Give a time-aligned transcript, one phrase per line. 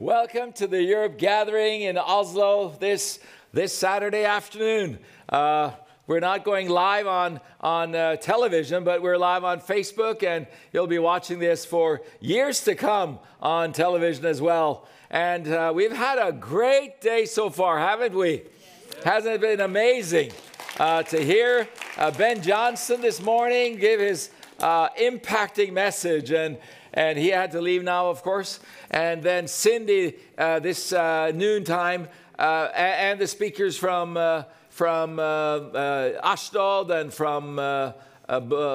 [0.00, 3.18] Welcome to the Europe gathering in Oslo this,
[3.52, 4.98] this Saturday afternoon.
[5.28, 5.72] Uh,
[6.06, 10.86] we're not going live on, on uh, television, but we're live on Facebook, and you'll
[10.86, 14.88] be watching this for years to come on television as well.
[15.10, 18.44] And uh, we've had a great day so far, haven't we?
[19.04, 20.32] Hasn't it been amazing
[20.78, 26.30] uh, to hear uh, Ben Johnson this morning give his uh, impacting message?
[26.30, 26.56] And
[26.92, 28.60] and he had to leave now, of course.
[28.90, 35.22] And then Cindy, uh, this uh, noontime, uh, and, the speakers from uh, from uh,
[35.22, 37.56] uh, Ashdod and from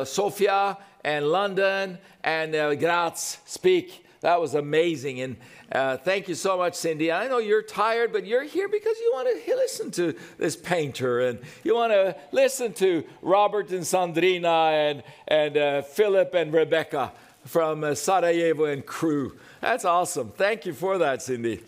[0.06, 4.06] Sofia and London and Graz speak.
[4.22, 5.22] That was amazing.
[5.22, 5.38] And
[5.72, 7.12] uh, thank you so much, Cindy.
[7.12, 11.22] I know you're tired, but you're here because you want to listen to this painter
[11.22, 17.12] and you want to listen to Robert and Sandrina and, and uh, Philip and Rebecca
[17.46, 19.38] from uh, Sarajevo and crew.
[19.62, 20.30] That's awesome.
[20.30, 21.62] Thank you for that, Cindy.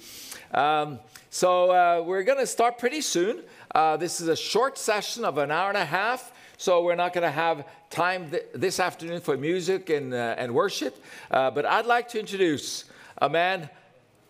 [0.54, 3.44] Um, so uh, we're going to start pretty soon.
[3.74, 6.32] Uh, this is a short session of an hour and a half.
[6.58, 10.54] So we're not going to have time th- this afternoon for music and, uh, and
[10.54, 11.02] worship.
[11.30, 12.86] Uh, but I'd like to introduce
[13.20, 13.70] a man.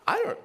[0.05, 0.39] I don't.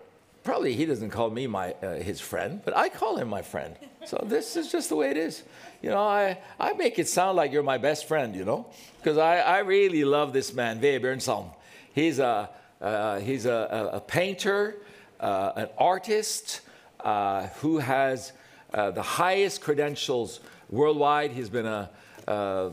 [0.45, 3.77] Probably he doesn't call me my uh, his friend, but I call him my friend.
[4.05, 5.45] So this is just the way it is.
[5.83, 8.37] You know, I, I make it sound like you're my best friend.
[8.37, 8.67] You know,
[8.99, 11.51] because I, I really love this man, Vebjørn
[11.93, 12.49] He's a
[12.81, 14.77] uh, he's a, a, a painter,
[15.21, 16.61] uh, an artist
[17.01, 18.33] uh, who has
[18.75, 21.33] uh, the highest credentials worldwide.
[21.33, 21.91] He's been a
[22.29, 22.71] uh, uh,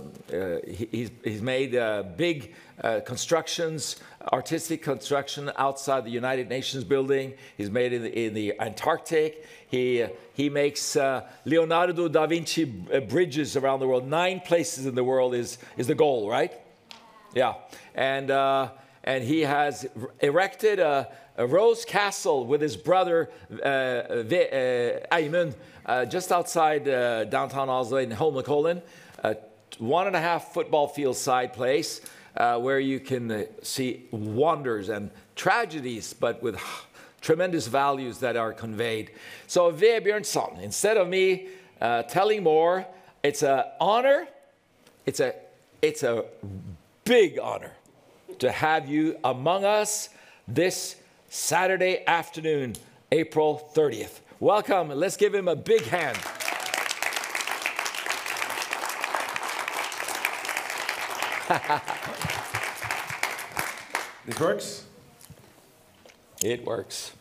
[0.68, 1.72] he- he's, he's made
[2.16, 2.54] big
[3.06, 3.96] constructions,
[4.34, 7.34] artistic construction outside the United Nations building.
[7.58, 9.46] He's made in the, in the Antarctic.
[9.70, 14.08] He, he makes uh, Leonardo da Vinci uh, bridges around the world.
[14.08, 16.54] Nine places in the world is, is the goal, right?
[17.34, 17.54] Yeah,
[17.94, 18.70] and uh,
[19.04, 19.86] and he has
[20.20, 23.30] erected a, a rose castle with his brother
[23.64, 26.86] uh, uh, Eimund uh, just outside
[27.30, 28.82] downtown Oslo in Holmenkollen,
[29.24, 29.38] a
[29.78, 32.02] one and a half football field side place
[32.38, 36.60] uh, where you can uh, see wonders and tragedies, but with
[37.22, 39.12] tremendous values that are conveyed.
[39.48, 41.48] So Vebjørnson, instead of me
[41.82, 42.86] uh, telling more,
[43.24, 44.28] it's an honor.
[45.06, 45.34] It's a
[45.82, 46.26] it's a
[47.04, 47.72] big honor
[48.40, 50.10] to have you among us
[50.48, 50.96] this
[51.30, 52.76] Saturday afternoon,
[53.12, 54.20] April 30th.
[54.40, 54.90] Welcome.
[54.90, 56.18] Let's give him a big hand.
[64.26, 64.84] This works.
[66.44, 67.14] It works.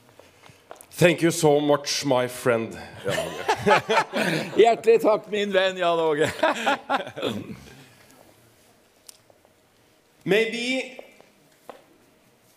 [0.91, 2.77] Thank you so much, my friend.
[4.59, 6.29] Hjertelig takk, min venn Jan Åge.
[10.25, 10.99] Maybe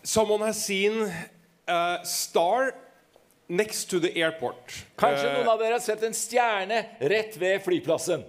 [0.02, 1.10] someone has seen
[1.66, 2.74] a star
[3.48, 4.84] next to the airport.
[4.98, 8.24] Kanskje Uh, noen av dere har sett en stjerne rett ved flyplassen.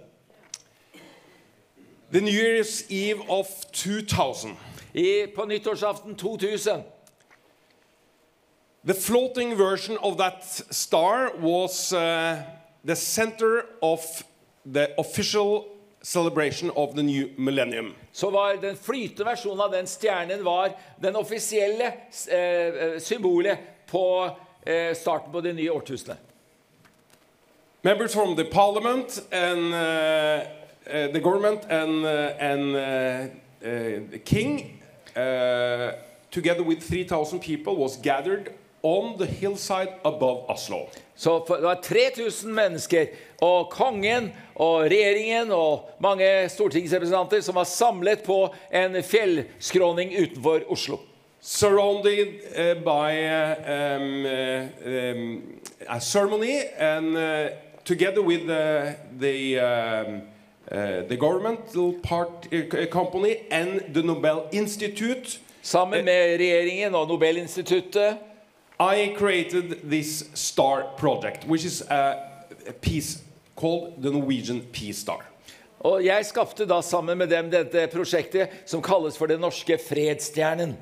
[2.14, 4.56] The New Year's Eve of 2000.
[4.92, 6.82] I, på nyttårsaften 2000.
[8.86, 12.36] The floating version of that star was uh,
[12.84, 14.00] the center of
[14.72, 15.64] the official
[16.02, 17.94] celebration of the new millennium.
[18.12, 20.70] så var den flytende versjonen av den stjernen var
[21.00, 21.86] den offisielle
[22.28, 23.58] eh, symbolet
[23.90, 24.30] på
[24.66, 26.18] eh, starten på det nye årtusenet.
[27.82, 34.80] Members from the parliament and uh, uh, the government and, uh, and uh, the king,
[36.30, 38.52] together with 3,000 people, was gathered
[38.82, 40.88] on the hillside above Oslo.
[41.16, 43.06] Så det var 3000 mennesker,
[43.40, 50.98] og kongen og regjeringen og mange stortingsrepresentanter som var samlet på en fjellskråning utenfor Oslo.
[51.40, 54.26] Surrounded uh, by uh, um,
[54.86, 55.42] um,
[55.88, 57.48] a ceremony and uh,
[57.84, 60.22] together with the, the, um,
[60.70, 68.18] the governmental part, uh, company and the Nobel Institute, Sammen med regjeringen og Nobelinstituttet
[68.80, 72.20] I created this star project, which is a,
[72.68, 73.22] a piece
[73.56, 75.24] called the Norwegian Peace Star.
[75.80, 80.76] Og jeg skapte da sammen med dem dette prosjektet som kalles for Den norske fredsstjernen.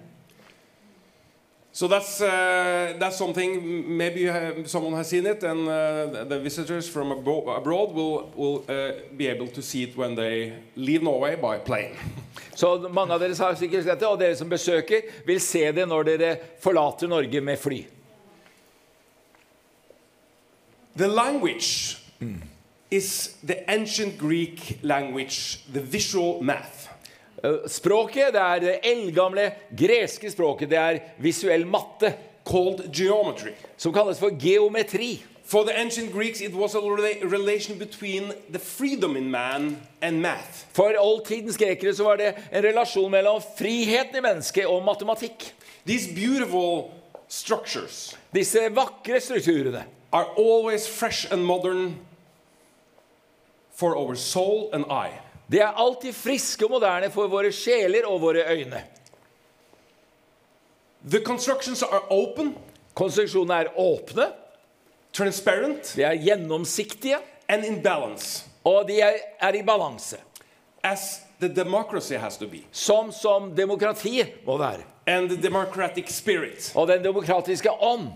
[1.75, 3.97] So that's uh, that's something.
[3.97, 8.31] Maybe you have, someone has seen it, and uh, the visitors from abo- abroad will
[8.37, 11.97] will uh, be able to see it when they leave Norway by plane.
[12.55, 15.89] Så mange av dere har sikkert sett det, og dere som besøker, vil se det
[15.89, 17.81] når dere forlater Norge med fly.
[20.95, 21.97] The language
[22.91, 26.92] is the ancient Greek language, the visual math.
[27.43, 30.71] Eh, Språket det er det eldgamle greske språket.
[30.71, 32.15] Det er visuell matte.
[32.45, 33.53] called geometry.
[33.77, 35.23] som kalles for geometri.
[35.45, 40.67] For the ancient Greeks, it was a relation between the freedom in man and math.
[40.73, 45.53] For oldtidens grekere så var det en relasjon mellom friheten i mennesket og matematikk.
[45.87, 46.91] These beautiful
[47.29, 51.97] structures Disse vakre strukturene are always fresh and modern
[53.75, 55.22] for our soul and eye.
[55.53, 58.81] De er alltid friske og moderne for våre sjeler og våre øyne.
[61.09, 62.55] The constructions are open,
[62.95, 64.27] Konstruksjonene er åpne,
[65.17, 67.17] transparent, de er gjennomsiktige,
[67.49, 70.17] and in balance, og de er, er i balanse.
[70.85, 74.83] as the democracy has to be, Som som demokratiet må være.
[75.07, 76.73] and the democratic spirit.
[76.75, 78.09] Og den demokratiske ånd.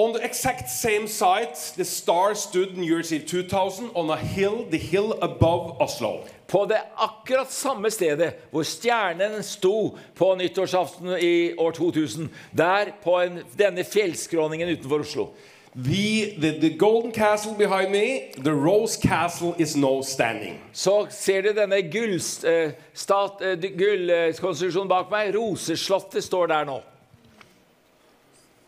[0.00, 4.64] On the exact same site, the star stood New Year's Eve 2000 on a hill,
[4.70, 6.24] the hill above Oslo.
[6.46, 12.28] På det akkurat samme stedet hvor stjernen sto på nyttårsaften i år 2000.
[12.56, 15.26] Der på en, denne fjellskråningen utenfor Oslo.
[15.74, 20.60] The, the, the golden castle behind me, the rose castle is now standing.
[20.72, 25.36] Så ser du denne gullkonstruksjonen uh, uh, eh, bak meg.
[25.36, 26.82] Roseslottet står der nå.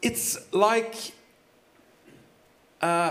[0.02, 1.12] It's like
[2.82, 3.10] a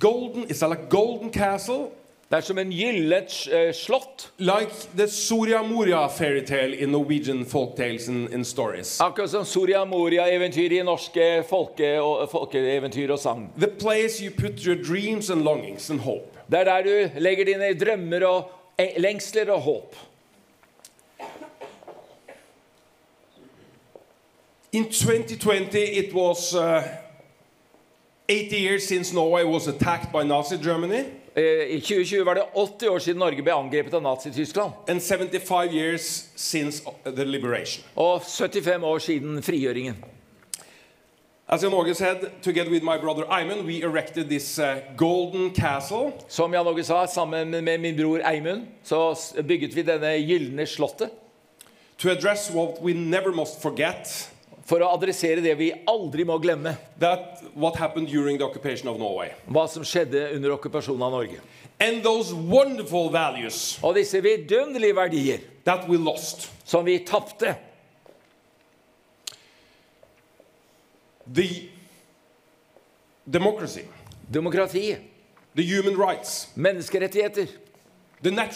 [0.00, 1.90] golden, it's like golden castle,
[2.30, 4.30] Det er som en gyllet uh, slott.
[4.38, 9.00] like the Soria Moria fairytale in Norwegian folktales and, and stories.
[9.00, 13.52] Akkurat som Soria Moria-eventyr i norske folke- og, folkeeventyr og sang.
[13.58, 16.38] The place you put your dreams and longings and hope.
[16.50, 19.96] Det er der du legger dine drømmer og eh, lengsler og håp.
[24.72, 26.82] In 2020, it was uh,
[28.28, 31.04] 80 years since Norway was attacked by Nazi Germany,
[31.36, 31.42] Eh,
[31.76, 34.72] I 2020 var det 80 år siden Norge ble angrepet av Nazi-Tyskland.
[34.88, 37.84] and 75 years since uh, the liberation.
[37.96, 39.96] Og 75 år siden frigjøringen.
[41.48, 46.12] As Jan Åge said, together with my brother Ayman, we erected this uh, golden castle
[46.28, 49.14] Som Jan Åge sa, sammen med min bror Eimund, så
[49.48, 51.10] bygget vi denne gylne slottet
[51.98, 54.30] to address what we never must forget
[54.64, 56.76] for å adressere det vi aldri må glemme.
[56.98, 57.42] that.
[59.46, 61.40] Hva som skjedde under okkupasjonen av Norge.
[63.12, 65.40] Values Og disse vidunderlige verdier
[65.88, 66.50] we lost.
[66.64, 67.56] som vi tapte.
[73.26, 73.88] Demokratiet,
[74.28, 74.96] Demokrati,
[75.96, 77.46] rights, menneskerettigheter,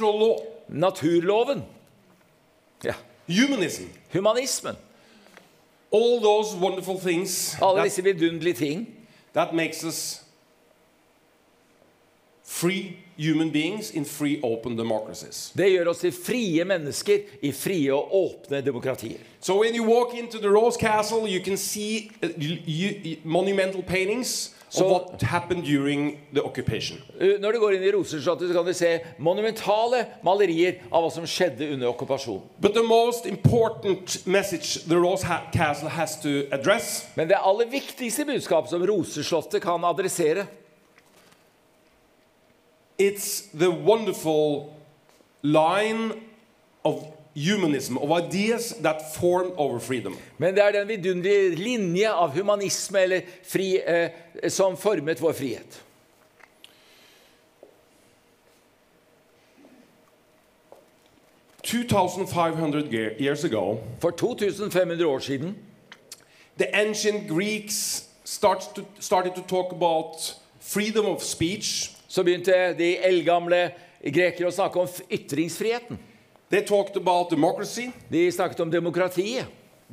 [0.01, 0.39] law,
[0.69, 1.63] naturloven,
[2.83, 2.95] ja,
[3.27, 4.77] humanism, humanismen.
[5.91, 8.87] All those wonderful things Alle disse vidunderlige ting
[9.35, 10.25] that makes us
[12.45, 15.53] free human beings in free open democracies.
[15.57, 19.19] Det gjør oss til frie mennesker i frie og åpne demokratier.
[19.41, 23.83] So when you walk into the Rose Castle, you can see uh, you, you, monumental
[23.83, 26.99] paintings So- what happened during the occupation.
[27.41, 31.25] Når du går inn i Roseslottet, så kan du se monumentale malerier av hva som
[31.25, 32.43] skjedde under okkupasjonen.
[32.61, 38.25] But the most important message the Rose Castle has to address Men det aller viktigste
[38.25, 40.47] budskapet som Rosenslottet kan adressere,
[42.99, 44.75] it's the wonderful
[45.43, 46.13] line
[46.85, 47.05] of
[47.35, 50.17] humanism, of ideas that formed over freedom.
[50.39, 54.11] men det er den vidunderlige linje av humanisme eller fri, eh,
[54.49, 55.83] som formet vår frihet.
[63.21, 65.57] Years ago, For 2500 år siden
[66.57, 71.91] the ancient Greeks start to, started to talk about freedom of speech.
[72.09, 73.71] så begynte de eldgamle
[74.13, 75.99] grekere å snakke om ytringsfriheten.
[76.51, 79.45] They talked about democracy, De snakket om demokrati.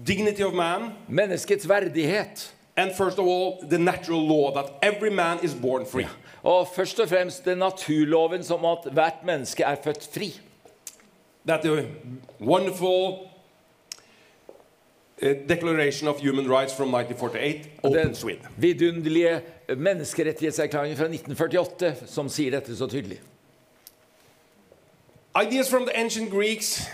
[0.07, 2.51] dignity of man, menneskets verdighet.
[2.77, 6.07] and first of all, the natural law that every man is born free.
[6.43, 10.39] Og først og fremst den naturloven som at hvert menneske er født fri.
[11.47, 11.87] That the
[12.41, 13.17] wonderful
[15.23, 18.39] uh, Declaration of Human Rights from 1948 Den opens with.
[18.57, 19.41] vidunderlige
[19.77, 23.19] menneskerettighetserklæringen fra 1948 som sier dette så tydelig.
[25.35, 26.87] Ideas from the ancient Greeks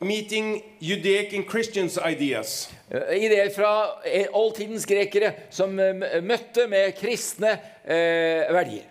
[0.00, 2.68] meeting Judaic and Christians' ideas.
[2.90, 7.50] Eh, Ideer fra eh, oldtidens grekere som eh, møtte med kristne
[7.84, 8.84] eh, verdier.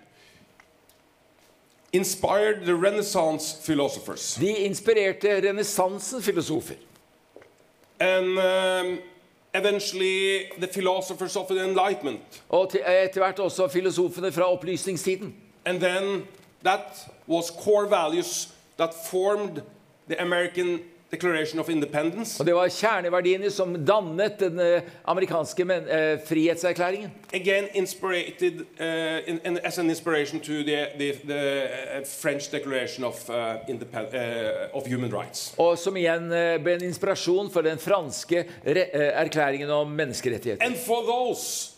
[1.92, 4.36] inspired the Renaissance philosophers.
[4.36, 6.76] De inspirerte renessansens filosofer.
[8.00, 9.00] And um,
[9.56, 12.42] eventually the philosophers of the Enlightenment.
[12.50, 15.34] Og etter hvert også filosofene fra opplysningstiden.
[15.66, 16.28] And then
[16.64, 19.62] that was core values that formed
[20.08, 20.80] the American
[21.12, 22.40] Declaration of Independence.
[22.40, 27.12] Og det var kjerneverdiene som dannet den eh, amerikanske eh, frihetserklæringen.
[27.34, 33.30] Again, inspired uh, in, in, as an inspiration to the, the, the French Declaration of,
[33.30, 35.54] uh, uh, of Human Rights.
[35.58, 40.66] Og som igjen eh, ble en inspirasjon for den franske eh, erklæringen om menneskerettigheter.
[40.66, 41.74] And for those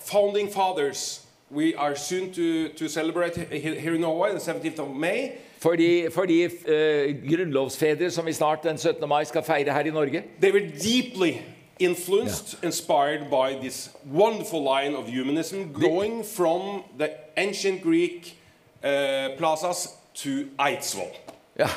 [0.00, 5.38] founding fathers, we are soon to, to celebrate here in Norway, the 17th of May.
[5.58, 9.08] For de, for de eh, grunnlovsfedre som vi snart den 17.
[9.08, 11.42] mai skal feire her i Norge, They were deeply
[11.78, 18.36] influenced, inspired by this wonderful line of humanism going from the ancient Greek
[18.84, 21.12] uh, plazas to Eidsvoll.
[21.58, 21.68] ja,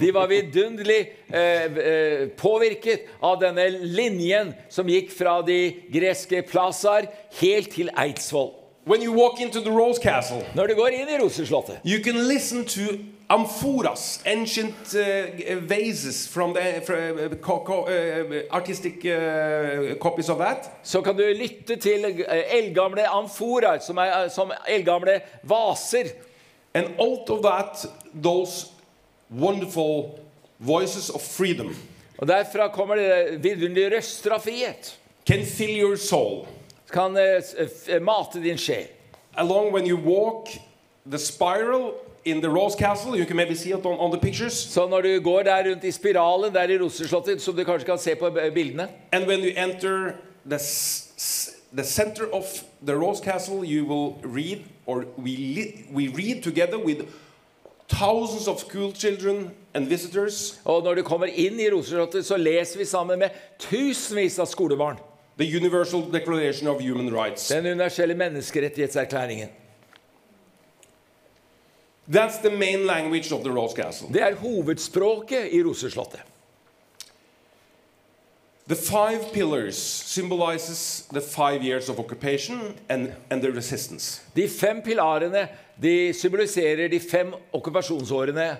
[0.00, 5.58] de var vidunderlig eh, eh, påvirket av denne linjen som gikk fra de
[5.92, 8.65] greske plazaer helt til Eidsvoll.
[8.88, 12.28] When you walk into the Rose Castle, Når du går inn i Roseslottet, you can
[12.28, 12.80] listen to
[13.28, 20.38] amphoras, ancient uh, vases from the from, uh, co- co- uh, artistic uh, copies of
[20.38, 20.70] that.
[20.84, 26.06] så kan du lytte til eh, eldgamle amforaer, som er eh, som eldgamle vaser.
[26.74, 27.86] And out of that,
[28.22, 28.66] those
[29.30, 30.20] wonderful
[30.58, 31.74] voices of freedom
[32.18, 34.94] Og derfra kommer det vidunderlige røster av frihet.
[35.26, 36.46] can fill your soul.
[36.92, 38.86] Kan eh, s- f- mate din sjel.
[39.36, 40.48] Along when you walk
[41.10, 44.54] the spiral in the Rose Castle, you can maybe see it on, on the pictures.
[44.54, 47.98] Så når du går der rundt i spiralen der i Roseslottet, som du kanskje kan
[47.98, 50.14] se på eh, bildene And when you enter
[50.48, 50.58] the,
[51.76, 52.44] the center of
[52.86, 57.02] the Rose Castle, you will read, or we, we read together with
[57.88, 62.78] thousands of school children and visitors, Og når du kommer inn i Roseslottet, så leser
[62.78, 63.28] vi sammen med
[63.58, 64.96] tusenvis av skolebarn
[65.38, 67.48] the Universal Declaration of Human Rights.
[67.48, 69.48] den universelle menneskerettighetserklæringen.
[72.08, 74.08] That's the main language of the Rose Castle.
[74.12, 76.20] Det er hovedspråket i Roseslottet.
[78.68, 79.76] The five pillars
[80.06, 84.22] symbolizes the five years of occupation and, and the resistance.
[84.36, 85.48] De fem pilarene
[85.82, 88.56] de symboliserer de fem okkupasjonsårene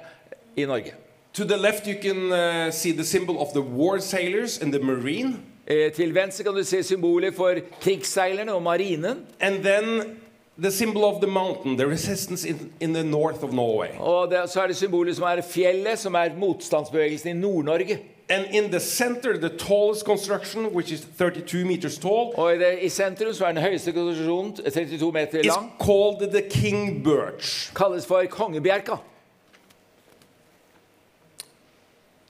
[0.56, 0.92] i Norge.
[1.32, 4.78] To the left, you can uh, see the symbol of the war sailors and the
[4.78, 5.42] marine.
[5.66, 9.26] Eh, Til venstre kan du se symboler for krigsseilerne og marinen.
[9.40, 10.16] And then
[10.62, 13.88] the symbol of the mountain, the resistance in, in the north of Norway.
[13.98, 17.98] Og det, så er det symbolet som er fjellet, som er motstandsbevegelsen i Nord-Norge.
[18.28, 22.78] And in the center, the tallest construction, which is 32 meters tall, Og i, det,
[22.82, 25.70] i sentrum så er den høyeste konstruksjonen 32 meter is lang.
[25.80, 27.70] called the King Birch.
[27.76, 28.96] Kalles for Kongebjerka.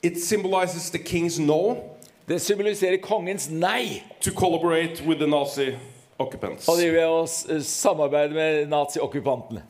[0.03, 1.77] It symbolizes the king's no
[2.27, 4.03] Det symboliserer kongens nei.
[4.21, 5.71] to collaborate with the Nazi
[6.19, 6.67] occupants.
[6.67, 7.25] Og de vil å
[7.63, 9.63] samarbeide med naziokkupantene.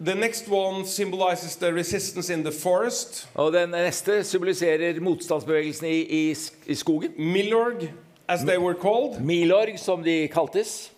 [0.00, 3.28] The next one symbolizes the resistance in the forest.
[3.34, 7.12] og den neste symboliserer motstandsbevegelsen i, i, i skogen.
[7.18, 7.92] Milorg,
[8.28, 9.20] as they were called.
[9.20, 10.92] Milorg, som de kaltes.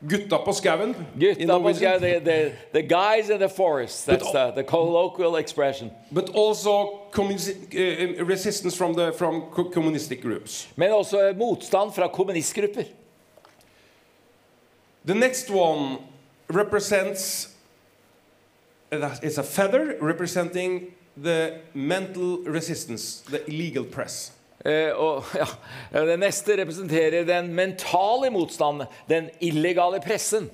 [0.00, 0.94] Gutta på skauen.
[1.14, 2.00] Gutta på Norwegian.
[2.00, 4.06] the, the, the guys in the forest.
[4.06, 5.90] That's the, the colloquial expression.
[6.12, 10.68] But also uh, resistance from, the, from communistic groups.
[10.76, 12.84] Men også motstand fra kommunistgrupper.
[15.06, 15.98] The next one
[16.48, 17.54] represents,
[18.90, 24.32] It's that is a feather representing the mental resistance, the illegal press.
[24.64, 30.50] Eh, og ja, Det neste representerer den mentale motstanden, den illegale pressen.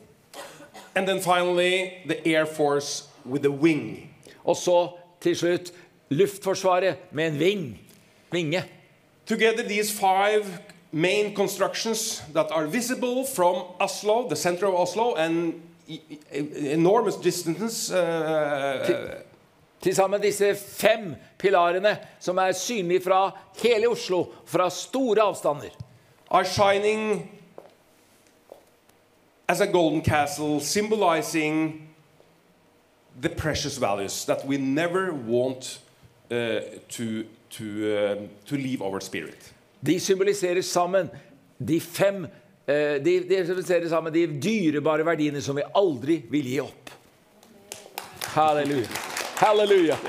[0.94, 4.10] And then finally, the Air Force with the wing.
[4.44, 4.88] Og så
[5.20, 5.72] til slutt
[6.10, 7.80] Luftforsvaret med en ving.
[8.32, 8.64] Vinge.
[9.26, 10.44] Together, these five
[10.92, 15.54] main constructions that are visible from Oslo, the center of Oslo, and
[15.88, 16.00] e-
[16.32, 17.90] e- enormous distances.
[17.90, 17.96] Uh,
[19.80, 23.30] Til sammen disse fem pilarene som er synlige fra
[23.62, 25.70] hele Oslo, fra store avstander.
[26.30, 27.28] are shining
[29.48, 31.88] as a golden castle, symbolizing
[33.20, 35.80] the precious values that we never want
[36.30, 37.64] uh, to, to,
[37.96, 39.52] uh, to leave our spirit.
[39.80, 41.10] De symboliserer sammen
[41.58, 46.60] de fem uh, de, de symboliserer sammen de dyrebare verdiene som vi aldri vil gi
[46.60, 46.90] opp.
[48.30, 49.09] Halleluja.
[49.40, 49.96] Halleluja.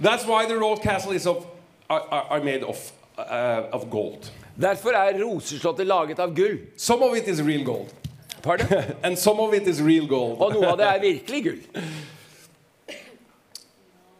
[0.00, 1.46] That's why the royal castle is of,
[1.88, 4.30] are, are are made of, uh, of gold.
[4.56, 6.58] Derfor er Roseslottet laget av gull.
[6.76, 7.92] Some of it is real gold,
[8.42, 8.96] Pardon?
[9.02, 10.40] and some of it is real gold.
[10.40, 11.58] Og noe av det er virkelig gull.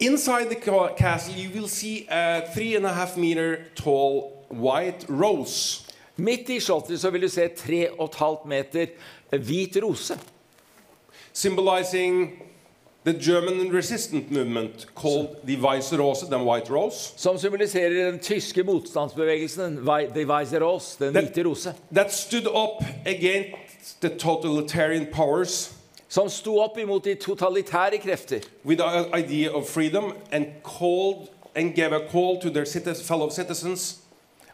[0.01, 0.57] Inside the
[0.97, 5.85] castle, you will see a three and a half meter tall white rose.
[6.17, 8.87] Midt i slottet så vil du se 3,5 meter
[9.39, 10.13] hvit rose.
[11.33, 12.43] symbolizing
[13.05, 18.63] the German resistant movement called the Weiße Rose, the White Rose, Som symboliserer den tyske
[18.63, 21.75] motstandsbevegelsen, The Die Rose, den that, hvite rose.
[21.93, 25.73] that stood up against the totalitarian powers
[26.09, 28.41] Som sto opp imot de totalitære krefter.
[28.65, 32.67] with the idea of freedom and called and gave a call to their
[33.05, 33.99] fellow citizens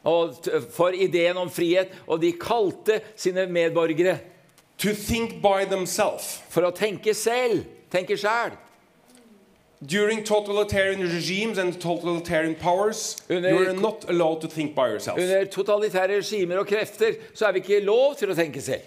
[0.05, 0.35] Og
[0.71, 1.89] for ideen om frihet.
[2.07, 4.19] Og de kalte sine medborgere
[4.79, 6.41] to think by themselves.
[6.49, 7.65] for å tenke selv.
[7.91, 8.53] Tenke sjæl.
[9.85, 15.19] During totalitarian regimes and totalitarian powers, Under- you are not allowed to think by yourself.
[15.19, 18.81] Under totalitære regimer og krefter så er vi ikke lov til å tenke selv.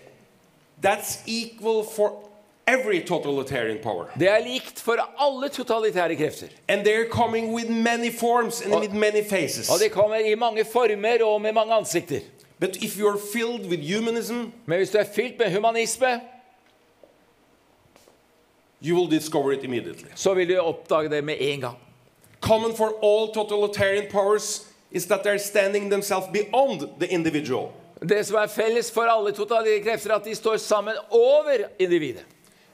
[0.81, 2.24] That's equal for
[2.67, 4.10] every totalitarian power.
[4.17, 6.50] Det er likt for alle totalitære krefter.
[6.67, 9.69] And they're coming with many forms and Og- with many faces.
[9.69, 12.22] Og de kommer i mange former og med mange ansikter.
[12.60, 16.22] But if you're filled with humanism, Men hvis du er fylt med humanisme,
[18.82, 20.08] you will discover it immediately.
[20.16, 21.78] så vil du oppdage det med en gang.
[22.42, 27.68] Common for all totalitarian powers is that they're standing themselves beyond the individual.
[28.10, 32.25] Det som er felles for alle totalitære krefter, er at de står sammen over individet.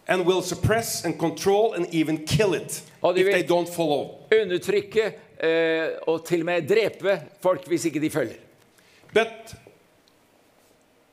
[0.07, 3.73] and will suppress and control and even kill it Og de if vil- they don't
[3.75, 4.09] follow.
[4.41, 5.13] Undertrykke
[5.43, 8.35] eh, og til og med drepe folk hvis ikke de følger.
[9.13, 9.55] But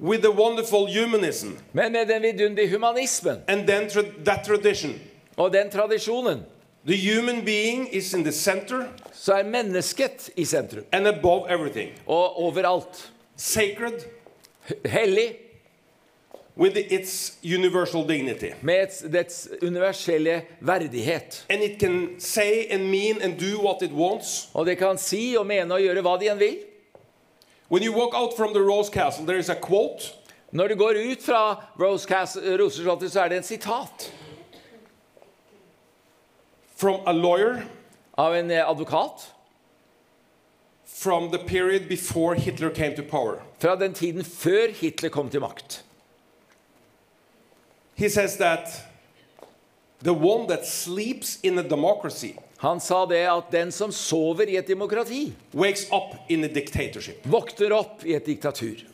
[0.02, 5.00] with the wonderful humanism Men med den vidunderlige humanismen and then tra- that tradition,
[5.36, 6.40] og den tradisjonen,
[6.86, 10.84] the human being is in the center så er mennesket i sentrum.
[10.92, 13.12] and above everything, Og overalt.
[13.36, 13.92] sacred
[14.86, 15.34] Hellig
[16.58, 18.50] with its universal dignity.
[18.62, 21.46] med et- dets universelle verdighet.
[21.50, 24.48] And it can say and mean and do what it wants.
[24.54, 26.56] Og det kan si og mene og gjøre hva det enn vil.
[27.72, 30.12] When you walk out from the Rose Castle, there is a quote
[30.52, 34.12] Når du går ut fra Roseslottet, så er det en sitat
[36.76, 37.62] from a lawyer
[38.18, 39.32] av en eh, advokat
[40.84, 43.40] from the period before Hitler came to power.
[43.58, 45.84] fra den tiden før Hitler kom til makt.
[47.94, 48.68] He says that
[50.02, 54.56] the one that sleeps in a democracy Han sa det at den som sover i
[54.56, 57.26] et demokrati, wakes up in a dictatorship.
[57.26, 58.84] våkner opp i et diktatur.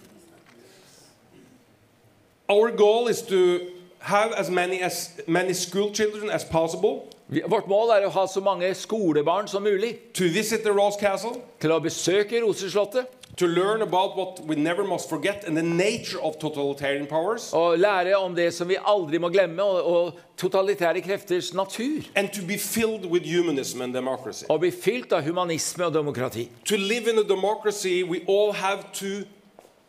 [2.49, 3.61] Our goal is to
[3.99, 8.41] have as many as many school children as possible Vårt mål er å ha så
[8.41, 13.83] mange skolebarn som mulig to visit the Rose Castle, til å besøke Roseslottet to learn
[13.83, 18.35] about what we never must forget and the nature of totalitarian powers, og lære om
[18.35, 22.03] det som vi aldri må glemme, og, og totalitære krefters natur.
[22.17, 24.45] and to be filled with humanism and democracy.
[24.49, 26.51] Og bli fylt av humanisme og demokrati.
[26.65, 29.07] To live in a democracy, we all have to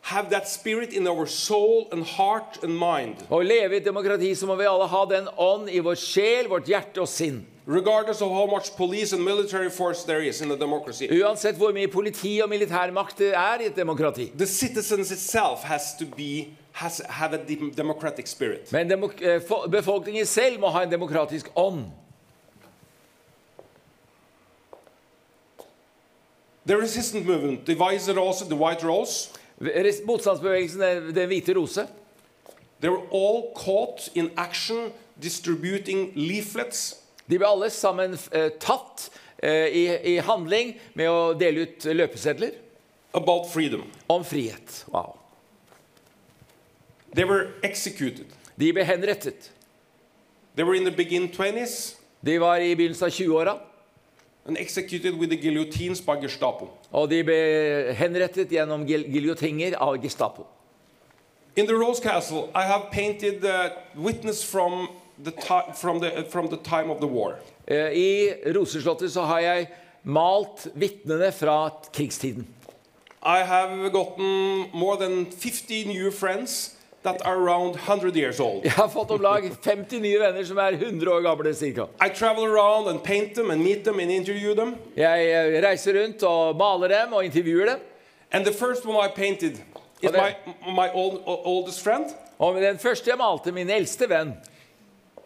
[0.02, 4.46] have that spirit in our soul and heart and mind, Å leve i demokrati så
[4.46, 7.46] må vi alle ha den ånd i vår sjel, vårt hjerte og sinn.
[7.66, 11.06] regardless of how much police and military force there is in a democracy.
[11.06, 14.32] Uansett hvor mye politi og militærmakt det er i et demokrati.
[14.36, 17.38] The citizens itself has to be has have a
[17.76, 18.72] democratic spirit.
[18.72, 21.84] Men demok eh, befolkningen selv må ha en demokratisk ånd.
[26.66, 29.30] The resistance movement, the Weiße Rose, the White Rose,
[29.60, 31.86] Motstandsbevegelsen, eh, Den hvite rose,
[32.80, 39.06] they were all caught in action distributing leaflets de ble alle sammen uh, tatt
[39.44, 42.56] uh, i, i handling med å dele ut løpesedler
[43.14, 43.84] about freedom.
[44.08, 44.84] om frihet.
[44.90, 45.16] Wow.
[47.14, 48.26] They were executed.
[48.58, 49.52] De ble henrettet.
[50.56, 53.54] They were in the begin 20s De var i begynnelsen av 20-åra,
[54.46, 56.70] and executed with the guillotines by Gestapo.
[56.92, 60.46] og de ble henrettet gjennom giljotinger av Gestapo.
[61.56, 64.88] In the Rose Castle, I have painted the witness from
[65.24, 65.32] the,
[65.76, 67.34] from the, from the time of the war.
[67.66, 69.68] Eh, I Roseslottet så har jeg
[70.02, 72.46] malt vitnene fra krigstiden.
[73.22, 78.64] I have gotten more than 50 new friends that are around 100 years old.
[78.64, 81.86] Jeg har fått om lag 50 nye venner som er 100 år gamle cirka.
[82.00, 84.76] I travel around and paint them and meet them and interview them.
[84.96, 87.78] Jeg eh, reiser rundt og maler dem og intervjuer dem.
[88.32, 89.58] And the first one I painted
[90.02, 90.34] is my,
[90.66, 92.04] my old, oldest friend.
[92.38, 94.34] Og den første jeg malte, min eldste venn,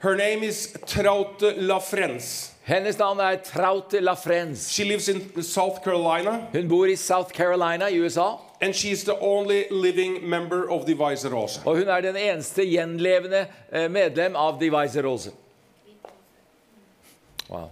[0.02, 2.52] Her name is Traute Lafrens.
[2.62, 4.68] hennes navn er Traute Lafrens.
[4.70, 9.18] She lives in South Carolina Hun bor i South Carolina i USA, and she's the
[9.20, 11.60] only living member of the Weiße Rose.
[11.64, 15.30] og hun er den eneste gjenlevende eh, medlem av De Weise Rose.
[17.48, 17.70] Wow.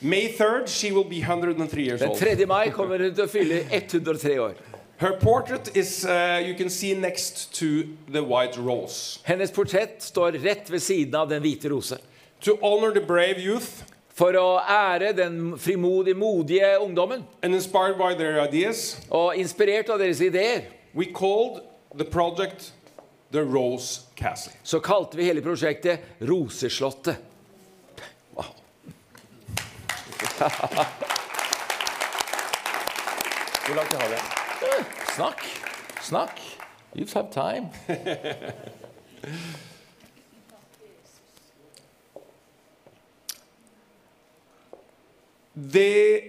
[0.00, 2.46] May 3rd, she will be 103 years Den 3.
[2.46, 4.54] mai kommer hun til å fylle 103 år.
[4.98, 9.18] Her portrait is, uh, you can see next to the white rose.
[9.24, 11.98] Hennes portrett står rett ved siden av den hvite rose.
[12.40, 18.14] To honor the brave youth For å ære den frimodige, modige ungdommen, and inspired by
[18.14, 20.62] their ideas, og inspirert av deres ideer,
[20.94, 21.62] we called
[21.96, 22.72] the project
[23.32, 24.52] the Rose Castle.
[24.62, 27.16] så kalte vi hele prosjektet Roseslottet.
[28.36, 28.44] Wow.
[33.66, 34.16] Hvor langt har vi?
[35.16, 35.40] Snakk.
[36.02, 36.40] Snakk.
[36.94, 37.68] You have time.
[45.70, 46.22] The,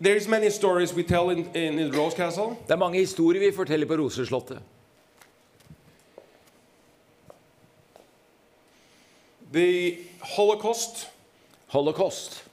[0.00, 2.56] there's many stories we tell in, in, in Rose Castle.
[2.66, 4.58] Det er mange historier vi forteller på Roseslottet.
[9.52, 11.08] The Holocaust
[11.66, 12.46] Holocaust.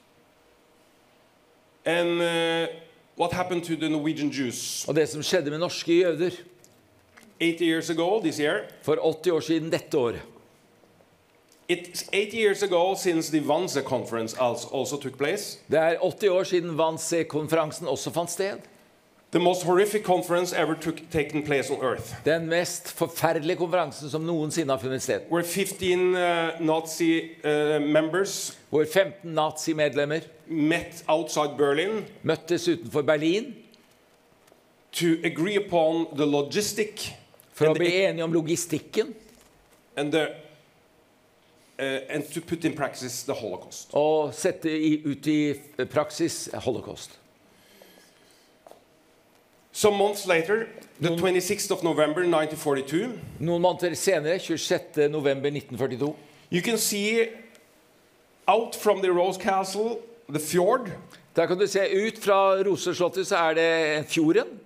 [1.86, 2.68] and uh,
[3.16, 4.86] what happened to the Norwegian Jews.
[4.88, 6.32] Og det som skjedde med norske jøder
[7.40, 10.22] 80 years ago, this year, for 80 år siden dette året.
[11.70, 15.58] It's 80 years ago since the Wannsee conference also, also took place.
[15.72, 18.58] Det er 80 år siden Wannsee-konferansen også fant sted.
[19.32, 24.22] The most horrific conference ever took, taken place on Earth, Den mest forferdelige konferansen som
[24.22, 25.20] noensinne har funnet sted.
[25.32, 33.56] where 15 uh, Nazi uh, members Hvor 15 nazimedlemmer met outside Berlin møttes utenfor Berlin
[34.92, 37.16] to agree upon the logistic
[37.54, 39.14] for å bli enige om logistikken
[39.98, 40.28] and, the,
[41.80, 43.90] uh, and to put in practice the Holocaust.
[43.94, 45.54] og sette i, ut i
[45.92, 47.20] praksis holocaust.
[49.72, 50.68] Some months later,
[51.02, 55.10] the 26th of November 1942, Noen måneder senere, 26.
[55.10, 56.16] november 1942,
[56.52, 57.28] you can see
[58.48, 59.98] out from the Rose Castle
[60.30, 60.92] the fjord
[61.36, 64.60] der kan du se ut fra Roseslottet, så er det fjorden.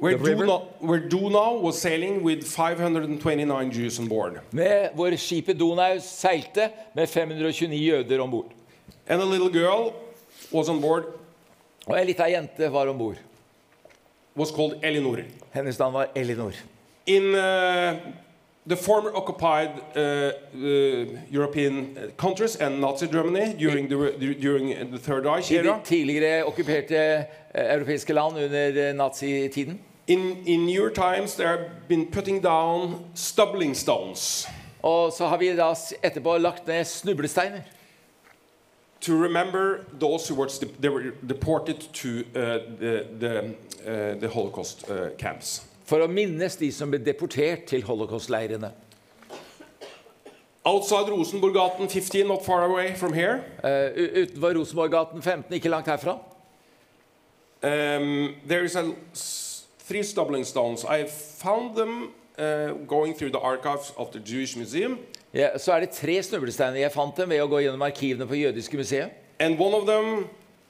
[0.00, 0.46] Where The river?
[0.46, 4.40] Donau, where Donau was sailing with 529 Jews on board.
[4.52, 8.46] Med hvor skipet Donau seilte med 529 jøder om bord.
[9.06, 9.92] And a little girl
[10.52, 11.04] was on board,
[11.86, 13.16] Og ei lita jente var om bord.
[14.36, 15.18] was called Elinor.
[15.52, 16.52] Hennes navn var Elinor.
[17.06, 17.94] In uh,
[18.66, 20.00] the former occupied uh,
[20.54, 25.74] uh, European uh, countries and Nazi Germany during the, during the Third Reich I de
[25.84, 26.96] tidligere okkuperte
[27.54, 29.80] eh, europeiske land under eh, nazitiden
[30.10, 34.46] in, in newer times, they have been putting down stumbling stones
[34.82, 37.60] Og så har vi da etterpå lagt ned snublesteiner
[39.00, 40.48] to remember those who were,
[40.80, 43.38] they were deported to uh, the, the,
[43.86, 45.62] uh, the Holocaust uh, camps.
[45.84, 48.70] for å minnes de som ble deportert til holocaustleirene.
[50.64, 55.86] Outside Rosenborggaten 15, not far away from here, Eh, u- utenfor Rosenborggaten 15, ikke langt
[55.88, 56.12] herfra,
[57.62, 59.49] um, there is a s-
[59.90, 60.84] three stumbling stones.
[60.84, 61.04] I
[61.42, 64.98] found them uh, going through the archives of the Jewish Museum,
[65.34, 66.80] ja, så er det tre snublesteiner.
[66.80, 69.10] Jeg fant dem ved å gå gjennom arkivene på Jødiske museet.
[69.40, 70.28] and one of them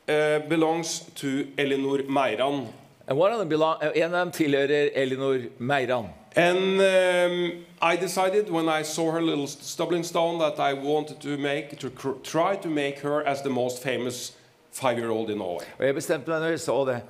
[0.09, 2.69] uh, belongs to Elinor Meiran.
[3.09, 6.07] And one of them belong, eh, en av dem tilhører Elinor Meiran.
[6.37, 11.37] And um, I decided when I saw her little stumbling stone that I wanted to
[11.37, 11.91] make to
[12.23, 14.33] try to make her as the most famous
[14.73, 15.67] five-year-old in Norway.
[15.79, 17.01] Og jeg bestemte meg når jeg så det.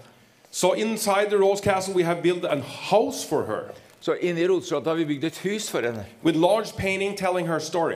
[0.51, 3.63] So inside the Rose Castle, we have built a house for her
[4.01, 6.07] Så inni Rotslottet har vi bygd et hus for henne.
[6.25, 7.95] with large painting telling her story.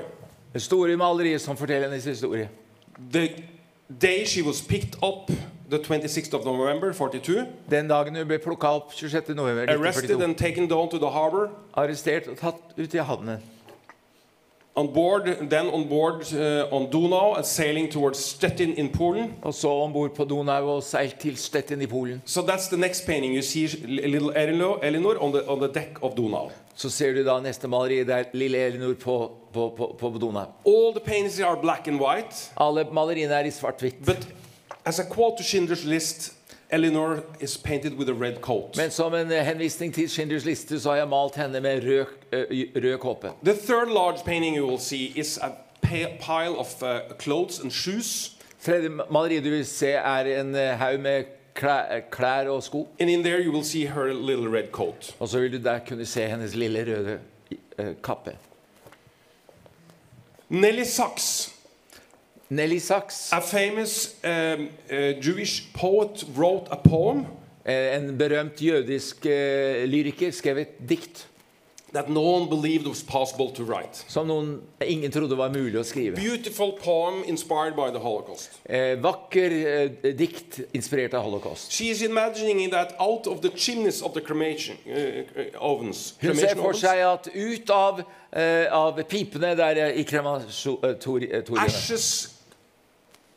[0.52, 2.48] Det store maleriet som forteller hennes historie.
[3.12, 3.28] The
[4.02, 5.30] day she was picked up,
[5.70, 9.28] the 26th of November 42, Den dagen hun ble plukka opp 26.
[9.28, 10.24] november arrested 1942.
[10.24, 11.48] and taken down to the harbor.
[11.76, 13.38] Arrestert og tatt ut i havnen.
[14.76, 19.30] On board, then on board uh, on Donau and sailing towards Stettin in Poland.
[19.42, 22.22] Og så ombord på Donau og seilt til Stettin i Polen.
[22.24, 23.34] So that's the next painting.
[23.34, 26.50] You see little Elinor, Elinor on the on the deck of Donau.
[26.74, 30.46] Så ser du da neste maleri der lille Elinor på, på, på, på Donau.
[30.66, 34.04] All the paintings are black and white, Alle maleriene er i svart-hvitt.
[34.04, 34.26] but
[34.84, 36.32] as a quote to Schindler's List,
[36.74, 38.76] Elinor is painted with a red coat.
[38.76, 42.06] Men som en eh, henvisning til Schindlers liste så har jeg malt henne med rød,
[42.32, 43.30] eh, rød kåpe.
[43.44, 45.50] The third large painting you will see is a
[45.82, 48.34] pile of uh, clothes and shoes,
[48.64, 52.88] Tredje maleriet du vil se, er en eh, haug med klær, klær og sko.
[52.98, 55.14] and in there you will see her little red coat.
[55.18, 57.18] Og så vil du der kunne se hennes lille røde
[57.78, 58.37] eh, kappe.
[60.48, 61.53] Nelly Sachs,
[62.50, 67.26] Nelly Sachs, a famous um, uh, Jewish poet, wrote a poem
[67.64, 71.26] eh, en berømt jødisk uh, lyriker, skrev et dikt.
[71.94, 74.04] that no one believed was possible to write.
[74.09, 76.18] som noen, ingen trodde var mulig å skrive.
[76.18, 78.59] Beautiful poem inspired by the Holocaust.
[78.66, 81.70] Eh, vakker eh, dikt inspirert av holocaust.
[81.72, 85.22] She is imagining that out of the chimneys of the cremation uh,
[85.62, 92.34] ovens, Hun ser for seg at ut av, uh, av pipene der i krematoriene ashes,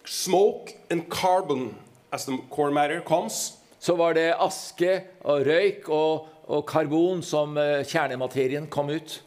[0.08, 1.76] smoke, and carbon
[2.12, 7.58] as the core matter comes, så var det aske og røyk og, og karbon som
[7.58, 9.24] eh, kjernematerien kom ut.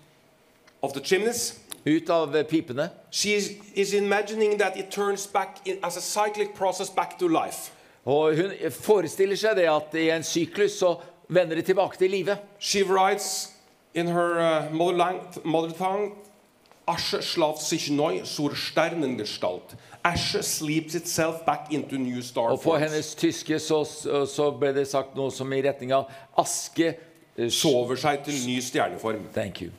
[0.82, 1.58] of the chimneys.
[1.84, 2.90] Ut av eh, pipene.
[3.10, 7.28] She is, is imagining that it turns back in, as a cyclic process back to
[7.28, 7.72] life.
[8.04, 10.94] Og hun forestiller seg det at i en syklus så
[11.28, 12.36] vender det tilbake til live.
[12.58, 13.52] She writes
[13.94, 16.12] in her uh, mother, lang- mother tongue,
[16.88, 19.76] Asche schlaft sich neu zur Sternengestalt.
[20.04, 23.84] Asche sleeps itself back into new star Og på hennes tyske så,
[24.26, 26.08] så ble det sagt noe som i retning av
[26.40, 29.28] aske eh, Sover seg til ny stjerneform.
[29.34, 29.70] Thank you.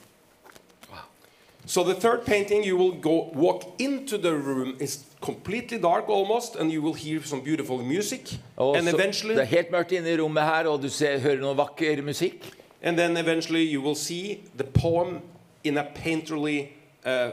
[1.65, 4.75] So the third painting, you will go walk into the room.
[4.79, 8.39] It's completely dark almost, and you will hear some beautiful music.
[8.57, 11.39] Og and eventually, det er helt mørkt inne i rommet her, og du ser, hører
[11.41, 12.53] noe vakker musikk.
[12.81, 15.21] and then eventually, you will see the poem
[15.63, 16.69] in a painterly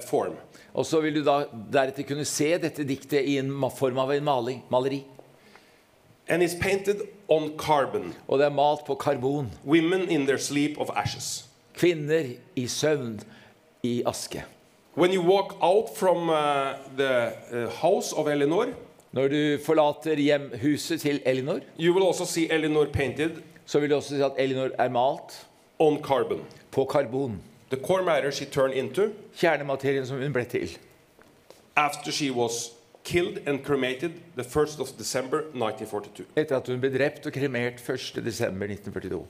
[0.09, 0.37] form.
[0.74, 4.24] Og så vil du da deretter kunne se dette diktet i en form av en
[4.24, 5.02] maling, maleri.
[6.28, 8.14] And it's painted on carbon.
[8.28, 9.50] Og det er malt på karbon.
[9.64, 11.48] Women in their sleep of ashes.
[11.74, 13.20] Kvinner i søvn
[13.83, 14.44] i aske.
[14.96, 18.66] When you walk out from uh, the uh, house of Eleanor,
[19.12, 23.31] Når du forlater hjem, huset til Elinor, you will also see Eleanor painted
[23.68, 25.46] så vil du også se at Elinor er malt
[25.78, 26.40] on carbon.
[26.70, 27.40] på karbon.
[27.70, 30.78] The core matter she turned into Kjernematerien som hun ble til.
[31.76, 32.72] after she was
[33.04, 36.26] killed and cremated the 1st of December 1942.
[36.37, 39.24] Etter at hun ble drept og kremert 1.12.1942.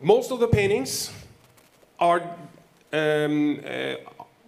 [0.00, 1.12] Most of the paintings
[1.98, 2.22] are
[2.92, 3.94] um, uh,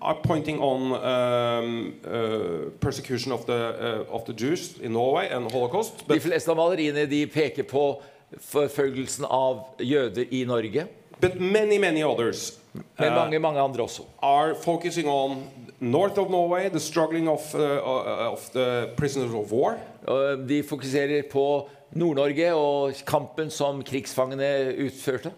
[0.00, 5.50] are pointing on um, uh, persecution of the uh, of the Jews in Norway and
[5.50, 8.02] Holocaust, De fleste av maleriene de peker på
[8.38, 10.86] forfølgelsen av jøder i Norge,
[11.20, 12.56] but many many others
[12.98, 14.02] men uh, mange, mange andre også.
[14.22, 15.42] are focusing on
[15.80, 20.62] north of Norway, the struggling of uh, uh, of the prisoners of war, Og De
[20.62, 25.32] fokuserer på Nord-Norge og kampen som krigsfangene utførte.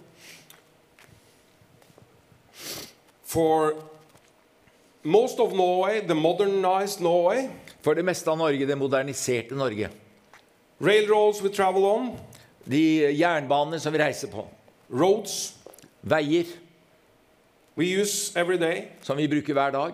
[3.25, 3.75] for
[5.03, 7.49] most of Norway, the modernized Norway,
[7.83, 9.89] For det meste av Norge, det moderniserte Norge.
[10.81, 12.17] railroads we travel on,
[12.70, 14.46] De jernbanene som vi reiser på.
[14.90, 15.55] roads
[16.03, 16.46] Veier
[17.77, 19.92] we use every day, som vi bruker hver dag.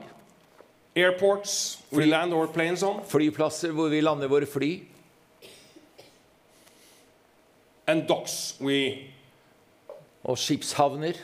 [0.97, 4.81] airports we land our planes on, Flyplasser hvor vi lander våre fly.
[7.87, 9.07] and docks we
[10.25, 11.15] Og skipshavner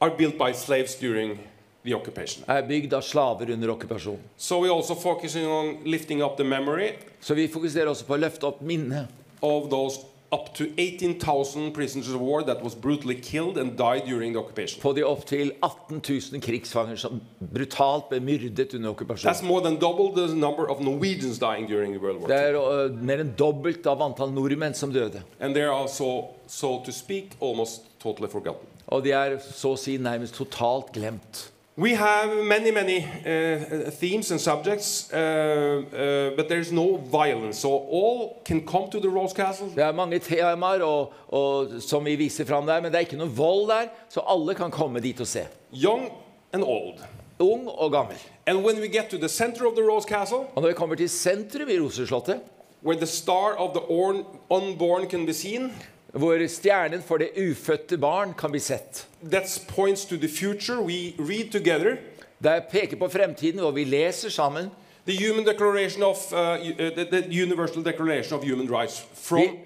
[0.00, 1.38] are built by slaves during
[1.84, 2.44] the occupation.
[2.48, 4.20] er bygd av slaver under okkupasjonen.
[4.36, 8.16] So we're also focusing on lifting up the memory Så vi fokuserer også på å
[8.20, 9.08] løfte opp minnet
[9.42, 10.00] of those
[10.32, 14.80] up to 18,000 prisoners of war that was brutally killed and died during the occupation.
[14.80, 16.00] på de opptil 18
[16.32, 19.34] 000 krigsfanger som brutalt ble myrdet under okkupasjonen.
[19.34, 22.54] That's more than double the number of Norwegians dying during the World War Det er
[22.54, 25.22] uh, mer enn dobbelt av antall nordmenn som døde.
[25.40, 28.68] And they are also, so to speak, almost totally forgotten.
[28.86, 31.48] Og de er så å si nærmest totalt glemt.
[31.80, 37.58] We have many, many uh, themes and subjects, uh, uh, but there's no violence.
[37.60, 39.68] So all can come to the Rose Castle.
[39.74, 43.16] Det er mange temaer og, og, som vi viser fram der, men det er ikke
[43.16, 45.46] noe vold der, så alle kan komme dit og se.
[45.72, 46.10] young
[46.52, 47.00] and old.
[47.38, 48.16] Ung og gammel.
[48.46, 50.96] And when we get to the center of the Rose Castle, Og når vi kommer
[50.96, 52.40] til sentrum i Roseslottet,
[52.84, 55.72] where the star of the orn- unborn can be seen,
[56.12, 60.80] hvor stjernen for det ufødte barn kan bli sett, that points to the future.
[60.82, 61.96] We read together
[62.42, 64.70] det peker på fremtiden, og vi leser sammen
[65.06, 66.56] the Human Declaration of uh, uh,
[66.96, 69.58] the, the Universal Declaration of Human Rights from Vi-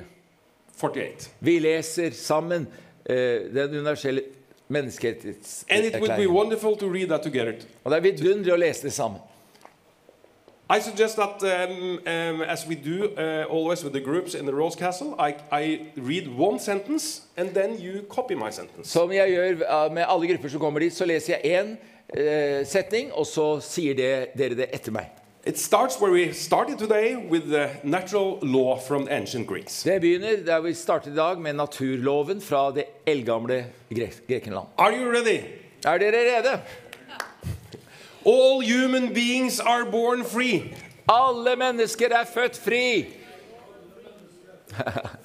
[0.76, 1.30] 48.
[1.40, 2.66] Vi leser sammen
[3.11, 3.14] uh,
[3.54, 4.22] den universelle
[4.70, 6.30] And it would be menneskerettighetserklæringen.
[6.35, 7.52] wonderful to read that together.
[7.85, 9.20] Og det er vidunderlig å lese det sammen.
[10.70, 14.55] I suggest that um, um, as we do uh, always with the groups in the
[14.55, 18.88] Rose Castle, I, I read one sentence and then you copy my sentence.
[18.88, 22.64] Som jeg gjør eh, med alle grupper som kommer dit, så leser jeg én uh,
[22.64, 25.12] setning, og så sier det, dere det etter meg.
[25.44, 29.83] It starts where we started today with the natural law from the ancient Greeks.
[29.85, 34.72] Det begynner der vi startet i dag, med naturloven fra det eldgamle Gre Grekenland.
[34.79, 35.42] Are you ready?
[35.85, 36.57] Er dere rede?
[38.25, 40.75] All human beings are born free.
[41.09, 43.07] Alle mennesker er født fri.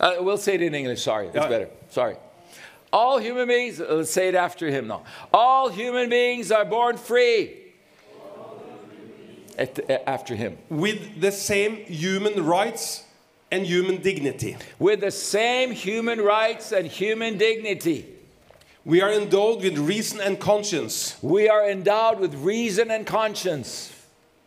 [0.00, 1.02] Uh, we'll say it in English.
[1.02, 1.68] Sorry, it's better.
[1.90, 2.16] Sorry.
[2.90, 5.02] All human beings, uh, let's say it after him now.
[5.32, 7.56] All human beings are born free.
[9.58, 10.56] At, uh, after him.
[10.70, 13.04] with the same human rights
[13.50, 14.56] and human dignity.
[14.78, 18.06] With the same human rights and human dignity.
[18.90, 23.92] We are endowed with reason and conscience We are endowed with reason and conscience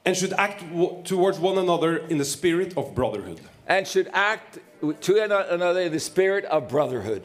[0.04, 3.40] and should act w- towards one another in the spirit of brotherhood.
[3.68, 4.60] and should act
[5.00, 7.24] to ano- another in the spirit of brotherhood.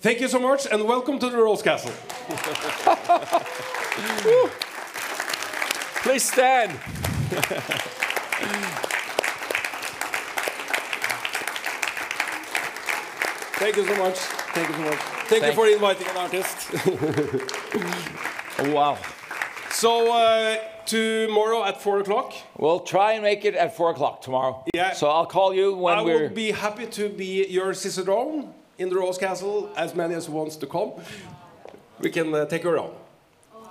[0.00, 1.92] Thank you so much and welcome to the Rose Castle.
[6.02, 6.72] Please stand.
[13.60, 14.37] Thank you so much.
[14.54, 14.98] Thank you so much.
[15.28, 16.56] Thank, you for inviting an artist.
[18.74, 18.98] Wow.
[19.70, 24.64] so, uh, tomorrow at 4 o'clock, We'll try and make it at four o'clock tomorrow.
[24.74, 24.94] Yeah.
[24.94, 26.18] So I'll call you when I we're.
[26.18, 30.28] I will be happy to be your cicerone in the Rose Castle, as many as
[30.28, 30.92] wants to come.
[32.00, 32.90] We can uh, take her on.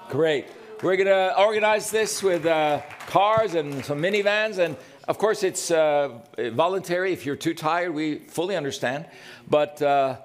[0.10, 0.46] Great.
[0.82, 4.58] We're going to organize this with uh, cars and some minivans.
[4.58, 7.12] And of course, it's uh, voluntary.
[7.12, 9.06] If you're too tired, we fully understand.
[9.50, 10.18] But uh,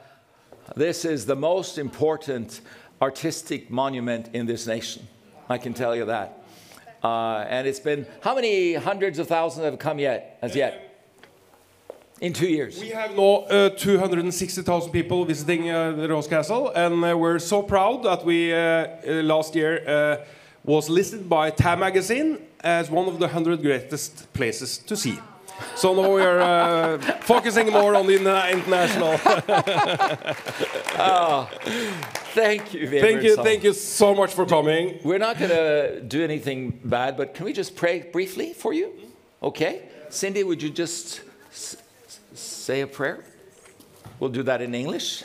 [0.76, 2.60] this is the most important
[3.00, 5.06] artistic monument in this nation.
[5.48, 6.42] I can tell you that.
[7.02, 10.88] Uh, and it's been, how many hundreds of thousands have come yet, as yet?
[12.20, 12.80] In two years.
[12.80, 17.62] We have now uh, 260,000 people visiting uh, the Rose Castle, and uh, we're so
[17.62, 20.24] proud that we uh, uh, last year
[20.64, 25.18] was listed by Time Magazine as one of the 100 greatest places to see.
[25.76, 29.18] So now we are uh, focusing more on the interna- international.
[32.34, 34.98] Thank you, thank you, thank you so much for coming.
[35.04, 38.92] We're not going to do anything bad, but can we just pray briefly for you?
[39.42, 39.82] Okay?
[40.08, 41.20] Cindy, would you just
[41.50, 41.76] s-
[42.08, 43.22] s- say a prayer?
[44.18, 45.24] We'll do that in English.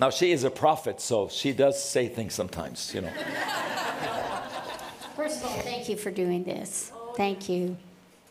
[0.00, 3.12] Now, she is a prophet, so she does say things sometimes, you know.
[5.16, 6.92] First of all, thank you for doing this.
[7.16, 7.76] Thank you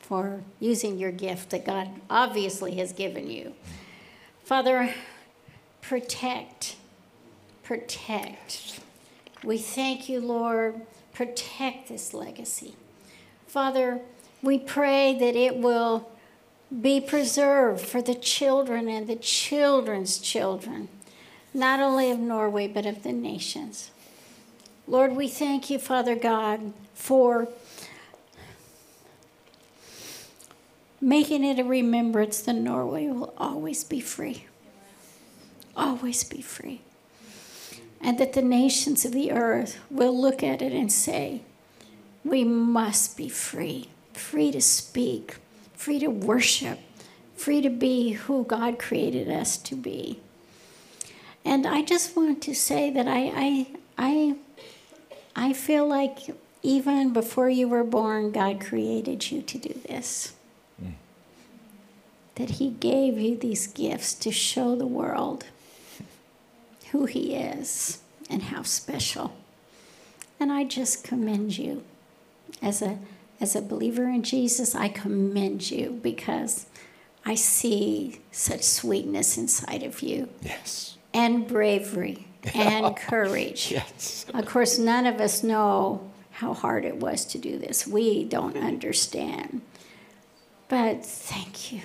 [0.10, 3.54] for using your gift that God obviously has given you.
[4.44, 4.96] Father,
[5.82, 6.76] protect,
[7.62, 8.80] protect.
[9.44, 10.82] We thank you, Lord.
[11.14, 12.74] Protect this legacy.
[13.46, 14.02] Father,
[14.42, 16.10] we pray that it will
[16.82, 20.88] be preserved for the children and the children's children,
[21.54, 23.92] not only of Norway, but of the nations.
[24.88, 27.48] Lord, we thank you, Father God, for
[31.02, 34.46] making it a remembrance that Norway will always be free.
[35.76, 36.82] Always be free.
[38.02, 41.42] And that the nations of the earth will look at it and say,
[42.24, 45.38] we must be free, free to speak,
[45.76, 46.80] free to worship,
[47.36, 50.20] free to be who God created us to be.
[51.46, 54.36] And I just want to say that I, I, I
[55.36, 60.34] I feel like even before you were born, God created you to do this.
[62.40, 65.44] That He gave you these gifts to show the world
[66.92, 68.00] who He is
[68.30, 69.34] and how special.
[70.40, 71.84] And I just commend you.
[72.62, 72.98] As a,
[73.42, 76.66] as a believer in Jesus, I commend you because
[77.26, 80.98] I see such sweetness inside of you Yes.
[81.14, 82.26] and bravery
[82.56, 83.70] and courage.
[83.72, 84.26] Yes.
[84.34, 87.86] Of course, none of us know how hard it was to do this.
[87.86, 89.62] We don't understand.
[90.70, 91.82] But thank you.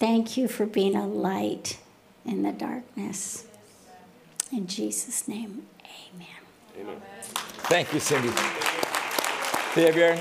[0.00, 1.78] Thank you for being a light
[2.24, 3.44] in the darkness.
[4.50, 6.26] In Jesus' name, amen.
[6.80, 7.02] Amen.
[7.68, 8.30] Thank you, Cindy.
[9.74, 10.18] Vebjørn,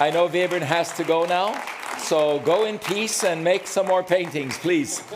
[0.00, 1.54] I know Vebjørn has to go now,
[1.98, 4.98] so go in peace and make some more paintings, please.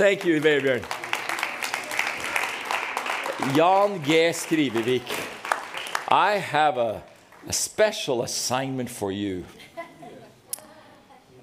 [0.00, 0.82] Thank you, Vebjørn.
[3.54, 4.32] Jan G.
[4.32, 5.06] Skrivevik,
[6.08, 7.02] I have a,
[7.46, 9.44] a special assignment for you.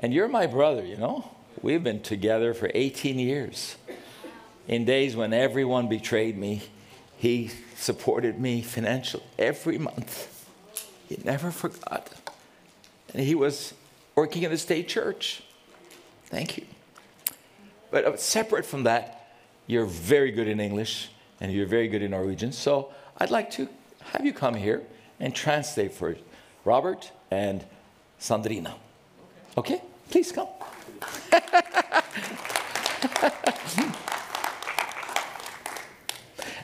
[0.01, 1.29] And you're my brother, you know?
[1.61, 3.75] We've been together for 18 years.
[4.67, 6.63] In days when everyone betrayed me,
[7.17, 10.47] he supported me financially every month.
[11.07, 12.09] He never forgot.
[13.13, 13.73] And he was
[14.15, 15.43] working in the state church.
[16.25, 16.65] Thank you.
[17.91, 19.35] But uh, separate from that,
[19.67, 22.51] you're very good in English and you're very good in Norwegian.
[22.51, 23.67] So I'd like to
[24.13, 24.81] have you come here
[25.19, 26.15] and translate for
[26.65, 27.63] Robert and
[28.19, 28.73] Sandrina.
[29.57, 29.81] Okay?
[30.11, 30.47] Please come.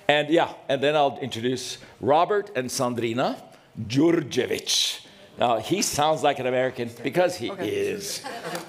[0.08, 3.42] and yeah, and then I'll introduce Robert and Sandrina
[3.82, 5.06] Djurdjevic.
[5.40, 8.24] Now, he sounds like an American because he is.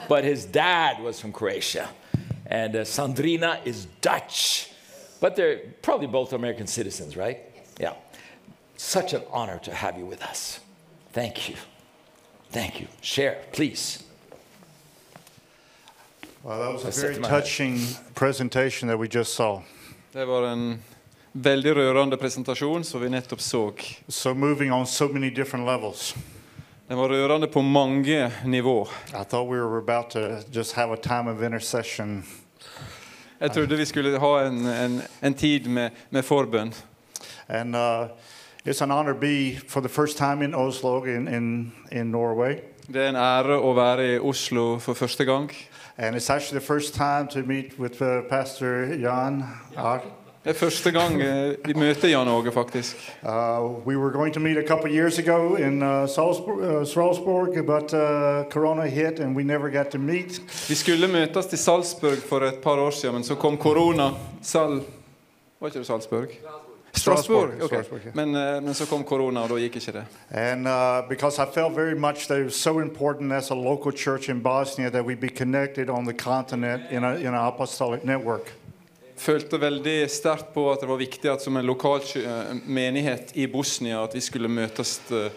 [0.09, 1.89] But his dad was from Croatia.
[2.47, 4.71] And uh, Sandrina is Dutch.
[5.21, 7.41] But they're probably both American citizens, right?
[7.81, 7.95] Yeah.
[8.77, 10.61] Such an honor to have you with us.
[11.13, 11.57] Thank you.
[12.51, 12.87] Thank you.
[13.01, 14.05] Share, please.
[19.25, 19.61] Saw.
[20.13, 20.79] Det var en
[21.33, 23.73] veldig rørende presentasjon som vi nettopp så.
[24.09, 24.33] So
[24.87, 25.09] so.
[26.89, 28.89] Den var rørende på mange nivå.
[29.13, 29.25] We.
[33.41, 36.73] Jeg trodde vi skulle ha en, en, en tid med, med forbønn.
[37.49, 38.09] And uh,
[38.65, 42.57] it's an honor to be for the first time in Oslo in, in, in Norway.
[42.89, 45.53] Det er en ære å være i Oslo for første gang.
[45.99, 49.45] And it's actually the first time to meet with uh, Pastor Jan.
[49.77, 49.99] Uh,
[50.45, 52.97] Det er første gang eh, vi møter Jan Åge, faktisk.
[53.23, 53.29] uh,
[53.87, 57.93] we were going to meet a couple years ago in uh, Salzburg, uh, Strasbourg, but
[57.93, 60.41] uh, Corona hit and we never got to meet.
[60.69, 64.11] Vi skulle møtes til Salzburg for et par år siden, men så kom korona.
[64.43, 64.81] Sal...
[65.61, 66.29] Var ikke det Salzburg?
[66.99, 67.51] Strasbourg.
[67.63, 67.67] ok.
[67.67, 68.17] Strasbourg, yeah.
[68.17, 70.05] men, uh, men så kom korona, og da gikk ikke det.
[70.31, 73.93] And uh, because I felt very much that it was so important as a local
[73.93, 78.05] church in Bosnia that we be connected on the continent in, a, in an apostolic
[78.05, 78.53] network.
[79.19, 83.49] følte veldig sterkt på at det var viktig at som en lokal eh, menighet i
[83.51, 85.31] Bosnia at vi skulle møtes uh,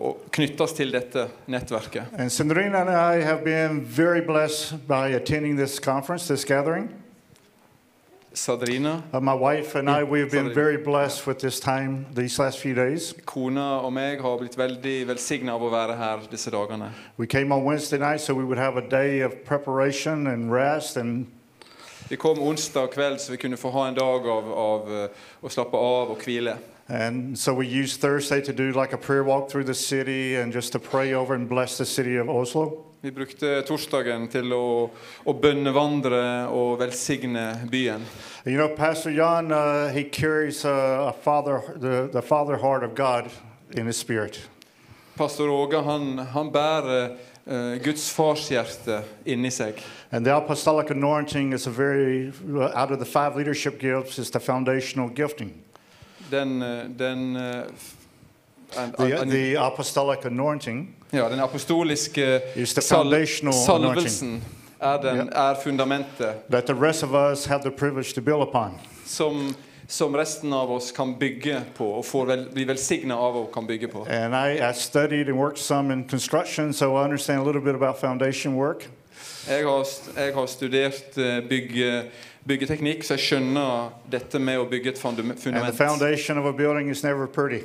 [0.00, 2.14] og knyttes til dette nettverket.
[2.16, 6.88] And Sandrina and I have been very blessed by attending this conference, this gathering.
[8.34, 10.54] Sadrina, Uh, my wife and I, we've been Sadrina.
[10.54, 13.14] very blessed with this time these last few days.
[13.24, 16.90] kona og meg har blitt veldig velsigna av å være her disse dagene.
[17.16, 20.96] We came on Wednesday night so we would have a day of preparation and rest
[20.96, 21.26] and
[22.10, 25.08] Vi kom onsdag kveld, så vi kunne få ha en dag av, av eh,
[25.42, 26.56] å slappe av og hvile.
[26.88, 30.52] and so we used Thursday to do like a prayer walk through the city and
[30.52, 32.84] just to pray over and bless the city of Oslo.
[33.04, 34.88] Vi brukte torsdagen til å,
[35.28, 38.00] å bønnevandre og velsigne byen.
[38.46, 42.94] You know, Pastor Jan, uh, he carries a, a father, the, the father heart of
[42.94, 43.28] God
[43.76, 44.40] in his spirit.
[45.18, 49.84] Pastor Åge han, han bærer uh, Guds farshjerte inni seg.
[50.10, 54.30] And the apostolic anointing is a very, uh, out of the five leadership gifts, is
[54.30, 55.52] the foundational gifting.
[56.30, 57.68] Den, eh, den, uh,
[58.78, 63.14] an, an- The, the apostolic anointing ja, den apostoliske sal
[63.52, 64.42] salvelsen
[64.80, 67.70] er, den, er fundamentet that the rest of us have the
[68.14, 68.78] to build upon.
[69.04, 69.54] som,
[69.86, 73.66] som resten av oss kan bygge på og får vel, bli velsigna av og kan
[73.66, 74.06] bygge på.
[74.08, 77.74] And I, I studied and worked some in construction, so I understand a little bit
[77.74, 78.88] about foundation work.
[79.48, 79.86] Jeg har,
[80.16, 82.04] jeg har studert eh, bygge,
[82.48, 85.46] byggeteknikk, så jeg skjønner dette med å bygge et fundament.
[85.46, 87.60] And the foundation of a building is never pretty.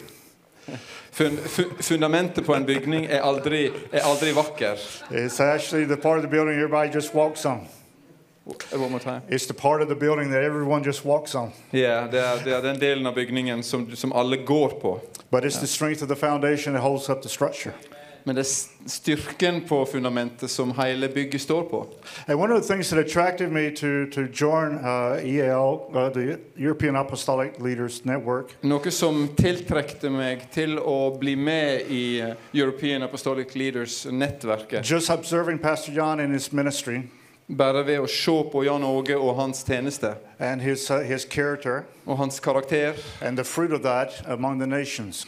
[1.11, 4.75] Fun, fu, fundamentet på en bygning er aldri, er aldri vakker.
[5.11, 7.67] It's actually the part of the building everybody just walks on.
[8.73, 9.21] One more time.
[9.29, 11.51] It's the part of the building that everyone just walks on.
[11.73, 14.99] Ja, det, er, det er den delen av bygningen som, som alle går på.
[15.31, 17.73] But it's the strength of the foundation that holds up the structure.
[18.23, 21.87] Men det er styrken på fundamentet som hele bygget står på.
[22.27, 26.39] And one of the things that attracted me to, to join uh, EAL, uh, the
[26.55, 33.03] European Apostolic Leaders Network, Noe som tiltrekte meg til å bli med i eh, European
[33.03, 34.83] Apostolic Leaders-nettverket.
[34.83, 37.03] just observing Pastor John in his ministry
[37.49, 40.11] Bare ved å se på Jan Åge og hans tjeneste
[40.61, 41.25] his, uh, his
[42.05, 42.93] og hans karakter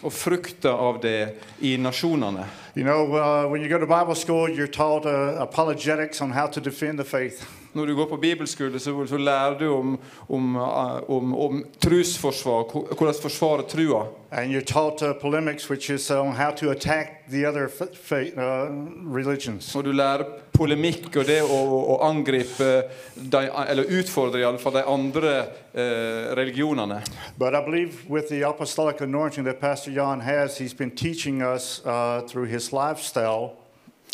[0.03, 2.45] og frukta av det i nasjonene.
[2.75, 6.45] You know, uh, when you go to Bible school, you're taught uh, apologetics on how
[6.45, 7.43] to defend the faith.
[7.73, 9.99] Når du går på bibelskole, så, så lærer du om,
[10.29, 12.63] om, eh, om, om trosforsvar,
[12.97, 14.07] hvordan forsvare trua.
[14.31, 18.71] And you're taught uh, polemics, which is on how to attack the other uh,
[19.15, 19.75] religions.
[19.75, 20.23] Og du lærer
[20.55, 21.57] polemikk og det å,
[21.95, 22.69] å angripe
[23.15, 25.33] de, Eller utfordre iallfall de andre
[25.73, 27.01] eh, religionene.
[27.37, 31.81] But I believe with the apostolic anointing that Pastor Jan has, he's been teaching us
[31.85, 33.60] uh, through his lifestyle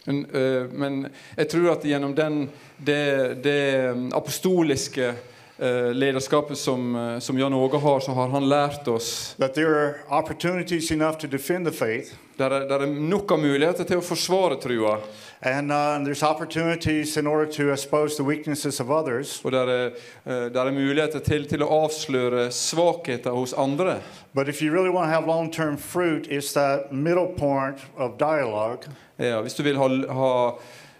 [0.08, 1.02] Eh, men
[1.36, 2.46] jeg tror at gjennom den,
[2.78, 3.64] det, det
[4.16, 5.24] apostoliske eh,
[5.94, 9.96] lederskapet som, eh, som Jan Åge har, så har han lært oss that there are
[10.10, 14.02] opportunities enough to defend the faith, Der er, der er nok av muligheter til å
[14.06, 15.00] forsvare trua.
[15.42, 19.42] and uh, there's opportunities in order to expose the weaknesses of others.
[19.46, 19.86] Og der er,
[20.26, 24.02] eh, der er muligheter til, til å avsløre svakheter hos andre.
[24.34, 28.18] But if you really want to have long term fruit, it's that middle point of
[28.20, 28.86] dialogue
[29.20, 30.58] Ja, hvis du vil ha, ha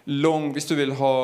[0.08, 1.14] lang, hvis du vil ha,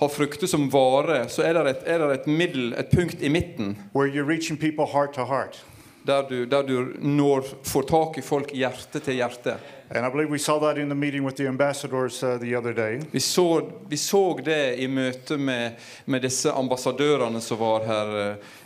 [0.00, 3.28] ha frukter som vare, så er det et, er det et middel, et punkt i
[3.28, 5.64] midten, heart heart.
[6.06, 9.58] Der du, der du når, får tak i folk hjerte til hjerte.
[9.90, 12.72] And I believe we saw that in the meeting with the ambassadors uh, the other
[12.72, 13.00] day.
[13.12, 15.70] Vi så, vi så det i møte med,
[16.06, 18.16] med disse ambassadørene som var her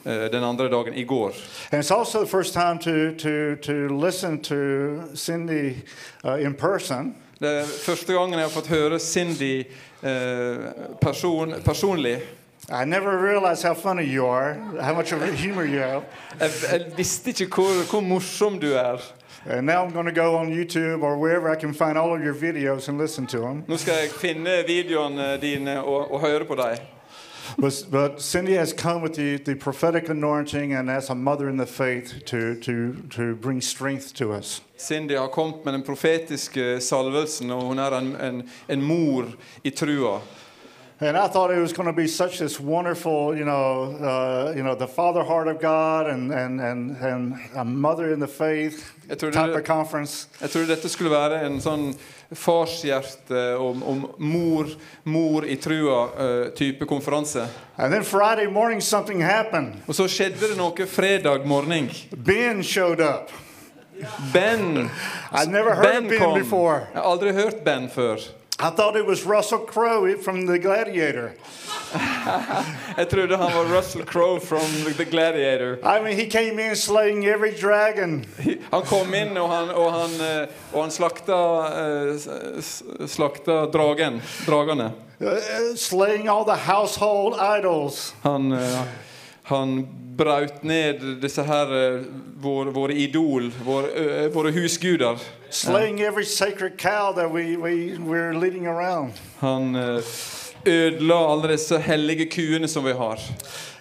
[0.05, 1.35] eh, den andre dagen, i går.
[1.73, 5.75] And it's also the first time to, to, to listen to Cindy
[6.25, 7.15] uh, in person.
[7.41, 9.65] Det er første gangen jeg har fått høre Cindy
[10.03, 10.57] eh,
[11.01, 12.19] person, personlig.
[12.71, 16.03] I never realized how funny you are, how much of a humor you have.
[16.41, 19.03] Jeg, jeg visste ikke hvor, hvor morsom du er.
[19.47, 22.23] And now I'm going to go on YouTube or wherever I can find all of
[22.25, 23.65] your videos and listen to them.
[23.69, 26.94] Nå skal jeg finne videoene dine og, og høre på dem.
[27.57, 31.57] But, but Cindy has come with the, the prophetic anointing and as a mother in
[31.57, 34.63] the faith to, to, to bring strength to us.
[34.77, 39.27] Cindy har kommet med den profetiske salvelsen, og hun er en, en, en mor
[39.65, 40.21] i trua.
[41.01, 44.63] And I thought it was going to be such this wonderful, you know, uh, you
[44.63, 48.93] know, the father heart of God and, and, and, and a mother in the faith
[49.09, 50.29] type of conference.
[50.41, 51.89] jeg tror dette skulle være en sånn
[52.31, 54.71] farshjerte om, om mor,
[55.05, 57.49] mor i trua-type konferanse.
[57.77, 59.83] And then Friday morning, something happened.
[59.89, 61.91] Og så skjedde det noe fredag morgen.
[62.17, 63.35] Ben showed up.
[64.33, 64.91] Ben,
[65.33, 66.39] I'd never heard ben of Ben kom.
[66.39, 66.87] before.
[66.95, 68.23] Jeg har aldri hørt Ben før.
[68.59, 71.33] I thought it was Russell Crowe from The Gladiator.
[72.97, 75.79] Jeg trodde han var Russell Crowe from The Gladiator.
[75.83, 78.25] I mean, he came in slaying every dragon.
[78.71, 84.93] Han kom inn, og han, og han, eh, og han slakta, uh, slakta dragen, dragene.
[85.21, 88.15] Uh, slaying all the household idols.
[88.23, 88.87] Han, uh,
[89.43, 92.03] han braut ned disse her eh,
[92.41, 95.19] våre, idol, våre, ø, våre husguder.
[95.55, 99.13] Slaying every sacred cow that we, we, we're leading around.
[99.39, 100.03] Han eh,
[100.65, 103.21] ødela alle disse hellige kuene som vi har.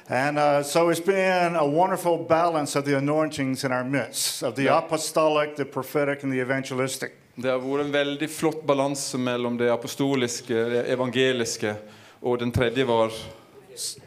[0.07, 4.55] And uh, so it's been a wonderful balance of the anointings in our midst of
[4.55, 7.11] the apostolic, the prophetic, and the evangelistic.
[7.36, 11.74] Det har vært en veldig flott balanse mellom det apostoliske, det evangeliske,
[12.21, 13.09] og den tredje var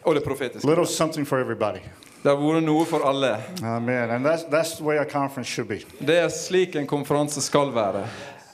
[0.05, 0.69] Og det profetiske.
[0.69, 1.83] Little something for everybody.
[2.27, 3.37] Det har vært noe for alle.
[3.63, 4.11] Amen.
[4.11, 5.79] And that's, that's the way a conference should be.
[6.01, 8.03] Det er slik en konferanse skal være.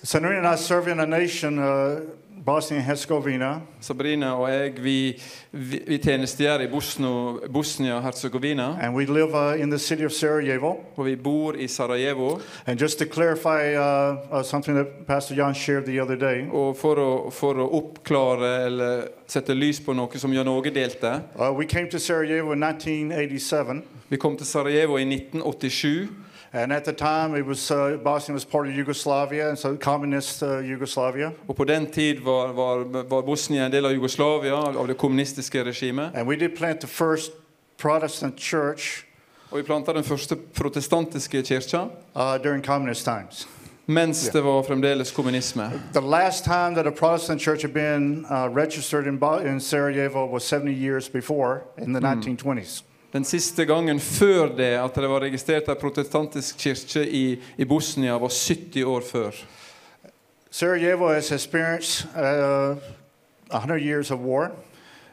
[0.05, 2.01] So and I serve in a nation, uh,
[2.45, 5.15] Bosnia and Herzegovina, Sabrina og jeg vi,
[5.51, 6.69] vi, vi tjenestegjør i
[7.53, 8.67] Bosnia-Hercegovina.
[8.83, 10.73] uh.
[10.97, 12.41] Og vi bor i Sarajevo.
[13.13, 14.43] Clarify uh, uh,
[16.21, 20.75] day, Og for å, for å oppklare eller sette lys på noe som Jan Åge
[20.75, 23.83] delte uh, we came to Sarajevo in 1987.
[24.11, 26.22] Vi kom til Sarajevo i 1987.
[26.55, 30.43] And at the time, it was uh, Bosnia was part of Yugoslavia, and so communist
[30.43, 31.31] uh, Yugoslavia.
[31.49, 35.65] Og på den tid var, var, var Bosnia en del av Jugoslavia, av det kommunistiske
[35.65, 36.11] regimet.
[36.15, 37.33] And we did plant the first
[37.79, 39.05] Protestant church
[39.51, 41.83] Og vi planta den første protestantiske kirka
[42.17, 43.49] uh, during communist times.
[43.87, 45.71] mens det var fremdeles kommunisme.
[45.93, 50.45] The last time that a Protestant church had been uh, registered in, in Sarajevo was
[50.45, 52.83] 70 years before, in the 1920s.
[53.13, 58.15] Den siste gangen før det at det var registrert en protestantisk kirke i, i Bosnia,
[58.17, 59.37] var 70 år før.
[60.51, 62.77] Sarajevo has experienced uh,
[63.53, 64.51] 100 years of war.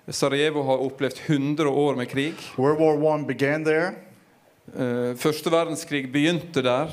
[0.07, 2.35] Sarajevo har opplevd 100 år med krig.
[2.57, 3.91] World War I began there.
[4.73, 6.87] Uh, Første verdenskrig begynte der.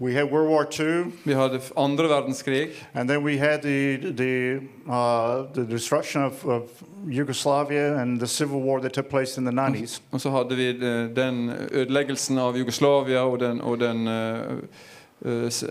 [0.00, 2.68] We had World War II, Vi hadde andre verdenskrig.
[2.94, 6.62] and then we had the, the, uh, the destruction of, of
[7.08, 10.00] Yugoslavia and the civil war that took place in the 90s.
[10.12, 15.64] Og så hadde vi eh, den ødeleggelsen av Jugoslavia og den, og den uh, s-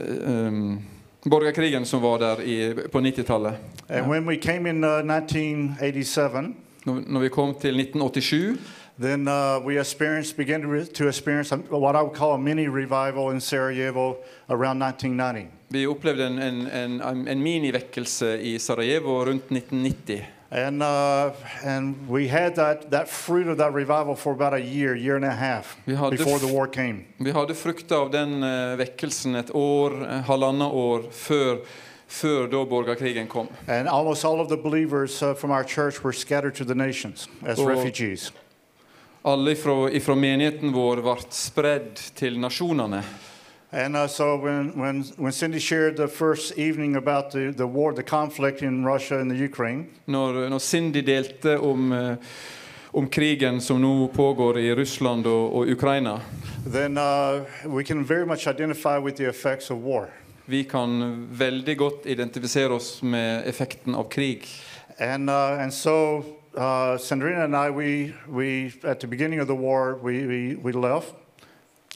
[1.30, 3.54] borgerkrigen som var der i, på 90-tallet.
[3.90, 6.56] And when we came in uh, 1987,
[6.86, 8.58] Når, når vi kom til 1987,
[8.98, 13.32] then uh, we experienced, began to, to experience what I would call a mini revival
[13.32, 14.18] in Sarajevo
[14.50, 15.52] around 1990.
[15.68, 20.26] vi opplevde en, en, en, en minivekkelse i Sarajevo rundt 1990.
[20.52, 21.32] And, uh,
[21.64, 25.26] and we had that, that fruit of that revival for about a year, year and
[25.26, 27.06] a half before the war came.
[27.18, 31.58] Vi frukter av den eh, vekkelsen et år, eh, år før,
[32.08, 33.48] før da borgerkrigen kom.
[33.68, 37.28] And almost all of the believers uh, from our church were scattered to the nations
[37.44, 38.32] as refugees.
[39.26, 43.00] Alle fra menigheten vår ble spredd til nasjonene.
[43.72, 47.92] And uh, so when, when, when Cindy shared the first evening about the, the war,
[47.92, 52.16] the conflict in Russia and the Ukraine, Når, når Cindy delte om, uh,
[52.92, 56.22] om krigen som nå pågår i Russland og, og Ukraina,
[56.66, 60.10] then uh, we can very much identify with the effects of war.
[60.46, 64.48] vi kan veldig godt identifisere oss med effekten av krig.
[64.98, 66.24] And, uh, and so
[66.58, 70.72] uh, Sandrina and I, we, we, at the beginning of the war, we, we, we
[70.72, 71.14] left.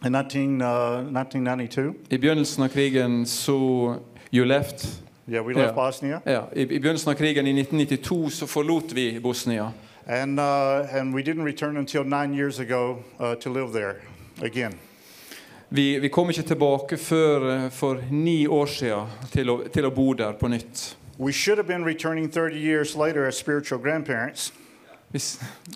[0.05, 1.93] in 19, uh, 1992.
[2.09, 3.95] I begynnelsen av krigen så
[4.31, 5.01] You left.
[5.27, 5.75] Yeah, we left Yeah.
[5.75, 6.21] Bosnia.
[6.25, 9.71] Ja, i, I begynnelsen av krigen i 1992 så forlot vi Bosnia.
[10.07, 13.95] And, uh, and we didn't return until nine years ago uh, to live there
[14.41, 14.73] again.
[15.69, 20.13] Vi, vi kom ikke tilbake før for ni år siden til å, til å bo
[20.13, 20.95] der på nytt.
[21.21, 24.53] We should have been returning 30 years later as spiritual grandparents,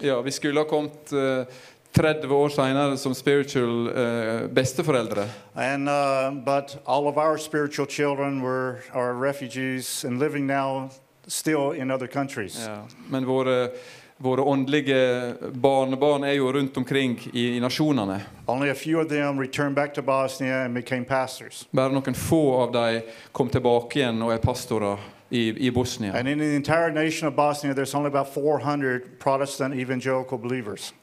[0.01, 1.45] ja, vi skulle ha kommet eh,
[1.91, 5.25] 30 år senere som spiritual eh, besteforeldre.
[5.55, 10.89] and, uh, but all of our spiritual children were, are refugees and living now
[11.27, 12.65] still in other countries.
[12.65, 12.87] Ja.
[13.09, 13.69] Men våre,
[14.17, 18.21] våre åndelige barnebarn er jo rundt omkring i, i nasjonene.
[18.45, 21.67] Only a few of them returned back to Bosnia and became pastors.
[21.71, 24.97] Bare noen få av dem kom tilbake igjen og er pastorer
[25.33, 26.13] i, i Bosnia.
[26.13, 30.93] And in the entire nation of Bosnia, there's only about 400 Protestant evangelical believers.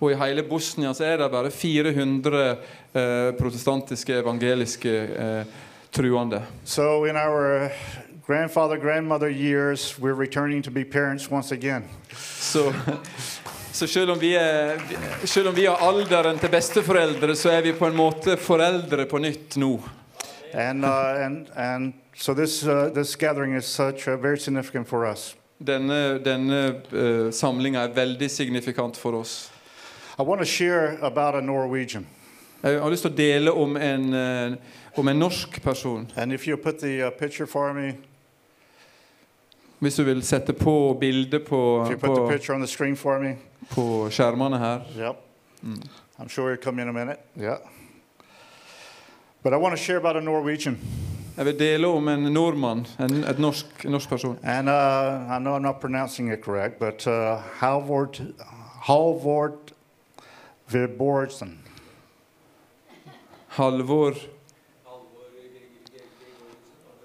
[0.00, 2.50] Og i hele Bosnia så er det bare 400
[2.94, 5.44] eh, protestantiske, evangeliske eh,
[5.92, 6.42] truende.
[6.64, 7.70] So in our
[8.26, 11.84] grandfather, grandmother years, we're returning to be parents once again.
[12.36, 12.72] Så,
[13.72, 14.80] så selv, om vi er,
[15.24, 19.18] selv om vi har alderen til besteforeldre, så er vi på en måte foreldre på
[19.18, 19.78] nytt nå.
[20.52, 21.92] And, uh, and, and
[22.22, 25.34] so this, uh, this gathering is such uh, very significant for us.
[25.58, 29.50] Denne, denne uh, samlinga er veldig signifikant for oss.
[30.18, 32.06] I want to share about a Norwegian.
[32.62, 34.54] Jeg har lyst til å dele om en, uh,
[34.98, 36.06] om en norsk person.
[36.16, 37.96] And if you put the uh, picture for me,
[39.80, 42.68] Hvis du vil sette på bildet på, if you put the på, picture on the
[42.68, 43.34] screen for me.
[43.70, 44.80] på skjermene her.
[44.96, 45.16] Yep.
[46.20, 47.18] I'm sure you'll come in a minute.
[47.36, 47.58] Yeah.
[49.42, 50.78] But I want to share about a Norwegian.
[51.36, 54.38] Jeg vil dele om en nordmann, en, et norsk, norsk person.
[54.42, 54.74] And uh,
[55.36, 58.20] I know I'm not pronouncing it correct, but uh, Halvord,
[58.82, 59.72] Halvord
[60.68, 61.58] Viborgsen.
[63.48, 64.14] Halvor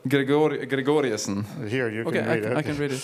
[0.07, 1.45] Gregor, Gregoriussen.
[1.69, 2.57] Here, you can Okay, I, read can- it.
[2.57, 3.03] I can read it.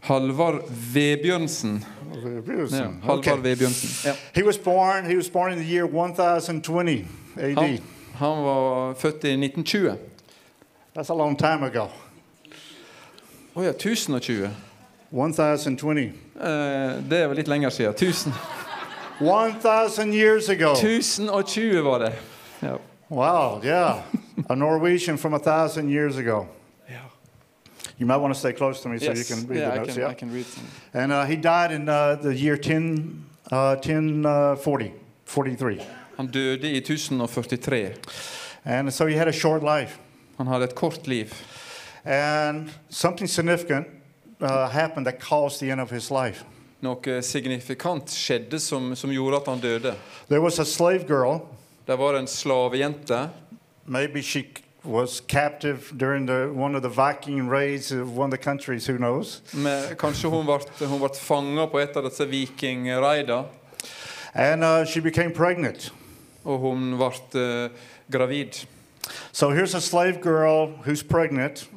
[0.00, 0.62] Halvard
[0.94, 1.84] Vebjørnsen.
[2.24, 3.00] Viborgsen.
[3.02, 3.36] Halvard Okay.
[3.42, 3.88] Vebjørnsen.
[4.10, 4.14] Ja.
[4.34, 5.04] He was born.
[5.04, 7.54] He was born in the year 1020 AD.
[7.58, 7.78] Han,
[8.18, 9.96] han var født i 1920.
[10.94, 11.86] That's a long time ago.
[13.54, 14.50] Å ja, 1020.
[15.10, 16.12] 1020.
[16.40, 17.94] Eh, det er vel litt lenger siden.
[17.94, 18.32] 1000.
[19.20, 20.74] 1000 years ago.
[20.74, 22.12] 1020 var det.
[22.60, 22.76] Ja.
[23.08, 24.02] Wow, yeah.
[24.50, 26.46] a Norwegian from a thousand years ago.
[26.88, 27.00] Yeah.
[27.98, 29.78] You might want to stay close to me so you can read yeah, the I
[29.78, 29.94] notes.
[29.94, 30.10] can, yeah.
[30.10, 30.64] I can read some.
[30.92, 34.92] And uh, he died in uh, the year 10, uh, 1040,
[35.24, 35.80] 43.
[36.18, 37.94] Han døde i 1043.
[38.64, 39.98] And so he had a short life.
[40.36, 41.32] Han hadde et kort liv.
[42.04, 43.86] And something significant
[44.40, 46.44] uh, happened that caused the end of his life.
[46.80, 49.94] Noe signifikant skjedde som, som gjorde at han døde.
[50.28, 51.40] There was a slave girl.
[51.86, 53.30] Det var en slavejente.
[53.86, 54.44] Maybe she
[54.84, 58.98] was captive during the, one of the Viking raids of one of the countries, who
[58.98, 59.40] knows?
[59.54, 63.44] Men kanskje hun ble, hun ble fanga på et av disse vikingraidene.
[64.34, 65.92] And uh, she became pregnant.
[66.48, 67.70] Og hun ble eh,
[68.10, 68.64] gravid.
[69.32, 71.68] So here's a slave girl who's pregnant,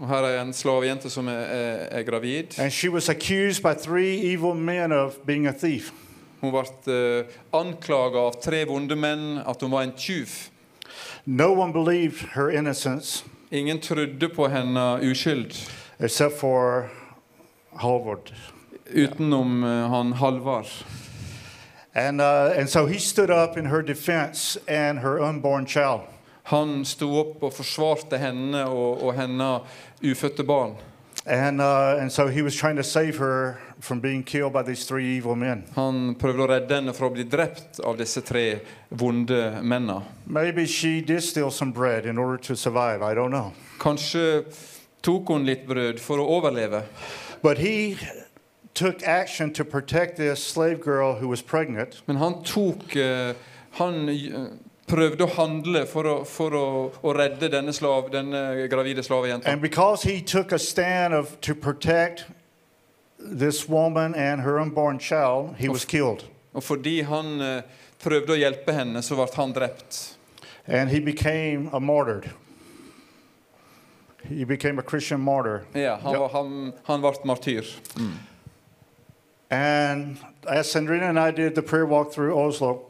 [1.10, 2.60] som er, er, er gravid.
[2.60, 5.92] and she was accused by three evil men of being a thief.
[6.42, 10.50] Hun ble uh, anklaga av tre vonde menn at hun var en tyv.
[11.26, 15.52] No one believed her innocence Ingen trodde på henne uskyld,
[16.00, 16.88] except for
[17.76, 18.32] Halvard.
[18.94, 20.68] utenom uh, han Halvard.
[21.94, 26.02] And, uh, and so he stood up in her defense and her unborn child.
[26.44, 29.62] Han sto opp og forsvarte henne og, og hennes
[30.04, 30.78] ufødte barn.
[31.26, 34.86] And, uh, and so he was trying to save her from being killed by these
[34.86, 35.64] three evil men.
[35.76, 40.02] Han prøvde å redde henne fra å bli drept av disse tre vonde mennene.
[40.26, 43.04] Maybe she did steal some bread in order to survive.
[43.04, 43.54] I don't know.
[43.80, 44.46] Kanskje
[45.06, 46.86] tok hun litt brød for å overleve.
[47.44, 47.98] But he
[48.74, 52.02] took action to protect this slave girl who was pregnant.
[52.08, 53.34] Men han tok uh,
[53.72, 54.50] Han uh,
[54.92, 56.66] prøvde å handle for å, for å,
[57.00, 59.48] å redde denne, slav, denne gravide slavejenta.
[59.48, 62.26] And because he took a stand of, to protect
[63.18, 66.26] this woman and her unborn child, he was killed.
[66.54, 67.62] Og fordi han uh,
[68.04, 70.18] prøvde å hjelpe henne, så ble han drept.
[70.68, 72.28] And he became a martyr.
[74.28, 75.64] He became a Christian martyr.
[75.74, 76.32] Ja, han, yep.
[76.36, 77.72] han, han ble martyr.
[79.52, 82.86] And as Sandrina and I did the prayer walk through Oslo,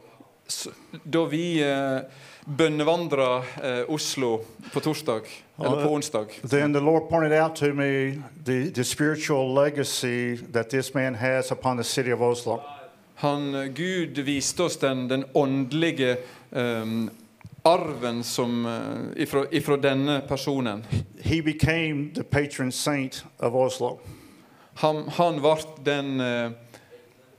[1.10, 2.00] da vi eh,
[2.46, 5.22] bønnevandra eh, Oslo på torsdag,
[5.58, 10.70] eller på onsdag, then the Lord pointed out to me the, the spiritual legacy that
[10.70, 12.62] this man has upon the city of Oslo.
[13.14, 16.16] Han, eh, Gud viste oss den, den åndelige
[16.50, 16.86] eh,
[17.62, 20.86] arven som, eh, ifra, ifra denne personen.
[21.18, 23.98] He became the patron saint of Oslo.
[24.74, 26.50] Han, han ble den, eh,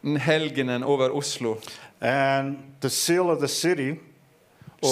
[0.01, 1.57] den helgenen over Oslo.
[2.01, 3.95] And the seal of the city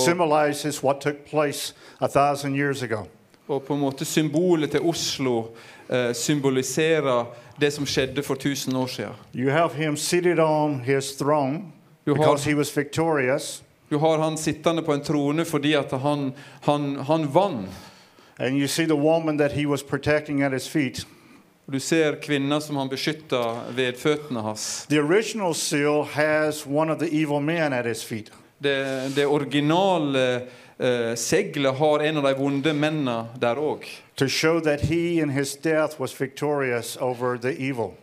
[0.06, 3.06] symbolizes what took place a thousand years ago.
[3.48, 5.44] Og på en måte symbolet til Oslo
[5.90, 7.26] eh, symboliserer
[7.60, 9.14] det som skjedde for 1000 år siden.
[9.36, 11.72] You have him seated on his throne
[12.08, 13.64] You because he was victorious.
[13.90, 17.70] Du har han sittende på en trone fordi at han, han, han vant.
[18.40, 21.06] And you see the woman that he was protecting at his feet.
[21.66, 24.86] Du ser kvinner som han beskytta ved føttene hans.
[24.90, 28.32] The original seal has one of the evil men at his feet.
[28.58, 30.42] Det, det originale
[30.78, 33.88] uh, seglet har en av de vonde mennene der òg.
[34.22, 37.98] to show that he in his death was victorious over the evil.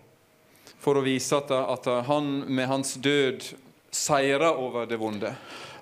[0.80, 3.52] For å vise at, at han med hans død
[3.94, 5.30] seira over det vonde.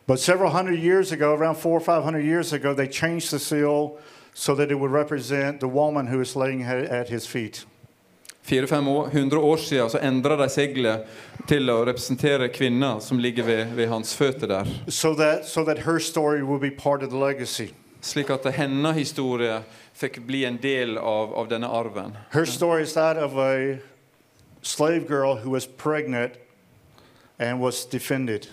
[0.07, 3.39] But several hundred years ago, around four or five hundred years ago, they changed the
[3.39, 3.99] seal
[4.37, 7.67] so that it would represent the woman who is laying at his feet.
[8.45, 11.07] 400-500 år siden så endra de seglet
[11.49, 14.69] til å representere kvinna som ligger ved, ved hans føtter der.
[14.89, 15.81] So that, so that.
[18.01, 19.63] Slik at hennes historie
[19.97, 22.13] fikk bli en del av, av denne arven.
[22.31, 23.79] Her story is that of a
[24.63, 26.37] slave girl who was pregnant
[27.39, 28.47] and was defended.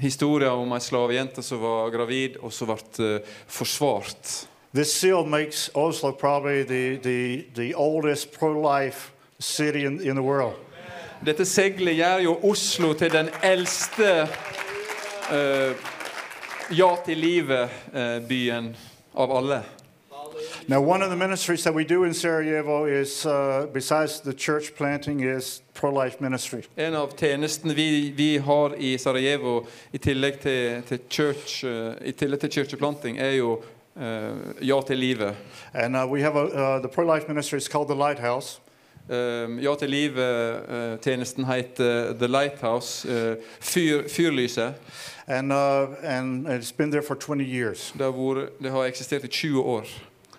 [0.00, 4.48] Historien om ei slavejente som var gravid, og som ble eh, forsvart.
[4.72, 10.22] This seal makes Oslo probably the, the, the oldest pro life city in, in the
[10.22, 10.54] world.
[11.24, 14.28] Dette seglet gjør jo Oslo til den eldste
[15.32, 15.72] uh,
[16.70, 18.70] ja til livet-byen
[19.16, 19.62] av alle.
[20.68, 24.74] Now, one of the ministries that we do in Sarajevo is, uh, besides the church
[24.76, 26.62] planting, is pro-life ministry.
[26.76, 32.12] En av tjenestene vi, vi har i Sarajevo, i tillegg til, til, church, uh, i
[32.12, 33.77] tillegg til kirkeplanting, er jo eh,
[34.62, 35.34] Ja til livet.
[35.74, 38.60] And uh, we have a, uh, the pro-life ministry is called the Lighthouse.
[39.10, 43.08] Eh, ja til livet-tjenesten heter The Lighthouse.
[43.08, 44.74] eh, fyr, fyrlyset.
[45.26, 47.92] And, uh, and it's been there for 20 years.
[47.98, 49.86] Det har, vært, det har eksistert i 20 år.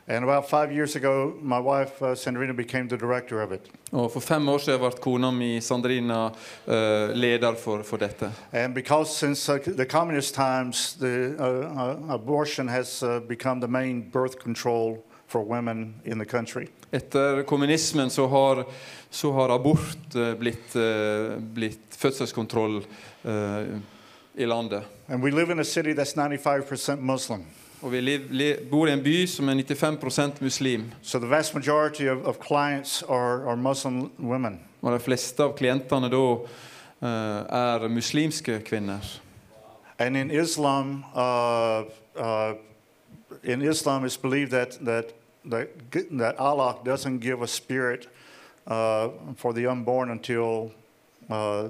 [0.09, 3.69] And about five years ago, my wife, uh, Sandrina, became the director of it.
[3.91, 6.31] Og For fem år siden ble kona mi Sandrina
[6.67, 8.31] uh, leder for, for dette.
[8.51, 13.67] And because since uh, the communist times, the uh, uh, abortion has uh, become the
[13.67, 14.97] main birth control
[15.27, 16.67] for women in the country.
[16.91, 18.65] Etter kommunismen så har,
[19.09, 22.81] så har abort eh, blitt, eh, blitt fødselskontroll
[24.35, 24.83] i landet.
[25.07, 27.45] And we live in a city that's 95% Muslim.
[27.81, 30.91] Og vi liv, li, bor i en by som er 95 muslim.
[31.01, 34.59] So the vast majority of, of clients are, are Muslim women.
[34.81, 36.23] Og de fleste av klientene da
[37.01, 38.99] eh, er muslimske kvinner.
[39.99, 41.83] And in Islam, uh,
[42.15, 42.53] uh,
[43.43, 45.13] in Islam, it's believed that, that,
[45.45, 45.69] that,
[46.17, 48.07] that Allah doesn't give a spirit
[48.67, 50.71] uh, for the unborn until
[51.29, 51.69] uh,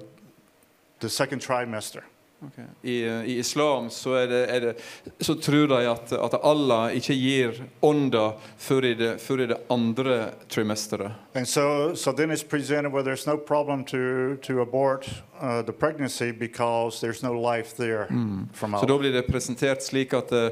[1.00, 2.02] the second trimester.
[2.42, 2.60] Ok.
[2.82, 4.74] I, eh, I islam så, er det, er det,
[5.20, 9.58] så tror de at, at Allah ikke gir ånda før i det, før i det
[9.70, 11.12] andre trimesteret.
[11.44, 15.10] So, so then it's presented where there's no problem to, to abort
[15.42, 18.08] uh, the pregnancy because there's no life there
[18.54, 20.50] from Så da blir det presentert slik at, eh,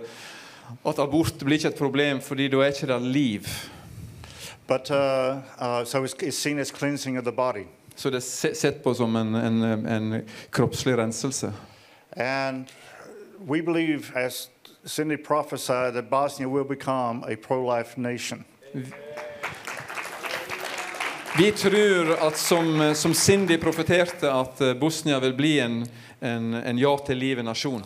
[0.83, 3.47] at abort blir ikke et problem, fordi da er ikke det liv.
[4.67, 7.63] But uh, uh, so it's, it's seen as cleansing of the body.
[7.95, 10.21] Så det er sett på som en, en, en
[10.51, 11.53] kroppslig renselse.
[12.17, 12.65] And
[13.47, 14.49] we believe, as
[14.85, 18.45] Cindy prophesied, that Bosnia will become a pro life nation.
[21.37, 25.85] Vi tror at som, som Cindy profeterte, at eh, Bosnia vil bli en,
[26.19, 27.83] en, en ja til livet-nasjon.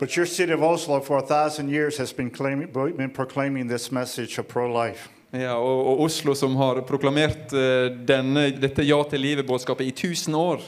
[0.00, 3.92] But your city of Oslo, for a thousand years, has been, claiming, been proclaiming this
[3.92, 5.08] message of pro life.
[5.30, 10.36] Ja, og, og Oslo, som har proklamert eh, denne, dette ja til livet-budskapet i 1000
[10.36, 10.60] år.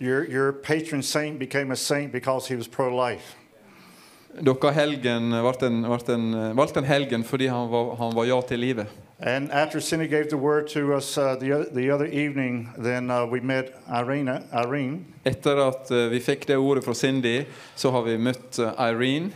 [0.00, 3.34] Your, your patron saint became a saint because he was pro life.
[4.40, 8.40] Dere helgen ble en, ble en, valgte en helgen fordi han var, han var ja
[8.40, 8.86] til livet.
[9.20, 13.26] And after Cindy gave the word to us uh, the, the other evening, then uh,
[13.26, 15.06] we met Irene, Irene.
[15.24, 17.42] Etter at eh, vi fikk det ordet fra Cindy,
[17.74, 19.32] så har vi møtt eh, Irene.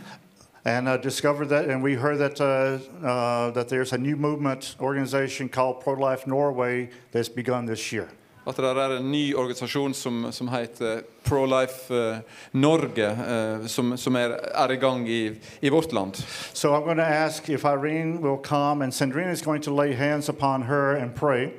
[0.65, 4.75] and uh, discovered that, and we heard that uh, uh, that there's a new movement
[4.79, 8.09] organization called Pro Life Norway that's begun this year.
[8.45, 12.17] At det er en ny organisasjon som, som heter Pro-Life eh,
[12.51, 15.31] Norge, eh, som, som er, er i gang i,
[15.61, 16.15] i vårt land.
[16.53, 19.93] So I'm going to ask if Irene will come, and Sandrina is going to lay
[19.93, 21.49] hands upon her and pray.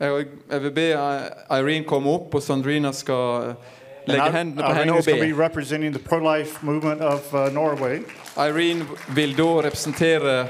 [0.00, 0.88] Jeg, jeg vil be
[1.50, 3.54] Irene komme opp, og Sandrina skal
[4.06, 5.32] legge I- hendene på henne og be be.
[5.44, 6.02] representing the
[6.62, 8.00] movement of uh, Norway,
[8.36, 10.48] Irene vil da representere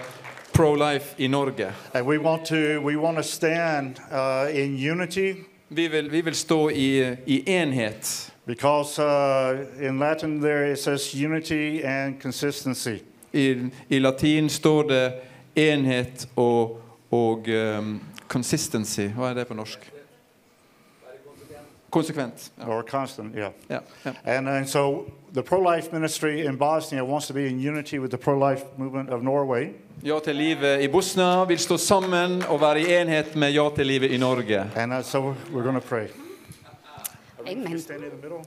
[0.53, 1.73] Pro-Life i Norge.
[2.05, 5.35] we want to we want to stand uh, in unity
[5.69, 8.33] Vi vil, vi vil stå i, i enhet.
[8.47, 12.99] because uh, in Latin there it says unity and consistency.
[13.33, 15.13] I, I latin står det
[15.57, 16.81] enhet og,
[17.11, 19.09] og um, consistency.
[19.17, 19.91] Hva er det på norsk?
[21.91, 22.53] Konsekvent.
[22.59, 22.67] Ja.
[22.67, 23.53] Or constant, yeah.
[23.71, 24.13] Ja, ja.
[24.25, 28.11] And, and so the pro life ministry in Bosnia wants to be in unity with
[28.11, 29.71] the pro life movement of Norway.
[30.05, 33.87] Ja til livet i Bosnia vil stå sammen og være i enhet med Ja til
[33.87, 34.71] livet i Norge.
[34.77, 36.07] And uh, so we're going to pray.
[37.47, 37.81] Amen.
[37.81, 38.45] Stand in the middle.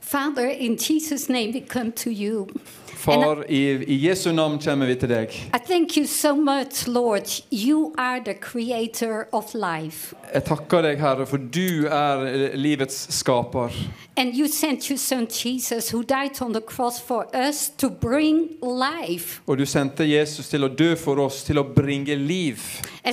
[0.00, 2.46] Father, in Jesus' name we come to you.
[2.86, 5.28] Far, i, i Jesu navn kommer vi til deg.
[5.54, 7.42] I thank you so much, Lord.
[7.52, 10.14] You are the creator of life.
[10.34, 13.70] Jeg takker deg, Herre, for du er livets skaper.
[14.16, 18.48] And you sent your son Jesus, who died on the cross for us to bring
[18.62, 19.40] life.
[19.46, 22.62] Og du sendte Jesus til å dø for oss, til å bringe liv.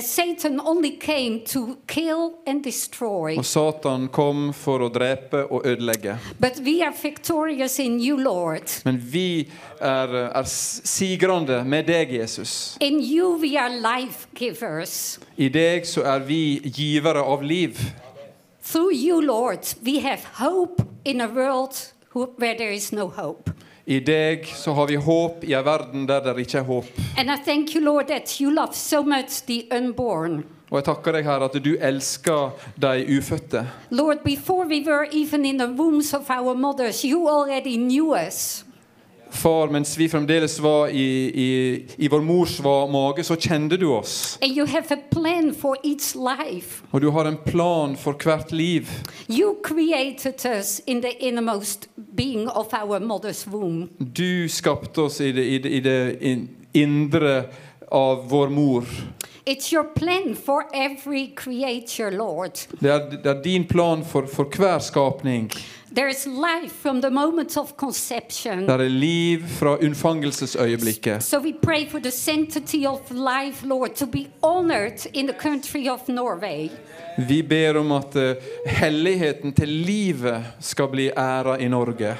[0.00, 3.36] Satan only came to kill and destroy.
[3.38, 6.16] Og Satan kom for å drepe og ødelegge.
[6.40, 8.70] But we are victorious in you, Lord.
[8.86, 9.48] Men vi
[9.78, 12.76] er, er sigrende med deg, Jesus.
[12.80, 15.20] In you we are life givers.
[15.36, 17.78] I deg så er vi givere av liv.
[18.74, 19.60] You, Lord,
[22.92, 23.36] no.
[23.84, 26.86] I deg så har vi håp i en verden der det ikke er håp.
[28.40, 29.02] You, Lord, so.
[30.72, 33.66] Og jeg takker deg, Herre, at du elsker de ufødte.
[33.90, 38.64] Lord, before we were even in the wombs of our mothers, you already knew us.
[39.32, 41.04] Far, mens vi fremdeles var i,
[41.34, 41.48] i,
[42.04, 44.38] i vår mors var mage, så kjente du oss.
[44.42, 46.82] And you have a plan for each life.
[46.92, 48.90] Og du har en plan for hvert liv.
[49.30, 53.88] You created us in the innermost being of our mother's womb.
[53.98, 57.44] Du skapte oss i det, i det, i det in- indre
[57.90, 58.84] av vår mor.
[59.44, 62.60] It's your plan for every creature, Lord.
[62.80, 65.48] Det er, det er din plan for, for hver skapning.
[65.94, 66.02] Det
[68.72, 71.22] er liv fra unnfangelsesøyeblikket.
[71.22, 75.88] So we pray for the sanctity of life, Lord, to be honored in the country
[75.88, 76.70] of Norway.
[77.28, 78.34] Vi ber om at eh,
[78.66, 82.16] helligheten til livet skal bli æra i Norge.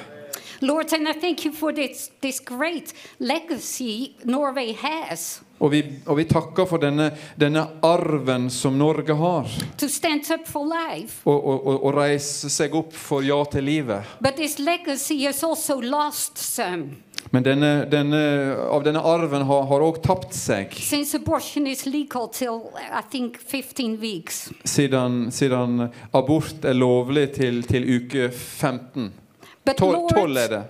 [0.63, 6.17] Lord, and I thank you for this, this great legacy Norway has Og vi, og
[6.17, 7.09] vi takker for denne,
[7.39, 9.47] denne arven som Norge har.
[11.23, 14.03] Og, og, og, og reise seg opp for ja til livet.
[17.31, 18.21] Men denne, denne,
[18.67, 21.05] av denne arven har, òg tapt seg till,
[23.09, 24.49] think, 15 weeks.
[24.65, 29.22] siden, siden abort er lovlig til, til uke 15.
[29.65, 30.11] But Lord,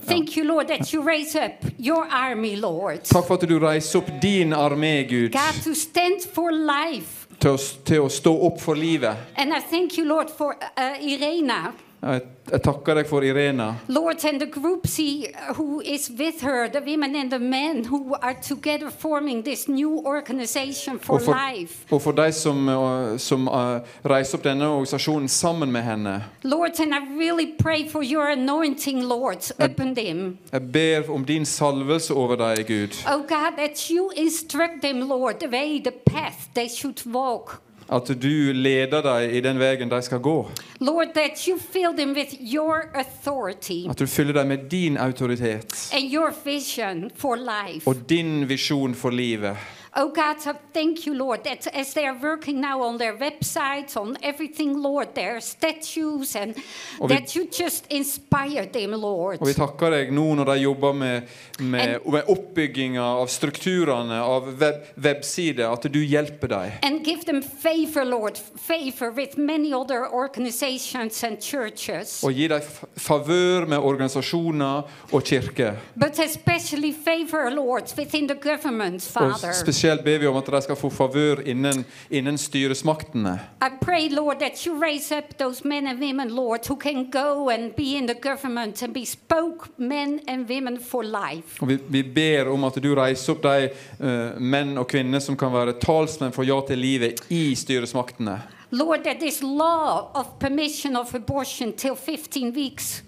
[0.01, 3.03] thank you, Lord, that you raise up your army, Lord.
[3.03, 7.23] Takk for at du reiser opp din armé, Gud, God, to stand for life.
[7.43, 9.17] til å, til å stå opp for livet.
[9.35, 11.73] And I thank you, Lord, for uh, Irena.
[12.03, 12.21] Jeg,
[12.63, 13.69] takker deg for Irena.
[13.87, 18.13] Lord, and the group C who is with her, the women and the men who
[18.21, 21.85] are together forming this new organization for, Og for, life.
[21.91, 26.23] og for de som, uh, som uh, reiser opp denne organisasjonen sammen med henne.
[26.43, 30.37] Lord, and I really pray for your anointing, Lord, upon them.
[30.51, 32.97] Jeg ber om din salvelse over dem, Gud.
[33.07, 37.61] Oh God, that you instruct them, Lord, the way, the path they should walk.
[37.91, 40.49] At du leder dem i den veien de skal gå.
[40.79, 45.89] Lord, that you fill them with your authority At du fyller dem med din autoritet
[45.93, 47.87] and your vision for life.
[47.87, 49.57] og din visjon for livet.
[49.95, 50.37] Oh God,
[50.73, 55.13] thank you, Lord, that as they are working now on their websites, on everything, Lord,
[55.13, 56.55] their statues, and
[56.99, 59.37] vi- that you just inspire them, Lord.
[59.41, 61.21] Og vi takker deg nå når de jobber med,
[61.59, 66.71] med, med oppbygginga av strukturene, av web, websider, at du hjelper dem.
[66.81, 72.23] And give them favor, Lord, favor with many other organizations and churches.
[72.23, 72.61] Og gi dem
[72.97, 74.81] favør med organisasjoner
[75.13, 75.73] og kirker.
[75.95, 79.53] But especially favor, Lord, within the government, Og Father.
[79.83, 83.33] Spesielt ber vi om at de skal få favør innen, innen styresmaktene.
[83.59, 87.49] I pray, Lord, that you raise up those men and women, Lord, who can go
[87.49, 91.59] and be in the government and be spokesmen and women for life.
[91.59, 95.35] Og vi, vi ber om at du reiser opp de uh, menn og kvinner som
[95.35, 98.39] kan være talsmenn for ja til livet i styresmaktene.
[98.71, 103.03] Lord, that this law of permission of abortion till 15 weeks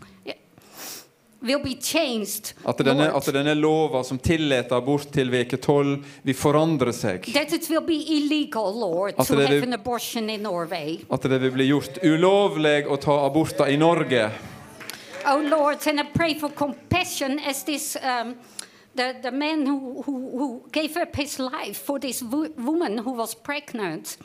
[1.45, 2.53] will be changed.
[2.65, 3.15] At denne, Lord.
[3.15, 7.29] at denne lova som tillater abort til veke 12, vil forandre seg.
[7.33, 10.99] That it will be illegal, Lord, At to det have an abortion in Norway.
[11.11, 14.29] At det vil bli gjort ulovlig å ta aborter i Norge.
[15.27, 18.35] Oh Lord, and I pray for compassion as this um,
[18.95, 23.11] the, the man who, who, who gave up his life for this wo- woman who
[23.11, 24.17] was pregnant.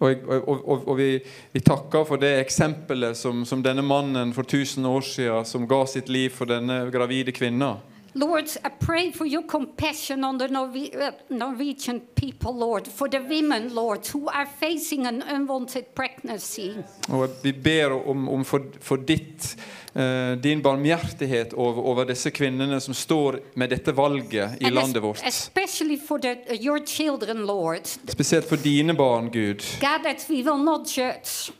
[0.00, 1.10] Og, og, og, og vi,
[1.52, 5.84] vi takker for det eksempelet som, som denne mannen for 1000 år siden som ga
[5.86, 7.76] sitt liv for denne gravide kvinna.
[8.14, 13.72] Lord, I pray for your compassion on the uh, Norwegian people, Lord, for the women,
[13.74, 16.72] Lord, who are facing an unwanted pregnancy.
[17.08, 19.56] Og vi ber om, om for, for ditt,
[20.42, 25.22] din barmhjertighet over, over disse kvinnene som står med dette valget i And landet vårt.
[25.26, 27.86] especially for the, uh, your children, Lord.
[28.08, 31.50] Spesielt for dine barn, Gud, God, that we will not judge,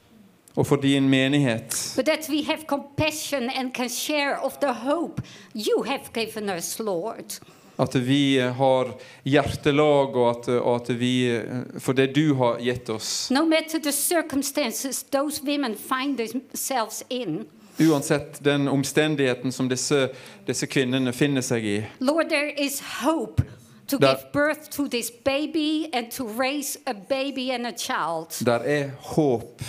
[0.57, 1.93] og for din menighet.
[1.97, 5.23] but that we have compassion and can share of the hope
[5.55, 7.41] you have given us, Lord.
[7.79, 8.91] At vi eh, har
[9.25, 11.43] hjertelag, og at, og at vi eh,
[11.79, 13.31] For det du har gitt oss.
[13.31, 17.47] No matter the circumstances those women find themselves in,
[17.79, 20.09] Uansett den omstendigheten som disse,
[20.47, 21.79] disse kvinnene finner seg i.
[22.01, 23.43] Lord, there is hope
[23.91, 28.35] to der, give birth to this baby and to raise a baby and a child.
[28.45, 29.63] Der er håp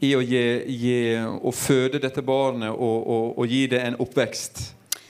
[0.00, 4.62] i å, gi, gi, å føde dette barnet og, og, og gi det en oppvekst.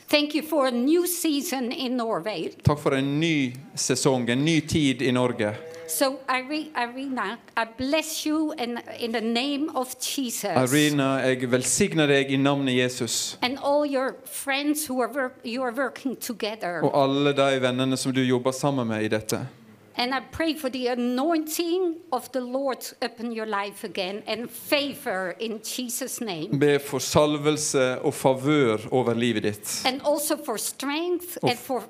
[0.09, 2.51] Thank you for a new season in Norway.
[2.63, 5.55] Takk for en ny sesong, en ny tid i Norge.
[5.87, 10.51] So, Irina, I bless you in, in the name of Jesus.
[10.57, 13.37] Irina, jeg velsigner deg i navnet Jesus.
[13.43, 16.81] And all your friends who are work, you are working together.
[16.83, 19.47] Og alle de vennene som du jobber sammen med i dette.
[19.97, 25.37] And I pray for the anointing of the Lord upon your life again and favor
[25.39, 26.59] in Jesus' name.
[26.59, 29.83] Be for salvelse og favør over livet ditt.
[29.87, 31.83] And also for strength Of- and for,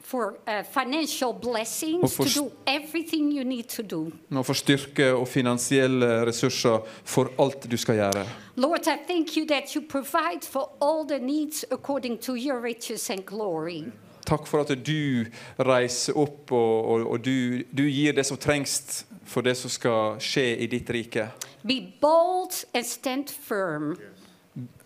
[0.00, 4.10] for uh, financial blessings for to do everything you need to do.
[4.30, 8.26] Og for styrke og finansielle ressurser for alt du skal gjøre.
[8.56, 13.10] Lord, I thank you that you provide for all the needs according to your riches
[13.10, 13.84] and glory.
[14.28, 15.24] Takk for at du
[15.64, 20.20] reiser opp og, og, og du, du gir det som trengs for det som skal
[20.20, 21.30] skje i ditt rike.
[21.64, 23.96] Be bold and stand firm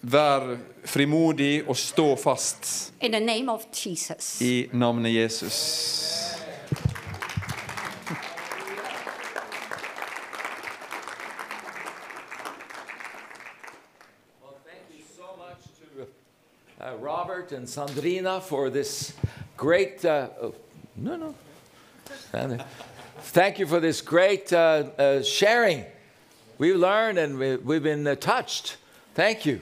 [0.02, 4.42] Vær frimodig og stå fast in the name of Jesus.
[4.42, 5.58] i navnet Jesus.
[16.82, 19.14] Uh, Robert and Sandrina for this
[19.56, 20.04] great.
[20.04, 20.54] Uh, oh,
[20.96, 21.34] no, no.
[23.18, 25.84] Thank you for this great uh, uh, sharing.
[26.58, 28.76] We've learned and we, we've been uh, touched.
[29.14, 29.60] Thank you.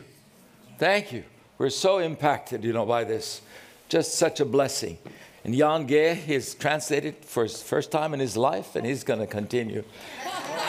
[0.79, 1.25] Thank you.
[1.59, 3.43] We're so impacted, you know, by this.
[3.89, 4.97] Just such a blessing.
[5.45, 9.21] And Jan Ge is translated for his first time in his life, and he's going
[9.21, 9.85] to continue.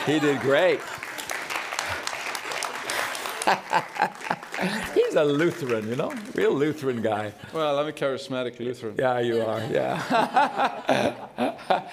[0.05, 0.79] He did great.
[4.93, 7.33] He's a Lutheran, you know, real Lutheran guy.
[7.53, 8.95] Well, I'm a charismatic Lutheran.
[8.97, 9.59] Yeah, you are.
[9.71, 11.15] Yeah.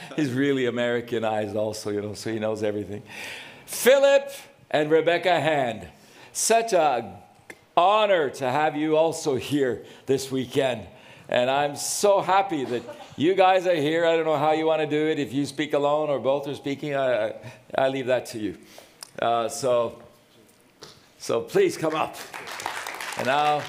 [0.16, 3.03] He's really Americanized, also, you know, so he knows everything.
[3.66, 4.31] Philip
[4.71, 5.89] and Rebecca Hand,
[6.33, 7.21] such a
[7.77, 10.87] honor to have you also here this weekend.
[11.29, 12.83] And I'm so happy that
[13.16, 14.05] you guys are here.
[14.07, 15.19] I don't know how you want to do it.
[15.19, 17.35] If you speak alone or both are speaking, I, I,
[17.77, 18.59] I leave that to you.
[19.21, 20.03] Uh, so,
[21.29, 22.16] so please come up.
[23.18, 23.61] And now,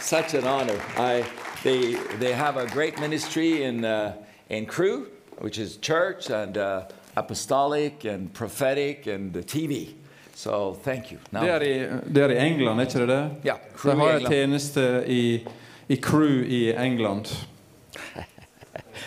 [0.00, 0.80] such an honor.
[0.96, 1.24] I,
[1.64, 4.14] they, they have a great ministry in, uh,
[4.48, 6.82] in Crew, which is church and uh,
[7.16, 9.94] apostolic and prophetic and the TV.
[10.36, 11.18] So thank you.
[11.32, 13.30] Now, Det er, i, det er i England, er ikke det det?
[13.44, 14.32] Ja, Crew De i har en England.
[14.32, 15.48] tjeneste i,
[15.88, 17.26] i Crew i England.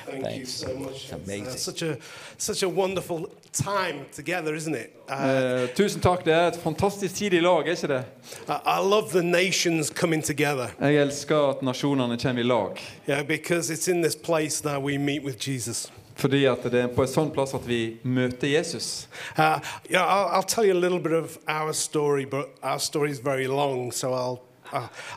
[0.09, 1.05] Thank you so much.
[1.05, 1.47] It's amazing.
[1.47, 1.95] Uh, such a
[2.37, 3.29] such a wonderful
[3.63, 4.93] time together, isn't it?
[5.09, 6.25] Uh, Eh, tusen takk.
[6.25, 8.03] Det er et fantastisk tid i lag, er ikke det?
[8.49, 10.67] I, love the nations coming together.
[10.79, 12.81] Jeg elsker at nasjonene kommer i lag.
[13.07, 15.91] Yeah, because it's in this place that we meet with Jesus.
[16.15, 19.07] Fordi at det er på en sånn plass at vi møter Jesus.
[19.37, 23.11] Uh, yeah, I'll, I'll tell you a little bit of our story, but our story
[23.11, 24.46] is very long, so I'll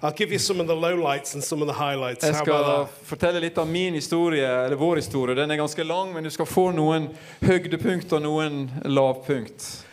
[0.03, 2.25] I'll give you some of the lowlights and some of the highlights.
[2.25, 5.35] Jeg skal fortelle litt av min historie, eller vår historie.
[5.37, 7.09] Den er ganske lang, men du skal få noen
[7.43, 9.85] høydepunkt og noen lavpunkt.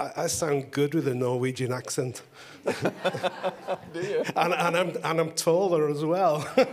[0.00, 2.22] I, I sound good with a Norwegian accent.
[2.66, 6.44] and, and, I'm, and I'm taller as well.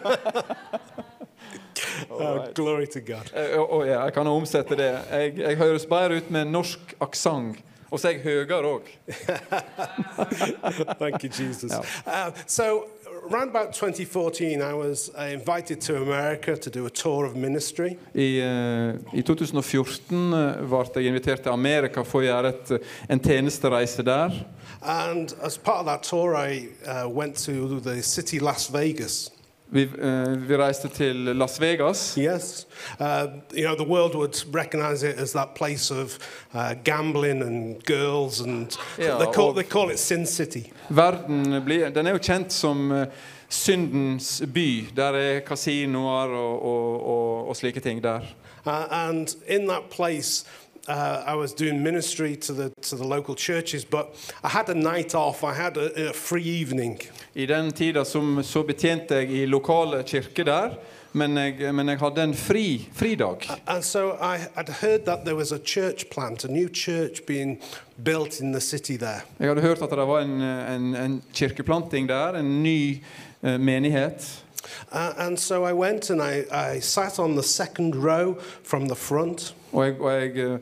[2.11, 3.31] oh, glory to God.
[3.33, 4.99] Eh, og- og ja, jeg kan omsette det.
[5.11, 7.57] Jeg, jeg høres bedre ut med norsk aksent.
[7.91, 8.87] Og så er jeg høyere òg.
[10.99, 11.71] Thank you, Jesus.
[11.71, 12.87] Uh, so,
[13.31, 17.97] around about 2014, I was uh, invited to America to do a tour of ministry.
[18.15, 22.93] I, uh, I 2014 eh, ble jeg invitert til Amerika for å gjøre et, eh,
[23.09, 24.35] en tjenestereise der.
[24.81, 29.31] And as part of that tour, I uh, went to the city Las Vegas.
[29.69, 32.15] Vi, uh, vi reiste til Las Vegas.
[32.17, 32.67] Yes.
[32.99, 36.17] Uh, you know, the world would recognize it as that place of
[36.53, 40.71] uh, gambling and girls, and ja, they, call, they call it Sin City.
[40.89, 43.05] Verden blir, den er jo kjent som uh,
[43.49, 44.87] syndens by.
[44.95, 48.23] Der er kasinoer og, og, og, og slike ting der.
[48.65, 50.45] Uh, and in that place,
[50.87, 54.73] uh, I was doing ministry to the, to the local churches, but I had a
[54.73, 55.43] night off.
[55.43, 56.99] I had a, a free evening.
[57.33, 60.77] I den tida som, så betjente jeg i lokale kirker der,
[61.11, 63.49] men jeg, men jeg hadde en fri, fridag.
[63.67, 67.59] And so I had heard that there was a church plant, a new church being
[68.03, 69.21] built in the city there.
[69.39, 73.03] Jeg hadde hørt at det var en, en, en kirkeplanting der, en ny
[73.43, 74.43] eh, menighet.
[74.91, 78.95] Uh, and so I went and I, I sat on the second row from the
[78.95, 79.53] front.
[79.73, 80.59] Og jeg, og jeg, eh,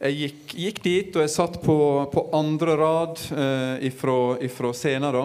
[0.00, 1.76] jeg gikk, gikk dit, og jeg satt på,
[2.12, 5.12] på andre rad uh, ifra, ifra scenen.
[5.12, 5.24] da.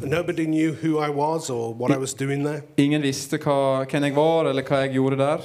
[0.00, 2.62] Nobody knew who I was or what I was doing there.
[2.76, 5.44] Ingen visste hva, hvem jeg var, eller hva jeg gjorde der.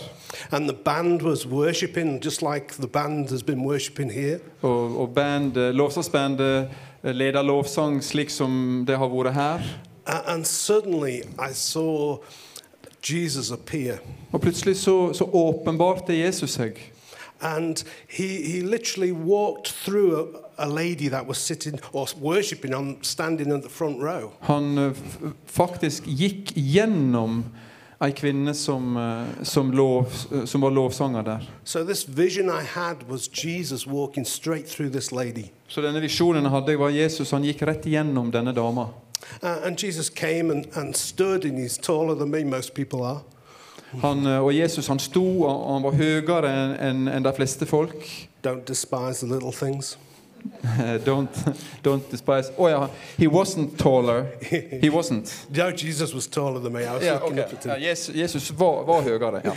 [0.51, 4.39] And the band was worshipping just like the band has been worshipping here.
[4.61, 6.70] Og, og band, eh, lovsangsbandet
[7.03, 9.70] leder lovsang slik som det har vært her.
[10.10, 12.18] And suddenly I saw
[13.01, 13.97] Jesus appear.
[14.32, 16.80] Og plutselig så, så åpenbarte Jesus seg.
[17.41, 20.20] And he, he literally walked through
[20.57, 24.32] a, a lady that was sitting or worshipping on standing in the front row.
[24.41, 24.91] Han eh,
[25.45, 27.43] faktisk gikk gjennom
[28.03, 30.12] ei kvinne som, eh, som, lov,
[30.45, 31.47] som var lovsanger der.
[31.64, 35.51] So this vision I had was Jesus walking straight through this lady.
[35.68, 37.32] Så denne visjonen jeg hadde, var Jesus.
[37.32, 38.89] Han gikk rett gjennom denne dama.
[39.43, 43.21] Uh, and Jesus came and, and stood, and he's taller than me, most people are.
[44.01, 47.65] Han, eh, og Jesus han sto, og han var høyere enn enn- enn de fleste
[47.65, 47.95] folk.
[48.45, 49.97] Don't despise the little things.
[51.05, 51.30] Don't,
[51.84, 54.25] don't despise Oh yeah, he wasn't taller.
[54.82, 55.34] He wasn't.
[55.57, 56.86] No, Jesus was taller than me.
[56.86, 57.45] I was Ja, looking ok.
[57.45, 57.82] up at him.
[57.82, 59.41] Jesus, Jesus var, var høyere.
[59.43, 59.53] Ja.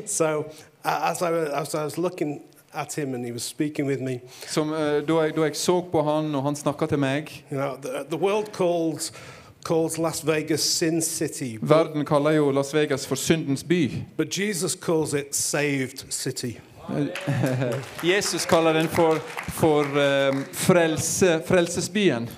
[0.06, 0.44] So
[0.84, 1.30] uh, as, I,
[1.60, 2.40] as I was looking
[2.74, 5.80] at him and he was speaking with me, Som, eh, da, jeg, da jeg så
[5.92, 9.12] på han, og han snakka til meg you know, the, the world calls,
[9.64, 14.04] calls Las Vegas Sin City, Verden kaller jo Las Vegas for syndens by.
[14.16, 16.58] but Jesus calls it Saved City.
[18.02, 19.14] Jesus kaller den for,
[19.48, 22.28] for um, frelse, frelsesbyen.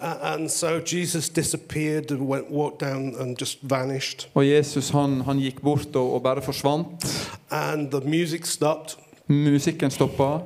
[0.00, 4.28] And so Jesus disappeared and went, walked down and just vanished.
[4.34, 7.04] Og Jesus han, han gikk bort og, og bare forsvant.
[7.50, 8.96] And the music stopped.
[9.30, 10.40] Musikken stoppa.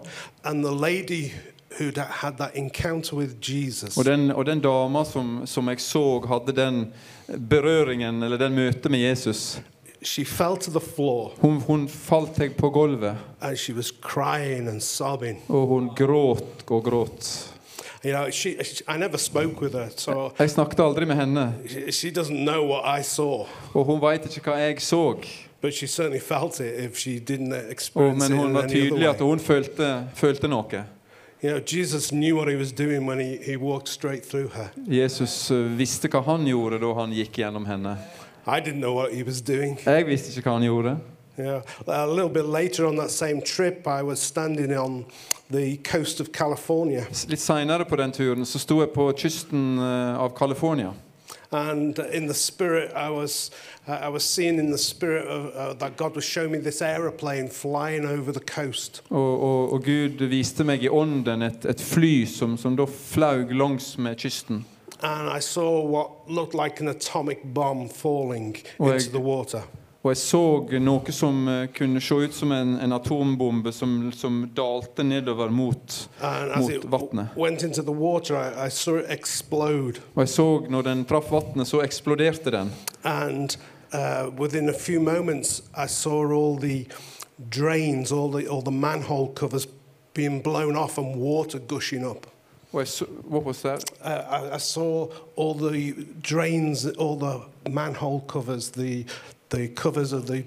[0.45, 1.32] And the lady
[1.78, 6.20] who had that encounter with Jesus, Og den, og den dama som, som jeg så
[6.28, 6.93] hadde den
[7.51, 9.61] berøringen, eller den møtet med Jesus,
[10.03, 13.16] she fell to the floor hun, hun falt på gulvet.
[13.41, 15.39] and she was crying and sobbing.
[15.49, 17.51] Og hun gråt og gråt.
[18.05, 18.51] You know, she,
[18.89, 22.68] I never spoke with her, so Jeg snakket aldri med henne, she, she doesn't know
[22.70, 23.47] what I saw.
[23.74, 25.14] og hun veit ikke hva jeg så.
[28.20, 30.84] Men hun var tydelig at hun følte, følte noe.
[31.44, 32.10] You know, Jesus
[33.44, 33.56] he
[35.50, 37.98] he, eh, visste hva han gjorde da han gikk gjennom henne.
[39.84, 40.96] Jeg visste ikke hva han gjorde.
[41.36, 41.62] Yeah.
[41.86, 45.04] A little bit later on that same trip, I was standing on
[45.50, 47.04] the coast of California.
[47.28, 50.95] Litt senere på den turen så sto jeg på kysten eh, av California.
[51.55, 53.51] And in the spirit, I was,
[53.87, 56.83] uh, I was seeing in the spirit of, uh, that God was showing me this
[56.83, 59.03] aeroplane flying over the coast.
[59.11, 63.53] Og, og, og Gud viste meg i ånden et, et fly som, som da flaug
[63.55, 64.64] langs med kysten.
[65.03, 69.63] And I saw what looked like an atomic bomb falling Oh, into I- the water.
[70.05, 70.41] Og jeg så
[70.85, 75.95] noe som eh, kunne se ut som en, en atombombe som, som dalte nedover mot,
[76.57, 77.33] mot vannet.
[77.37, 80.03] went into the water, I, I saw it explode.
[80.14, 82.72] Og jeg så når den traff vannet, så eksploderte den.
[83.03, 83.57] And
[83.95, 86.85] uh, within a few moments, I saw all the
[87.49, 89.67] drains, all the, all the manhole covers
[90.13, 92.26] being blown off and water gushing up.
[92.72, 93.85] What was that?
[94.03, 99.07] Uh, I, I saw all the drains, all the manhole covers, the,
[99.55, 100.45] the covers of the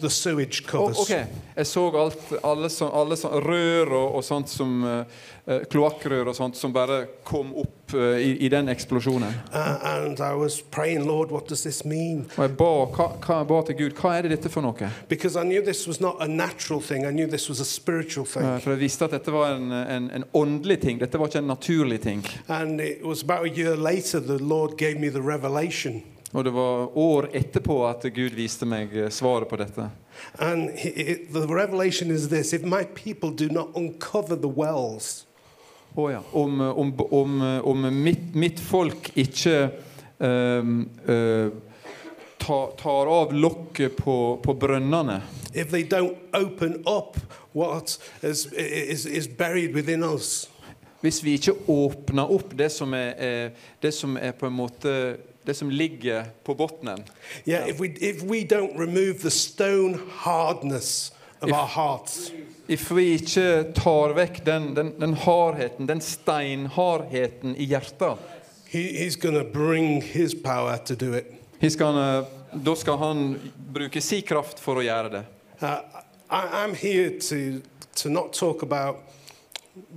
[0.00, 0.98] the sewage covers.
[0.98, 6.30] ok, Jeg så alt, alle, så, alle så, rør og, og sånt som eh, kloakkrør
[6.30, 9.34] og sånt som bare kom opp eh, i, i den eksplosjonen.
[9.52, 12.28] Uh, and I was praying, Lord, what does this mean?
[12.36, 14.90] Og jeg ba, hva, hva, ba til Gud hva er det dette for noe?
[15.10, 18.46] I knew this was not a natural thing, I knew this was a spiritual thing.
[18.62, 21.00] For jeg visste at dette var en, en, en åndelig ting.
[21.00, 22.22] Dette var ikke en naturlig ting.
[22.48, 26.02] And it was about a year later the Lord gave me the revelation.
[26.32, 29.88] Og det var år etterpå at Gud viste meg eh, svaret på dette.
[30.38, 35.26] And he, it, the revelation is this if my people do not uncover the wells,
[35.94, 36.20] oh, ja.
[36.32, 39.70] Om, om, om, om mitt, mitt folk ikke
[40.18, 41.48] um, uh,
[42.38, 45.22] tar, tar av lokket på, på brønnene
[45.54, 47.16] if they don't open up
[47.52, 50.48] what is, is, is buried within us,
[51.00, 53.50] Hvis vi ikke åpner opp det som er, er,
[53.82, 54.92] det som er på en måte
[55.48, 57.04] Det som ligger på bunnen
[57.46, 62.32] yeah, if, we, if we don't remove the stone hardness of If- our hearts,
[62.66, 68.18] If we ikke tar vekk den, den, den hardheten, den steinhardheten i hjertet
[68.68, 71.32] he, He's to bring His power to do it.
[71.60, 73.40] He's gonna, Da skal han
[73.72, 75.24] bruke si kraft for å gjøre det.
[75.62, 75.80] Uh,
[76.28, 77.62] I, I'm here to,
[78.02, 78.96] to not talk about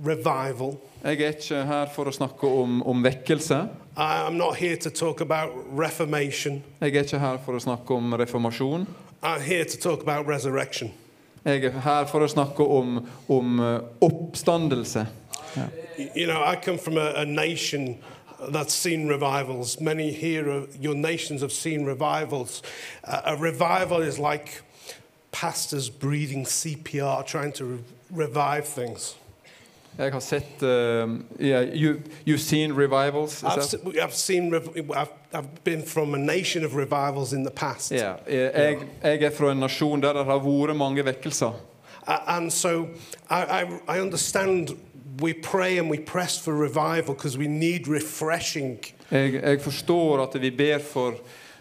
[0.04, 0.76] revival.
[1.04, 3.68] Jeg er ikke her for å snakke om, om vekkelse.
[3.96, 6.62] I'm not here to talk about reformation.
[6.80, 8.86] Jeg er ikke her for å snakke om reformasjon.
[9.22, 10.90] I'm here to talk about resurrection.
[11.44, 15.06] Jeg er her for å snakke om, om eh, oppstandelse.
[15.56, 17.98] Y- You know, I come from a, a nation
[18.48, 19.78] that's seen revivals.
[19.80, 22.62] Many here, are, your nations have seen revivals.
[23.04, 24.62] Uh, a revival is like
[25.32, 27.78] pastors breathing CPR, trying to re-
[28.10, 29.14] revive things.
[29.98, 31.08] Jeg har sett eh,
[31.40, 33.42] yeah, you, You've seen revivals?
[33.44, 37.92] I've, se- I've seen, I've, I've been from a nation of revivals in the past.
[37.92, 38.16] Yeah.
[38.26, 41.52] jeg, jeg er fra en nasjon der det har vært mange vekkelser.
[42.08, 42.88] Uh, and so
[43.30, 44.76] I, I, I understand
[45.20, 48.78] we pray and we press for revival because we need refreshing.
[49.10, 51.14] Jeg, jeg forstår at vi ber for,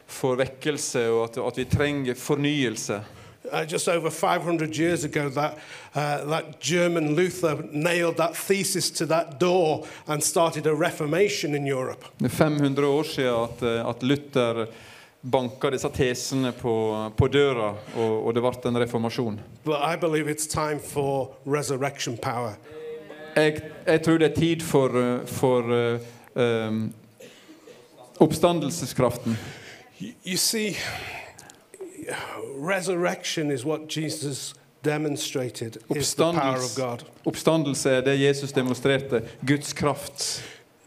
[0.08, 3.02] for vekkelse, og at, at vi trenger fornyelse.
[3.54, 5.58] Uh, just over 500 years ago, that,
[5.94, 11.66] uh, that German Luther nailed that thesis to that door and started a reformation in
[11.66, 12.06] Europe.
[12.18, 14.68] Det er 500 år siden at, eh, at Luther
[15.22, 19.40] banka disse tesene på, på døra, og, og det ble en reformasjon.
[19.66, 22.56] But I believe it's time for resurrection power.
[23.36, 26.00] Jeg, jeg tror det er tid for, eh, for eh,
[26.36, 26.94] em,
[28.20, 29.38] oppstandelseskraften.
[30.26, 30.76] You see,
[32.58, 34.54] resurrection is what Jesus
[34.84, 37.04] demonstrated is the power of God.
[37.26, 39.22] oppstandelse er det Jesus demonstrerte.
[39.48, 40.44] Guds kraft.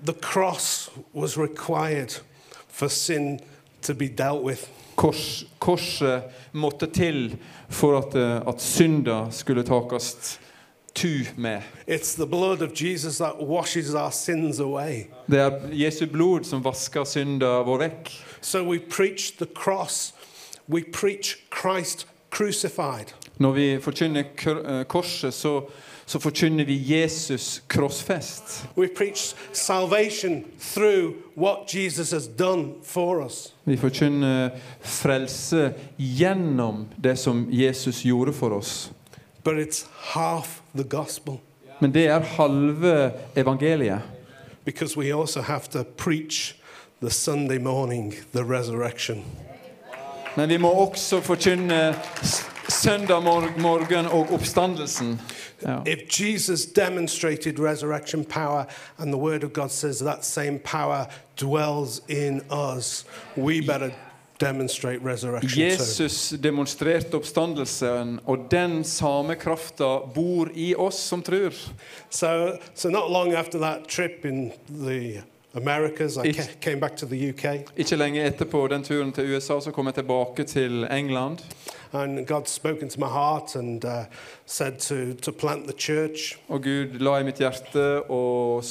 [0.07, 2.21] The cross was required
[2.69, 3.41] for sin
[3.83, 4.67] to be dealt with.
[4.97, 6.23] Kors, korset
[6.53, 7.37] måtte til
[7.69, 10.41] for at, eh, at synda skulle takast
[10.95, 11.63] tu med.
[11.89, 15.07] It's the blood of Jesus that washes our sins away.
[15.27, 18.13] Det er Jesu blod som vasker synda vår vekk.
[18.41, 20.15] So we preach the cross.
[20.69, 23.13] We preach Christ crucified.
[23.39, 25.63] Når vi forkynner eh, korset, så,
[26.07, 28.67] så forkynner vi Jesus krossfest.
[28.77, 33.55] We preach salvation through what Jesus has done for us.
[33.65, 34.51] Vi forkynner
[34.81, 38.91] frelse gjennom det som Jesus gjorde for oss.
[39.45, 41.35] But it's half the gospel
[41.81, 44.01] Men det er halve evangeliet.
[44.65, 46.55] because we also have to preach
[47.01, 49.23] the Sunday morning, the resurrection.
[50.37, 51.95] Men vi må også forkynne
[52.69, 55.21] søndag mor- morgen og oppstandelsen.
[55.63, 55.77] Ja.
[55.87, 58.65] If Jesus demonstrated resurrection power
[58.99, 61.05] and the Word of God says that same power
[61.41, 63.05] dwells in us,
[63.37, 63.91] we better
[64.41, 65.61] demonstrate resurrection too.
[65.61, 71.53] Jesus demonstrerte oppstandelsen, og den samme krafta bor i oss som tror.
[72.11, 75.23] So, so not long after that trip in the
[75.55, 79.71] Americas, I came back to the UK, Ikke lenge etterpå den turen til USA så
[79.71, 81.39] kom jeg tilbake til England.
[81.93, 84.05] and my heart uh,
[84.47, 86.39] said to, to plant the church.
[86.49, 88.65] Og Gud la i mitt hjerte og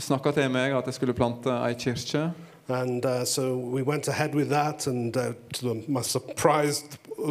[0.00, 2.30] snakka til meg at jeg skulle plante ei kirke.
[2.68, 6.82] And uh, so we went ahead with that, and uh, to my surprise,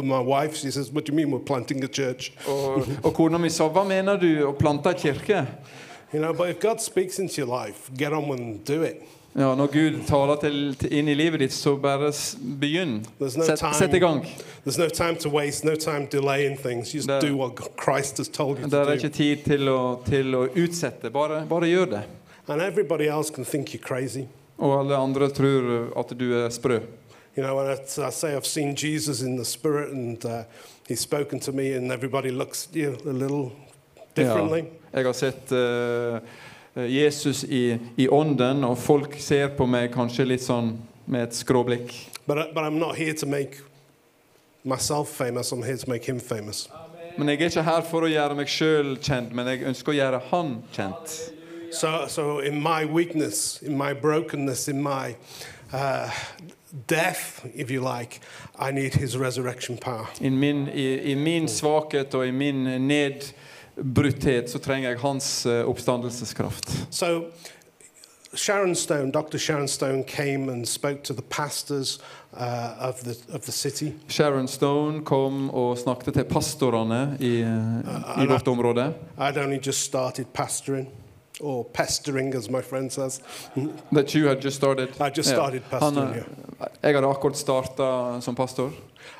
[0.02, 2.32] my wife, she says, What do you mean we're planting a church?
[2.48, 5.46] Og, og kona mi sa 'Hva mener du å plante kirke?'
[6.12, 9.02] You know, but if God speaks into your life, get on and do it.
[9.38, 12.08] Ja, Når Gud taler til, til, inn i livet ditt, så bare
[12.60, 13.02] begynn.
[13.20, 14.22] No Sett, i gang.
[14.64, 16.94] No time to waste, no time delaying things.
[16.94, 20.34] Just There- do what Christ has told you Det er ikke tid til å, til
[20.34, 21.10] å utsette.
[21.12, 22.02] Bare, bare gjør det.
[22.48, 24.24] And everybody else can think you're crazy.
[24.58, 26.80] Og alle andre tror at du er sprø.
[27.36, 30.44] You know, when I, I say I've seen Jesus in the spirit and uh,
[30.88, 33.52] he's spoken to me, and everybody looks you know, a little
[34.16, 34.64] differently.
[34.92, 36.18] Jeg har sett uh,
[36.88, 40.74] Jesus i, i ånden, og folk ser på meg kanskje litt sånn
[41.06, 41.94] med et skråblikk.
[42.26, 43.60] But, but I'm not here to make
[44.64, 46.68] myself famous, I'm here to make him famous.
[47.16, 49.96] Men jeg er ikke her for å gjøre meg sjøl kjent, men jeg ønsker å
[49.96, 51.14] gjøre han kjent.
[51.72, 55.16] So, so in my weakness, in my brokenness, in my
[55.72, 56.10] uh,
[56.86, 58.20] death, if you like,
[58.58, 60.08] I need his resurrection power.
[60.20, 62.66] In min, i, I min svakhet og i min
[63.76, 66.70] nedbrutthet så trenger jeg hans eh, oppstandelseskraft.
[66.90, 67.30] So
[68.34, 69.38] Sharon Stone, Dr.
[69.38, 71.98] Sharon Stone came and spoke to the pastors
[72.34, 73.92] uh, of, the, of the city.
[74.08, 78.92] Sharon Stone kom og snakket til pastorene i, uh, i vårt område.
[79.18, 80.86] I'd only just started pastoring,
[81.40, 83.22] or pestering, as my friend says.
[83.92, 84.88] That you had just started.
[85.00, 85.36] I just yeah.
[85.36, 86.16] started Han, pastoring,
[86.60, 88.70] eh, Jeg hadde akkurat starta som pastor.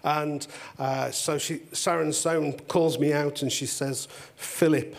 [0.04, 0.46] And
[0.78, 4.94] uh, so she, Sharon Stone calls me out and she says, Philip,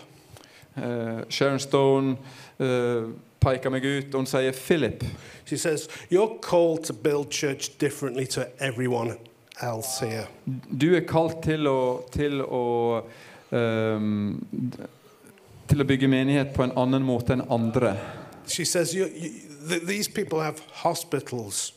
[0.78, 2.18] Eh, Sharon Stone
[2.60, 3.02] eh,
[3.40, 5.02] peker meg ut, hun sier 'Philip'.
[5.44, 9.18] she says, You're called to build church differently to everyone
[9.60, 10.28] else here.
[10.76, 13.02] Du er kalt till å, til å
[13.50, 14.38] ehm,
[15.68, 17.96] Til å bygge menighet på en annen måte enn andre.
[18.46, 19.30] She says, you, you,
[19.68, 21.72] th- These people have hospitals,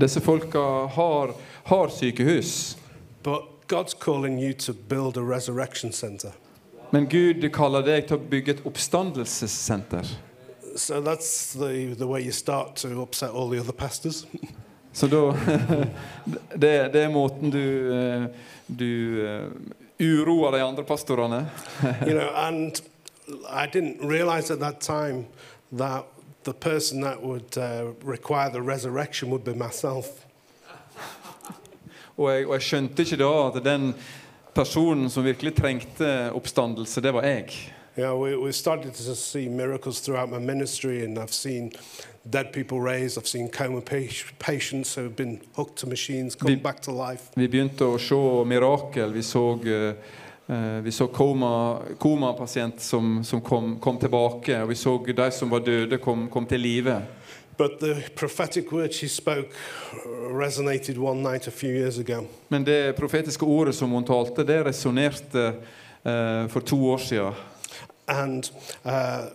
[0.00, 0.58] Disse folka
[0.94, 1.34] har,
[1.64, 2.76] har sykehus,
[3.22, 6.32] but God's calling you to build a resurrection center.
[6.90, 10.08] men Gud kaller deg til å bygge et oppstandelsessenter.
[10.76, 14.26] So that's the, the way you start to upset all the other pastors.
[14.92, 15.20] Så da
[16.54, 18.24] det, det er måten du, eh,
[18.66, 19.44] du eh,
[20.02, 21.44] uroer de andre pastorene.
[22.06, 22.80] you know, and
[23.48, 25.26] I didn't realize at that time
[25.70, 26.06] that
[26.44, 30.06] the person that would uh, require the resurrection would be myself.
[32.20, 33.94] Og jeg, og jeg skjønte ikke da at den
[34.54, 37.46] personen som virkelig trengte oppstandelse, det var jeg.
[37.96, 41.72] Know, we, we started to see miracles throughout my ministry, and I've seen
[42.30, 43.18] dead people raised.
[43.18, 43.80] I've seen coma
[44.38, 47.22] patients who have been hooked to machines come Vi- back to life.
[47.36, 48.14] Vi begynte å se
[48.46, 49.12] mirakel.
[49.12, 49.94] Vi så, eh, eh,
[50.82, 54.56] vi så koma, komapasient som, som kom, kom tilbake.
[54.62, 56.96] Og vi så de som var døde, kom, kom til live.
[57.60, 59.52] But the prophetic word she spoke
[60.32, 62.26] resonated one night a few years ago.
[62.48, 65.52] Men det profetiske ordet som hun talte, det resonnerte
[66.04, 67.32] uh, for to år siden.
[68.08, 68.50] And
[68.84, 69.26] uh,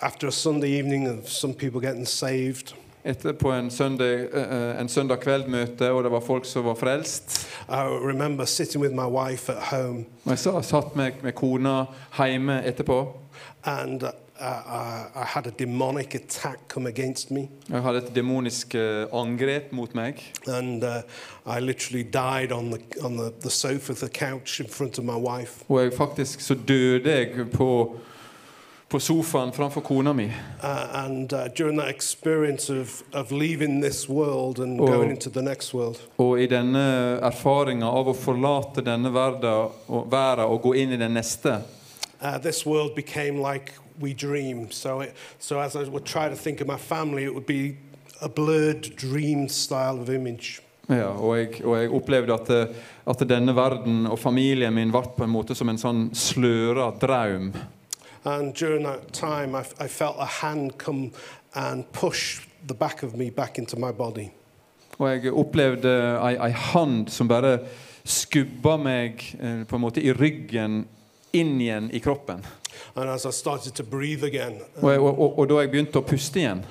[0.00, 2.74] after a Sunday evening of some people getting saved,
[3.04, 7.46] Etterpå en søndag, eh, en søndag kveld-møte, og det var folk som var frelst.
[7.68, 11.84] I remember sitting with my wife at home Og jeg sa- satt med, med kona
[12.18, 13.06] hjemme etterpå.
[13.64, 14.08] and uh,
[15.16, 19.94] I, had a demonic attack come against me, Jeg hadde et demonisk eh, angrep mot
[19.94, 20.32] meg.
[20.46, 21.02] and uh,
[21.46, 25.16] I literally died on the on the, the sofa, the couch in front of my
[25.18, 25.64] wife.
[25.68, 27.96] Og jeg faktisk så døde jeg på,
[28.94, 30.24] på sofaen framfor kona mi.
[30.24, 35.42] Uh, and uh, during that experience of, of leaving this world and going into the
[35.42, 39.50] next world, Og i denne erfaringa av å forlate denne verden
[39.88, 41.56] og, verden og gå inn i den neste,
[42.22, 44.70] uh, this world became like we dream.
[44.70, 47.76] So, it, so as I would try to think of my family, it would be
[48.22, 50.60] a blurred dream style of image.
[50.86, 55.08] ja, og, jeg, og jeg opplevde at, eh, at denne verden og familien min ble
[55.16, 57.50] på en måte som en sånn sløra draum.
[58.24, 61.10] And during that time, I, I felt a hand come
[61.54, 64.30] and push the back of me back into my body.
[64.98, 65.90] Og jeg opplevde
[66.22, 67.58] ei, ei hand som bare
[68.04, 70.84] skubba meg eh, på en måte i ryggen
[71.34, 72.44] inn igjen i kroppen.
[72.94, 73.08] Again,
[74.22, 76.64] again, Og, jeg, og, og, da jeg begynte å puste igjen,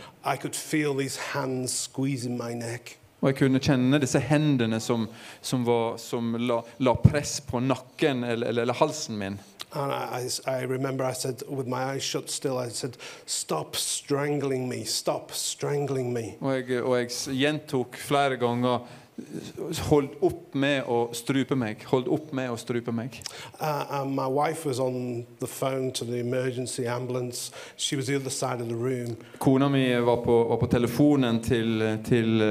[3.23, 5.05] og jeg kunne kjenne disse hendene som,
[5.41, 9.37] som, var, som la, la press på nakken eller, eller, eller halsen min.
[9.75, 13.75] And I, I I remember I said, with my eyes shut still, I said, Stop
[13.75, 16.35] strangling me, stop strangling me.
[16.41, 17.09] Og jeg, og jeg
[17.39, 18.79] gjentok flere ganger
[19.89, 21.83] Hold opp med å strupe meg.
[21.91, 23.19] Hold opp med å strupe meg.
[23.59, 27.51] Uh, and my wife was on the phone to the emergency ambulance.
[27.77, 29.15] She was the other side of the room.
[29.37, 32.41] Kona mi var på, var på telefonen til, til,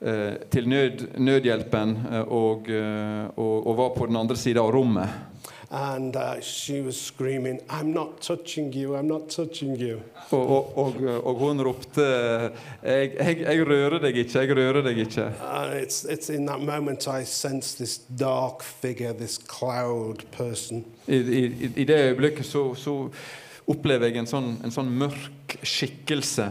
[0.00, 4.72] eh, til nød, nødhjelpen eh, og, eh, og, og var på den andre sida av
[4.72, 5.28] rommet.
[5.72, 10.00] And uh, she was screaming, I'm not touching you, I'm not touching you.
[10.30, 14.98] Og, og, og, og hun ropte jeg, jeg, 'Jeg rører deg ikke, jeg rører deg
[14.98, 15.30] ikke'.
[15.42, 20.84] And it's, it's in that moment I sense this dark figure, this cloud person.
[21.06, 23.08] I, i, I det øyeblikket så, så
[23.66, 26.48] opplever jeg en sånn, en sånn mørk skikkelse.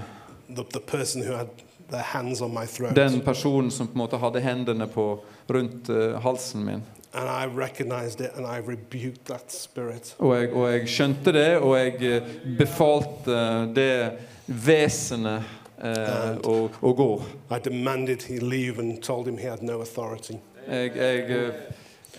[0.48, 1.52] The, the person who had
[1.90, 2.96] their hands on my throat.
[2.96, 5.10] Den personen som på en måte hadde hendene på,
[5.50, 6.88] rundt uh, halsen min.
[7.14, 10.16] And I recognized it and I rebuked that spirit.
[10.20, 12.28] Og jeg, og jeg skjønte det, og jeg eh,
[12.58, 13.40] befalte
[13.74, 14.12] det
[14.46, 15.42] vesenet
[15.82, 17.10] eh, å, å gå.
[17.50, 20.38] I demanded he leave and told him he had no authority.
[20.68, 21.54] Jeg, jeg, eh,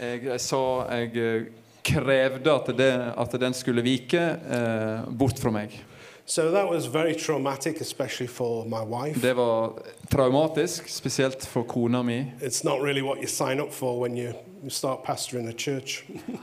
[0.01, 1.47] jeg, jeg sa Jeg eh,
[1.87, 5.79] krevde at, det, at den skulle vike eh, bort fra meg.
[6.27, 9.21] So that was very traumatic, especially for my wife.
[9.21, 9.73] Det var
[10.11, 12.33] traumatisk, spesielt for kona mi.
[12.41, 14.33] It's not really what you sign up for when you,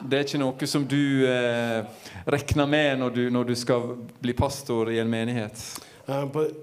[0.10, 1.84] Det er ikke noe som du eh,
[2.26, 5.53] regner med når du, når du skal bli pastor i en menighet.
[6.07, 6.53] Uh, but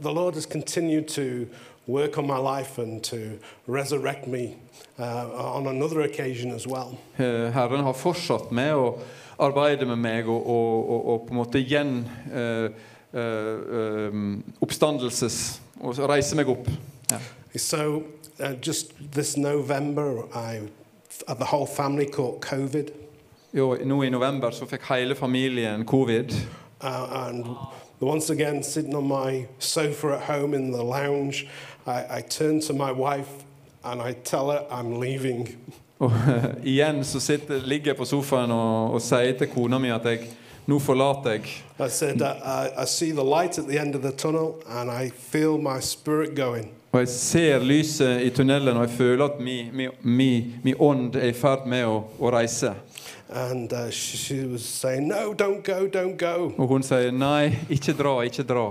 [0.00, 1.46] the Lord has continued to
[1.86, 4.56] work on my life and to resurrect me
[4.98, 6.98] uh, on another occasion as well.
[7.16, 8.98] Eh, Herren har fortsatt med å
[9.42, 11.94] arbeide med meg og, og, og, og på en måte igjen
[12.30, 12.70] uh,
[13.12, 14.20] eh, eh,
[14.62, 15.38] oppstandelses
[15.82, 16.68] og reise meg opp.
[17.10, 17.18] Ja.
[17.56, 18.04] So
[18.40, 20.68] uh, just this November, I,
[21.28, 22.90] uh, the whole family caught COVID.
[23.52, 26.32] Jo, nå i november så fikk hele familien covid.
[26.84, 27.46] Uh, and
[28.00, 31.46] once again, sitting on my sofa at home in the lounge,
[31.86, 33.44] I, I turn to my wife
[33.84, 35.48] and I tell her I'm leaving.
[36.02, 36.12] Og
[36.64, 40.24] igjen så sitter, ligger jeg på sofaen og, og sier til kona mi at jeg
[40.66, 41.52] nå forlater jeg.
[41.78, 45.10] I said, I, I see the light at the end of the tunnel and I
[45.10, 46.72] feel my spirit going.
[46.92, 51.64] Og jeg ser lyset i tunnelen, og jeg føler at min, ånd er i ferd
[51.64, 52.74] med å, å reise.
[53.32, 56.52] And uh, saying, No, don't go, don't go.
[56.58, 58.66] Og hun sier nei, ikke dra, ikke dra.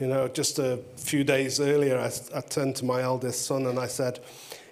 [0.00, 3.78] You know, just a few days earlier, I, I turned to my eldest son and
[3.78, 4.20] I said,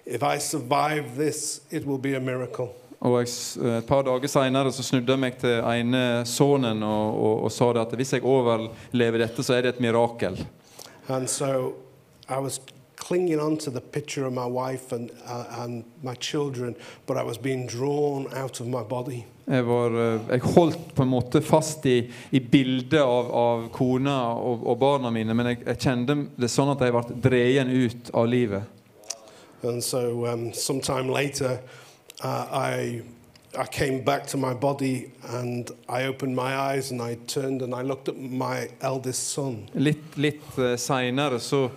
[0.07, 2.73] If I survive this, it will be a miracle.
[3.05, 3.29] Og jeg,
[3.77, 7.93] Et par dager senere snudde jeg meg til ene sønnen og, og, og sa at
[7.93, 10.41] hvis jeg overlever dette, så er det et mirakel.
[11.07, 11.75] And so
[12.27, 12.57] I was
[13.07, 16.75] clinging on to the picture of my wife and, uh, and my children,
[17.05, 19.25] but I was being drawn out of my body.
[19.47, 21.99] Jeg, var, eh, jeg holdt på en måte fast i,
[22.31, 26.73] i bildet av, av kona og, og barna mine, men jeg, jeg kjente det sånn
[26.73, 28.63] at jeg ble dreien ut av livet.
[29.61, 31.59] And so um, sometime later,
[32.23, 33.03] uh, I,
[33.57, 37.73] I came back to my body and I opened my eyes and I turned and
[37.73, 39.67] I looked at my eldest son.
[39.73, 41.67] Litt, litt uh, seinere så,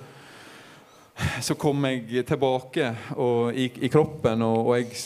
[1.41, 4.99] så kom jeg tilbake og, i, i kroppen, og, og jeg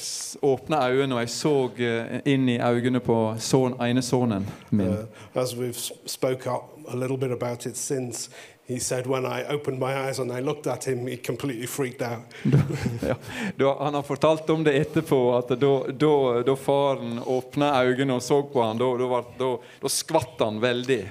[0.42, 4.88] åpna øynene, og jeg så eh, inn i øynene på son, ene sønnen min.
[4.88, 8.30] Uh, as we've spoke up a little bit about it since,
[8.68, 12.02] he said when I opened my eyes and I looked at him, he completely freaked
[12.02, 12.24] out.
[13.08, 13.14] ja,
[13.56, 18.22] da, han har fortalt om det etterpå, at da, da, da faren åpna øynene og
[18.22, 21.02] så på han, da skvatt han veldig.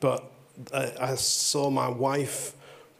[0.00, 0.24] But
[0.72, 2.55] uh, I saw my wife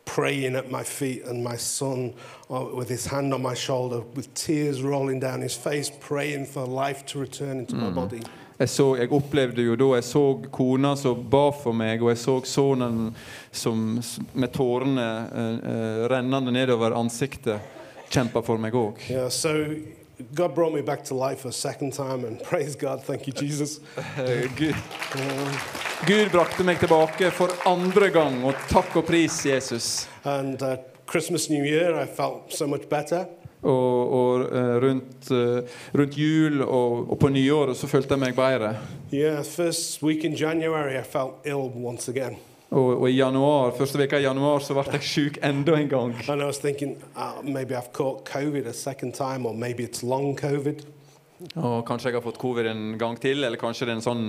[0.07, 2.15] praying at my feet and my son
[2.51, 6.65] uh, with his hand on my shoulder with tears rolling down his face, praying for
[6.65, 8.23] life to return into my body.
[8.59, 10.23] Jeg, så, jeg opplevde jo da jeg så
[10.53, 13.11] kona som ba for meg, og jeg så sønnen
[13.53, 14.01] som
[14.33, 17.61] med tårene uh, uh, rennende nedover ansiktet
[18.09, 19.03] kjempa for meg òg.
[19.11, 19.53] Yeah, so
[20.35, 23.81] God brought me back to life a second time, and praise God, thank you, Jesus.
[24.57, 24.75] Gud,
[26.07, 30.09] Gud brakte meg tilbake for andre gang, og takk og pris Jesus.
[30.25, 33.27] And uh, Christmas, New Year, I felt so much better.
[33.63, 35.61] Og, og uh, rundt, uh,
[35.93, 38.77] rundt jul og, og på nyåret så følte jeg meg bedre.
[39.13, 42.37] Yeah, first week in January, I felt ill once again.
[42.77, 46.11] Og, og i januar, første veka i januar så ble jeg sjuk enda en gang.
[46.29, 50.03] And I was thinking, uh, maybe I've caught COVID a second time, or maybe it's
[50.05, 50.85] long COVID.
[51.61, 54.23] Og kanskje jeg har fått covid en gang til, eller kanskje det er en sånn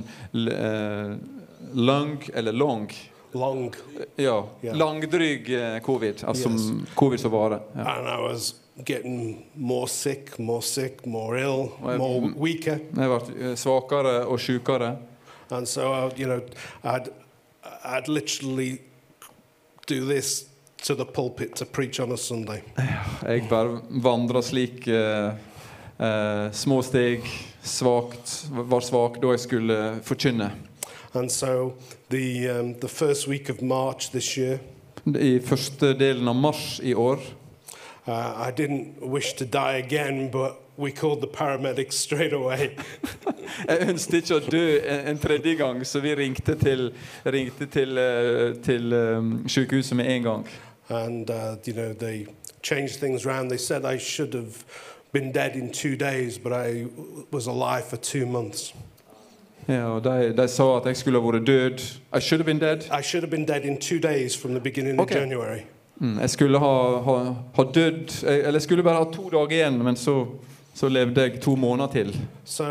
[0.52, 1.14] eh,
[1.76, 2.90] lung eller long.
[3.34, 3.70] Long.
[4.20, 4.76] Ja, Yeah.
[4.78, 6.24] langdryg eh, covid.
[6.28, 6.72] Altså Yes.
[6.96, 7.60] covid som varer.
[7.76, 7.86] Ja.
[7.96, 8.56] And I was
[8.86, 12.80] getting more sick, more sick, more ill, Well, more weaker.
[12.96, 14.98] Jeg ble eh, svakere og sjukere.
[15.52, 16.42] And so, uh, you know,
[16.84, 17.08] I'd,
[17.88, 18.82] I'd literally
[19.88, 20.46] do this
[20.84, 22.62] to the pulpit to preach on a Sunday.
[23.24, 25.32] Jeg bare vandra slik uh,
[25.98, 27.24] uh, små steg,
[27.64, 30.52] svakt, var svak da jeg skulle forkynne.
[31.14, 31.74] And so,
[32.10, 34.60] the, um, the first week of March this year,
[35.08, 37.22] I første delen av mars i år
[38.08, 42.70] uh, I didn't wish to die again, but we called the paramedics straight away.
[43.70, 44.64] Jeg ønsket ikke å dø
[45.10, 46.92] en, tredje gang, så vi ringte til,
[47.26, 50.48] ringte til, eh, til eh, sykehuset med en gang.
[50.90, 52.26] and, uh, you know, they
[52.62, 53.50] changed things around.
[53.52, 54.64] They said I should have
[55.12, 56.86] been dead in two days, but I
[57.32, 58.74] was alive for two months.
[59.68, 61.82] Ja, og de, de sa at jeg skulle ha vært død.
[62.14, 62.88] I should have been dead.
[62.92, 65.16] I should have been dead in two days from the beginning Okay.
[65.16, 65.60] of January.
[66.00, 69.84] Mm, jeg skulle ha, ha, ha dødd Eller jeg skulle bare ha to dager igjen,
[69.84, 70.26] men så,
[70.78, 72.28] så levde jeg to måneder til.
[72.46, 72.64] So,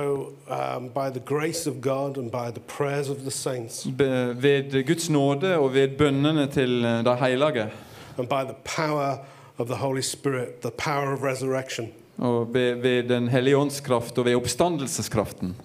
[0.50, 4.86] um, by the grace of God and by the prayers of the saints Be, ved
[4.86, 7.70] Guds nåde og ved bønnene til eh, de hellige
[8.18, 9.16] and by the power
[9.58, 11.88] of the Holy Spirit, the power of resurrection,
[12.18, 15.56] og ved, ved Den hellige ånds kraft og ved oppstandelseskraften.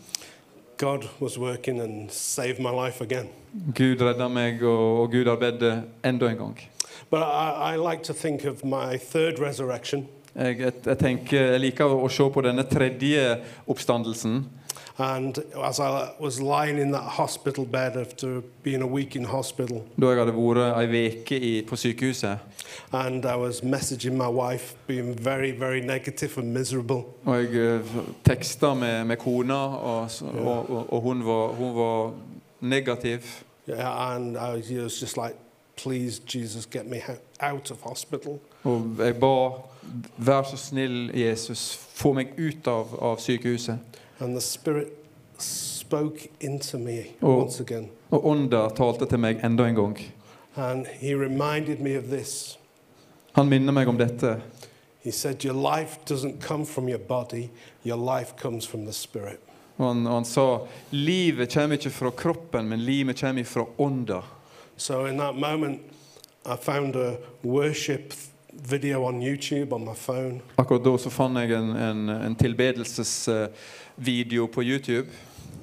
[0.77, 3.27] God was working and saved my life again.
[3.75, 6.59] Gud redda meg, og, og Gud arbeidet enda en gang.
[7.09, 11.59] But I, I like to think of my third resurrection Jeg, jeg, jeg tenker, jeg
[11.59, 14.45] liker å se på denne tredje oppstandelsen.
[14.97, 19.83] And as I was lying in that hospital bed after being a week in hospital,
[19.99, 22.37] Da jeg hadde vært en uke i- på sykehuset.
[22.93, 27.03] and I was messaging my wife, being very, very negative and miserable.
[27.25, 27.79] Jeg eh,
[28.75, 31.47] med, med kona, og hun, var,
[32.61, 33.43] negativ.
[33.67, 34.69] Yeah, and I was,
[35.01, 35.35] just like,
[35.75, 36.97] please, Jesus, get me
[37.39, 38.39] out of hospital.
[40.17, 43.77] Vær så snill, Jesus, få meg ut av, av sykehuset.
[44.19, 44.97] And the Spirit
[45.37, 47.89] spoke into me once again.
[48.09, 49.97] Og ånda talte til meg enda en gang.
[50.55, 52.57] And he reminded me of this.
[53.31, 54.41] Han minner meg om dette.
[55.01, 57.49] He said, Your life doesn't come from your body,
[57.83, 59.39] your life comes from the Spirit.
[59.77, 60.45] Og han, og han sa
[60.91, 64.21] livet kommer ikke fra kroppen, men livet kommer fra ånda.
[64.77, 65.81] So in that moment,
[66.45, 68.13] I found a worship
[68.53, 70.41] video on YouTube on my phone.
[70.55, 75.07] Akkurat da så fant jeg en, en, en tilbedelsesvideo på YouTube.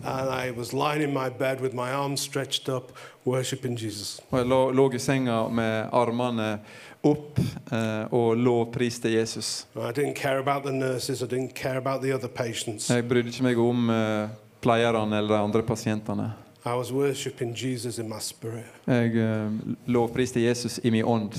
[0.04, 2.92] And I was lying in my bed with my arms stretched up,
[3.26, 4.20] worshiping Jesus.
[4.30, 6.58] Og jeg lå, lå i senga med armene
[7.02, 7.38] opp
[7.72, 9.66] eh, og lovpriste Jesus.
[9.76, 12.90] I didn't care about the nurses, I didn't care about the other patients.
[12.90, 14.28] Jeg brydde ikke meg om eh,
[14.60, 16.32] pleierne eller de andre pasientene.
[16.66, 18.64] I was worshiping Jesus in my spirit.
[18.86, 19.50] Jeg eh,
[19.86, 21.32] lovpriste Jesus i min ånd.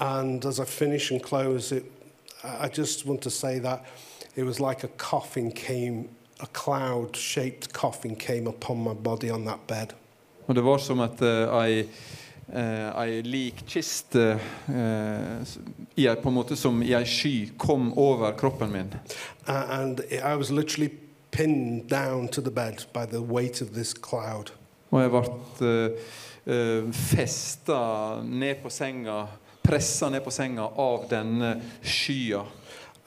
[0.00, 1.84] And as I finish and close it,
[2.44, 3.80] I I just want to say that
[4.36, 6.08] it was like a coffin came,
[6.40, 9.86] a cloud shaped coffin came upon my body on that bed.
[10.48, 11.84] Og det var som at uh, ei,
[12.52, 15.58] eh, ei likkiste eh, s-
[15.96, 18.94] i ei- på en måte som i ei sky kom over kroppen min.
[19.48, 20.90] Uh, and I was literally
[21.30, 24.50] pinned down to the bed by the weight of this cloud.
[24.90, 25.20] Og jeg ble
[26.46, 27.76] uh, festa
[28.24, 29.26] ned på senga,
[29.62, 32.44] pressa ned på senga av denne skya.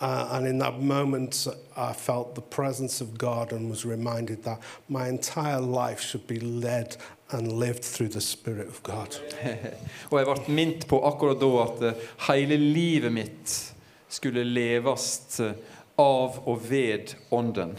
[0.02, 1.48] Uh, and in that moment,
[1.78, 4.60] I felt the presence of God and was reminded that
[4.90, 6.98] my entire life should be led
[7.32, 9.16] and lived through the Spirit of God.
[10.12, 13.56] Og jeg ble minnet på akkurat da at eh, hele livet mitt
[14.10, 15.56] skulle leves eh,
[15.98, 17.78] av og ved Ånden.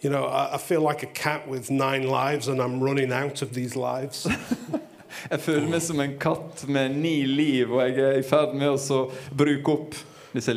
[0.00, 3.40] You know, I, I feel like a cat with nine lives and I'm running out
[3.42, 4.26] of these lives.
[5.30, 8.74] Jeg føler meg som en katt med ni liv, og jeg er i ferd med
[8.74, 9.02] å
[9.36, 9.98] bruke opp
[10.32, 10.54] disse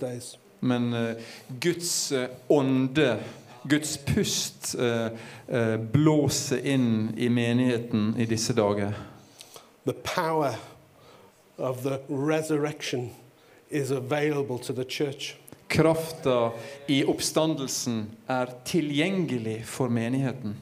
[0.00, 0.36] days.
[0.60, 1.16] Men uh,
[1.60, 3.18] Guds eh, ånde,
[3.62, 5.08] Guds pust, uh,
[5.48, 8.94] uh, blåser inn i menigheten i disse dager.
[9.86, 10.56] The power
[11.58, 13.10] of the resurrection
[13.70, 15.36] is available to the church.
[15.68, 16.52] Krafta
[16.86, 20.56] i oppstandelsen er tilgjengelig for menigheten.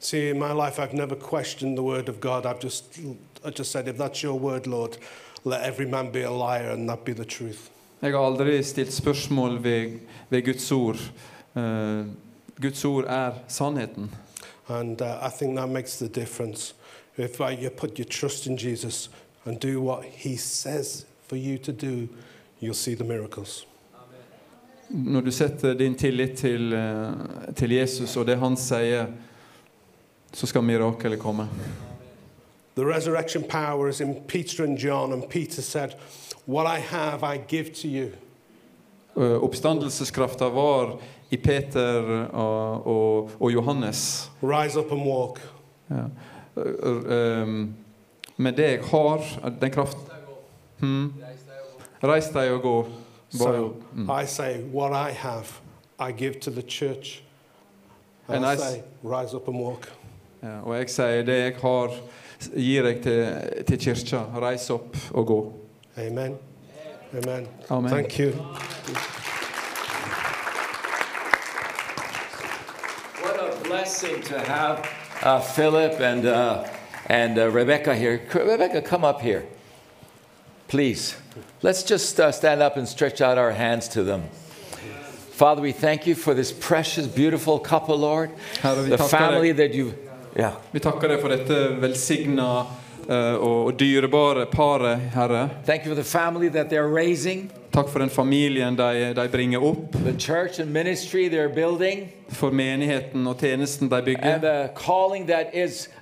[0.00, 2.46] See, in my life, I've never questioned the word of God.
[2.46, 2.98] I've just,
[3.44, 4.98] I just said, if that's your word, Lord,
[5.44, 7.70] let every man be a liar and that be the truth.
[8.00, 9.98] Jeg har aldri stilt spørsmål ved,
[10.30, 10.98] ved Guds ord.
[11.56, 12.04] Eh,
[12.62, 14.10] Guds ord er sannheten.
[14.68, 16.74] And uh, I think that makes the difference.
[17.16, 19.08] If uh, you put your trust in Jesus
[19.44, 22.08] and do what he says for you to do,
[22.60, 23.66] you'll see the miracles.
[24.88, 29.10] Når du setter din tillit til, eh, til Jesus og det han sier,
[30.32, 31.48] så skal mirakelet komme.
[32.74, 35.94] The resurrection power is in Peter and John, and Peter said,
[36.46, 38.12] What I have, I give to you.
[39.16, 40.98] Eh, Oppstandelseskrafta var
[41.28, 44.30] i Peter og, og, og Johannes.
[44.42, 45.40] Rise up and walk.
[45.88, 46.04] Ja.
[46.56, 47.74] Eh, um,
[48.36, 49.24] Med det jeg har,
[49.60, 49.98] den kraft
[50.78, 51.12] hmm.
[52.02, 52.74] Reis deg og gå.
[53.32, 53.74] Bare- So
[54.08, 55.60] I say, What I have,
[55.98, 57.22] I give to the church.
[58.28, 59.88] And, And I I s- say, Rise up and walk.
[60.42, 61.90] Ja, og jeg sier det jeg har,
[62.54, 64.20] gir jeg til, til kirka.
[64.40, 65.52] Reis opp og gå.
[65.96, 66.36] Amen.
[67.12, 67.48] Amen.
[67.70, 67.90] Amen.
[67.90, 68.32] Thank you.
[73.22, 74.86] What a blessing to have
[75.22, 76.64] uh, Philip and, uh,
[77.06, 78.20] and uh, Rebecca here.
[78.34, 79.44] Rebecca, come up here.
[80.68, 81.16] Please.
[81.62, 84.22] Let's just uh, stand up and stretch out our hands to them.
[85.30, 88.30] Father, we thank you for this precious, beautiful couple, Lord.
[88.60, 89.56] Herre, The family deg.
[89.56, 89.94] that you've
[90.36, 90.54] Yeah.
[90.72, 92.66] Vi takker deg for dette velsigna
[93.08, 95.48] eh, og, dyrebare paret, Herre.
[95.64, 99.58] Thank you for the family that they're raising, Takk for den familien de, de bringer
[99.58, 105.26] opp, the church and ministry they're building, for menigheten og tjenesten de and the calling
[105.26, 105.92] that is uh,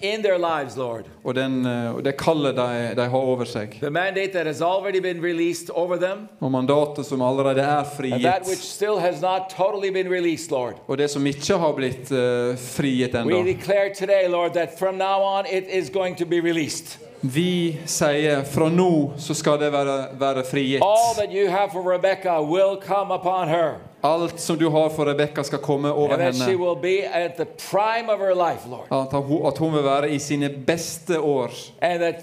[0.00, 1.04] in their lives, Lord.
[1.24, 3.78] og, den, eh, det kallet de, de har over seg.
[3.80, 8.22] The mandate that has already been released over them, Og mandatet som allerede er and
[8.24, 10.74] that which still has not totally been released, Lord.
[10.86, 15.20] og det som ikke har blitt uh, frigitt We declare today, Lord, that from now
[15.22, 16.98] on it is going to be released.
[17.20, 20.82] Vi sier fra nå så skal det være, være frigitt.
[20.82, 23.74] All that you have for Rebecca will come upon her,
[24.04, 26.44] Alt som du har for Rebekka, skal komme over and henne.
[28.34, 31.50] life, At hun, at hun vil være i sine beste år.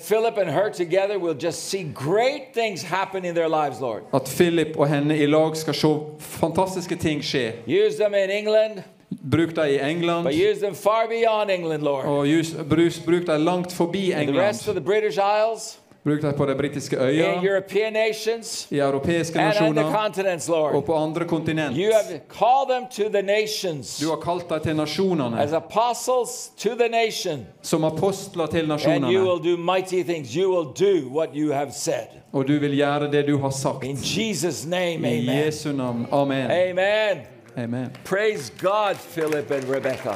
[0.07, 3.79] Philip and her together will just see great things happen in their lives,
[4.13, 5.87] At Philip og henne i lag skal se
[6.19, 7.51] fantastiske ting skje.
[7.67, 8.83] Use them in England,
[9.31, 12.05] Bruk dem i England, but use them far beyond England, Lord.
[12.05, 12.27] og
[12.69, 14.85] brus, bruk dem langt forbi The rest of England.
[14.85, 19.47] the British Isles, Bruk dem på de britiske in øyer, European nations, i europeiske and
[19.47, 20.85] on the nasjoner continents, og Lord.
[20.85, 21.77] på andre kontinent.
[21.77, 26.51] You have called them to the nations Du har kalt dem til nasjonene, as apostles
[26.57, 29.07] to the nation, som apostler til and you nasjonene.
[29.23, 30.29] will do mighty things.
[30.35, 32.07] You will do what you have said.
[32.33, 33.83] Og du vil gjøre det du har sagt.
[33.83, 35.45] In Jesus' name, I amen.
[35.45, 36.07] Jesu navn.
[36.11, 36.51] Amen.
[36.51, 37.17] Amen.
[37.57, 37.89] Amen.
[38.03, 40.13] Praise God, Philip and Rebecca.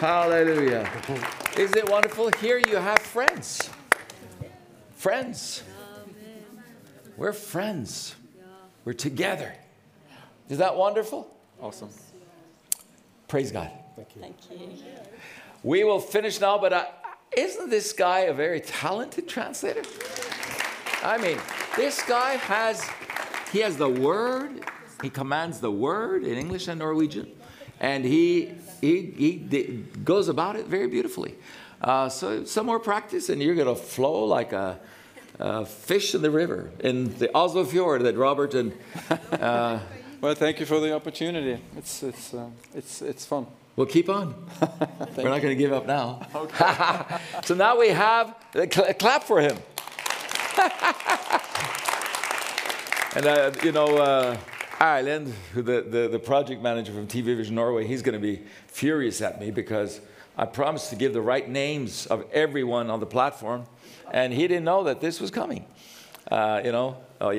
[0.00, 0.86] Hallelujah.
[1.56, 2.30] Isn't it wonderful?
[2.40, 3.70] Here you have friends.
[4.98, 5.62] Friends.
[7.16, 8.16] We're friends.
[8.84, 9.54] We're together.
[10.48, 11.32] Is that wonderful?
[11.60, 11.90] Awesome.
[13.28, 13.70] Praise God.
[13.94, 14.22] Thank you.
[14.22, 14.58] Thank you.
[15.62, 16.86] We will finish now, but uh,
[17.36, 19.82] isn't this guy a very talented translator?
[21.04, 21.38] I mean,
[21.76, 22.84] this guy has
[23.52, 24.64] he has the word.
[25.00, 27.30] He commands the word in English and Norwegian,
[27.78, 31.36] and he he he d- goes about it very beautifully.
[31.80, 34.80] Uh, so some more practice, and you're going to flow like a,
[35.38, 38.72] a fish in the river in the Oslo Fjord that Robert and
[39.32, 39.78] uh,
[40.20, 41.62] Well, thank you for the opportunity.
[41.76, 43.46] It's it's uh, it's it's fun.
[43.76, 44.34] We'll keep on.
[45.16, 46.26] We're not going to give up now.
[47.44, 49.56] so now we have a cl- clap for him.
[53.14, 54.36] and uh, you know, uh,
[54.80, 59.22] Ireland, the, the, the project manager from TV Vision Norway, he's going to be furious
[59.22, 60.00] at me because
[60.38, 63.66] I promised to give the right names of everyone on the platform,
[64.12, 65.66] and he didn't know that this was coming.
[66.30, 67.30] Uh, you know, oh,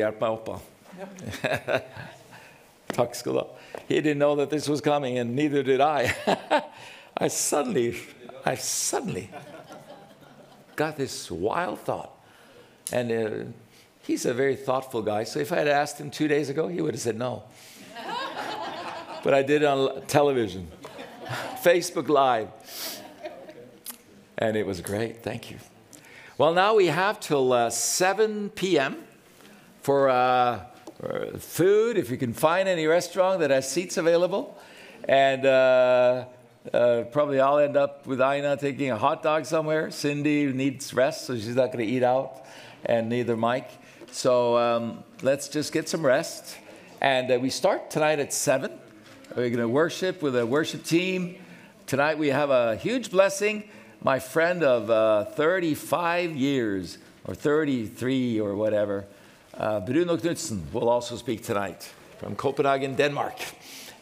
[1.63, 1.81] ha.
[3.88, 6.13] He didn't know that this was coming, and neither did I.
[7.17, 7.95] I suddenly,
[8.45, 9.30] I suddenly
[10.76, 12.11] got this wild thought.
[12.91, 13.45] And uh,
[14.01, 16.81] he's a very thoughtful guy, so if I had asked him two days ago, he
[16.81, 17.43] would have said no.
[19.23, 20.69] but I did it on television,
[21.30, 22.49] Facebook Live.
[24.38, 25.22] And it was great.
[25.22, 25.57] Thank you.
[26.38, 29.03] Well, now we have till uh, 7 p.m.
[29.81, 30.65] for uh,
[31.38, 34.57] food, if you can find any restaurant that has seats available.
[35.07, 36.26] And uh,
[36.73, 39.91] uh, probably I'll end up with Aina taking a hot dog somewhere.
[39.91, 42.45] Cindy needs rest, so she's not going to eat out,
[42.85, 43.69] and neither Mike.
[44.11, 46.57] So um, let's just get some rest.
[47.01, 48.72] And uh, we start tonight at 7.
[49.35, 51.35] We're going to worship with a worship team.
[51.85, 53.69] Tonight we have a huge blessing.
[54.01, 59.06] My friend of uh, 35 years, or 33 or whatever,
[59.56, 63.35] uh, Bruno Knudsen will also speak tonight from Copenhagen, Denmark.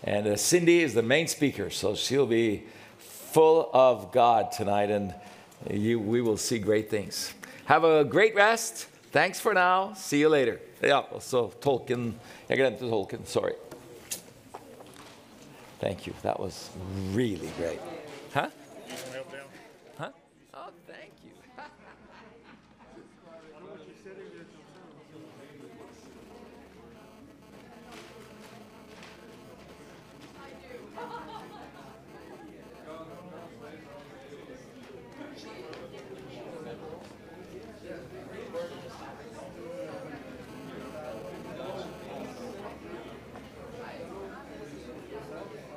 [0.01, 2.63] And uh, Cindy is the main speaker, so she'll be
[2.97, 5.13] full of God tonight, and
[5.69, 7.33] you, we will see great things.
[7.65, 8.87] Have a great rest.
[9.11, 9.93] Thanks for now.
[9.93, 10.59] See you later.
[10.81, 12.15] Ja, og så tolken
[12.49, 13.25] Jeg glemte tolken.
[13.25, 13.66] Sorry.
[15.79, 16.13] Thank you.
[16.23, 16.69] That was
[17.11, 17.79] really great.
[18.33, 18.49] Huh?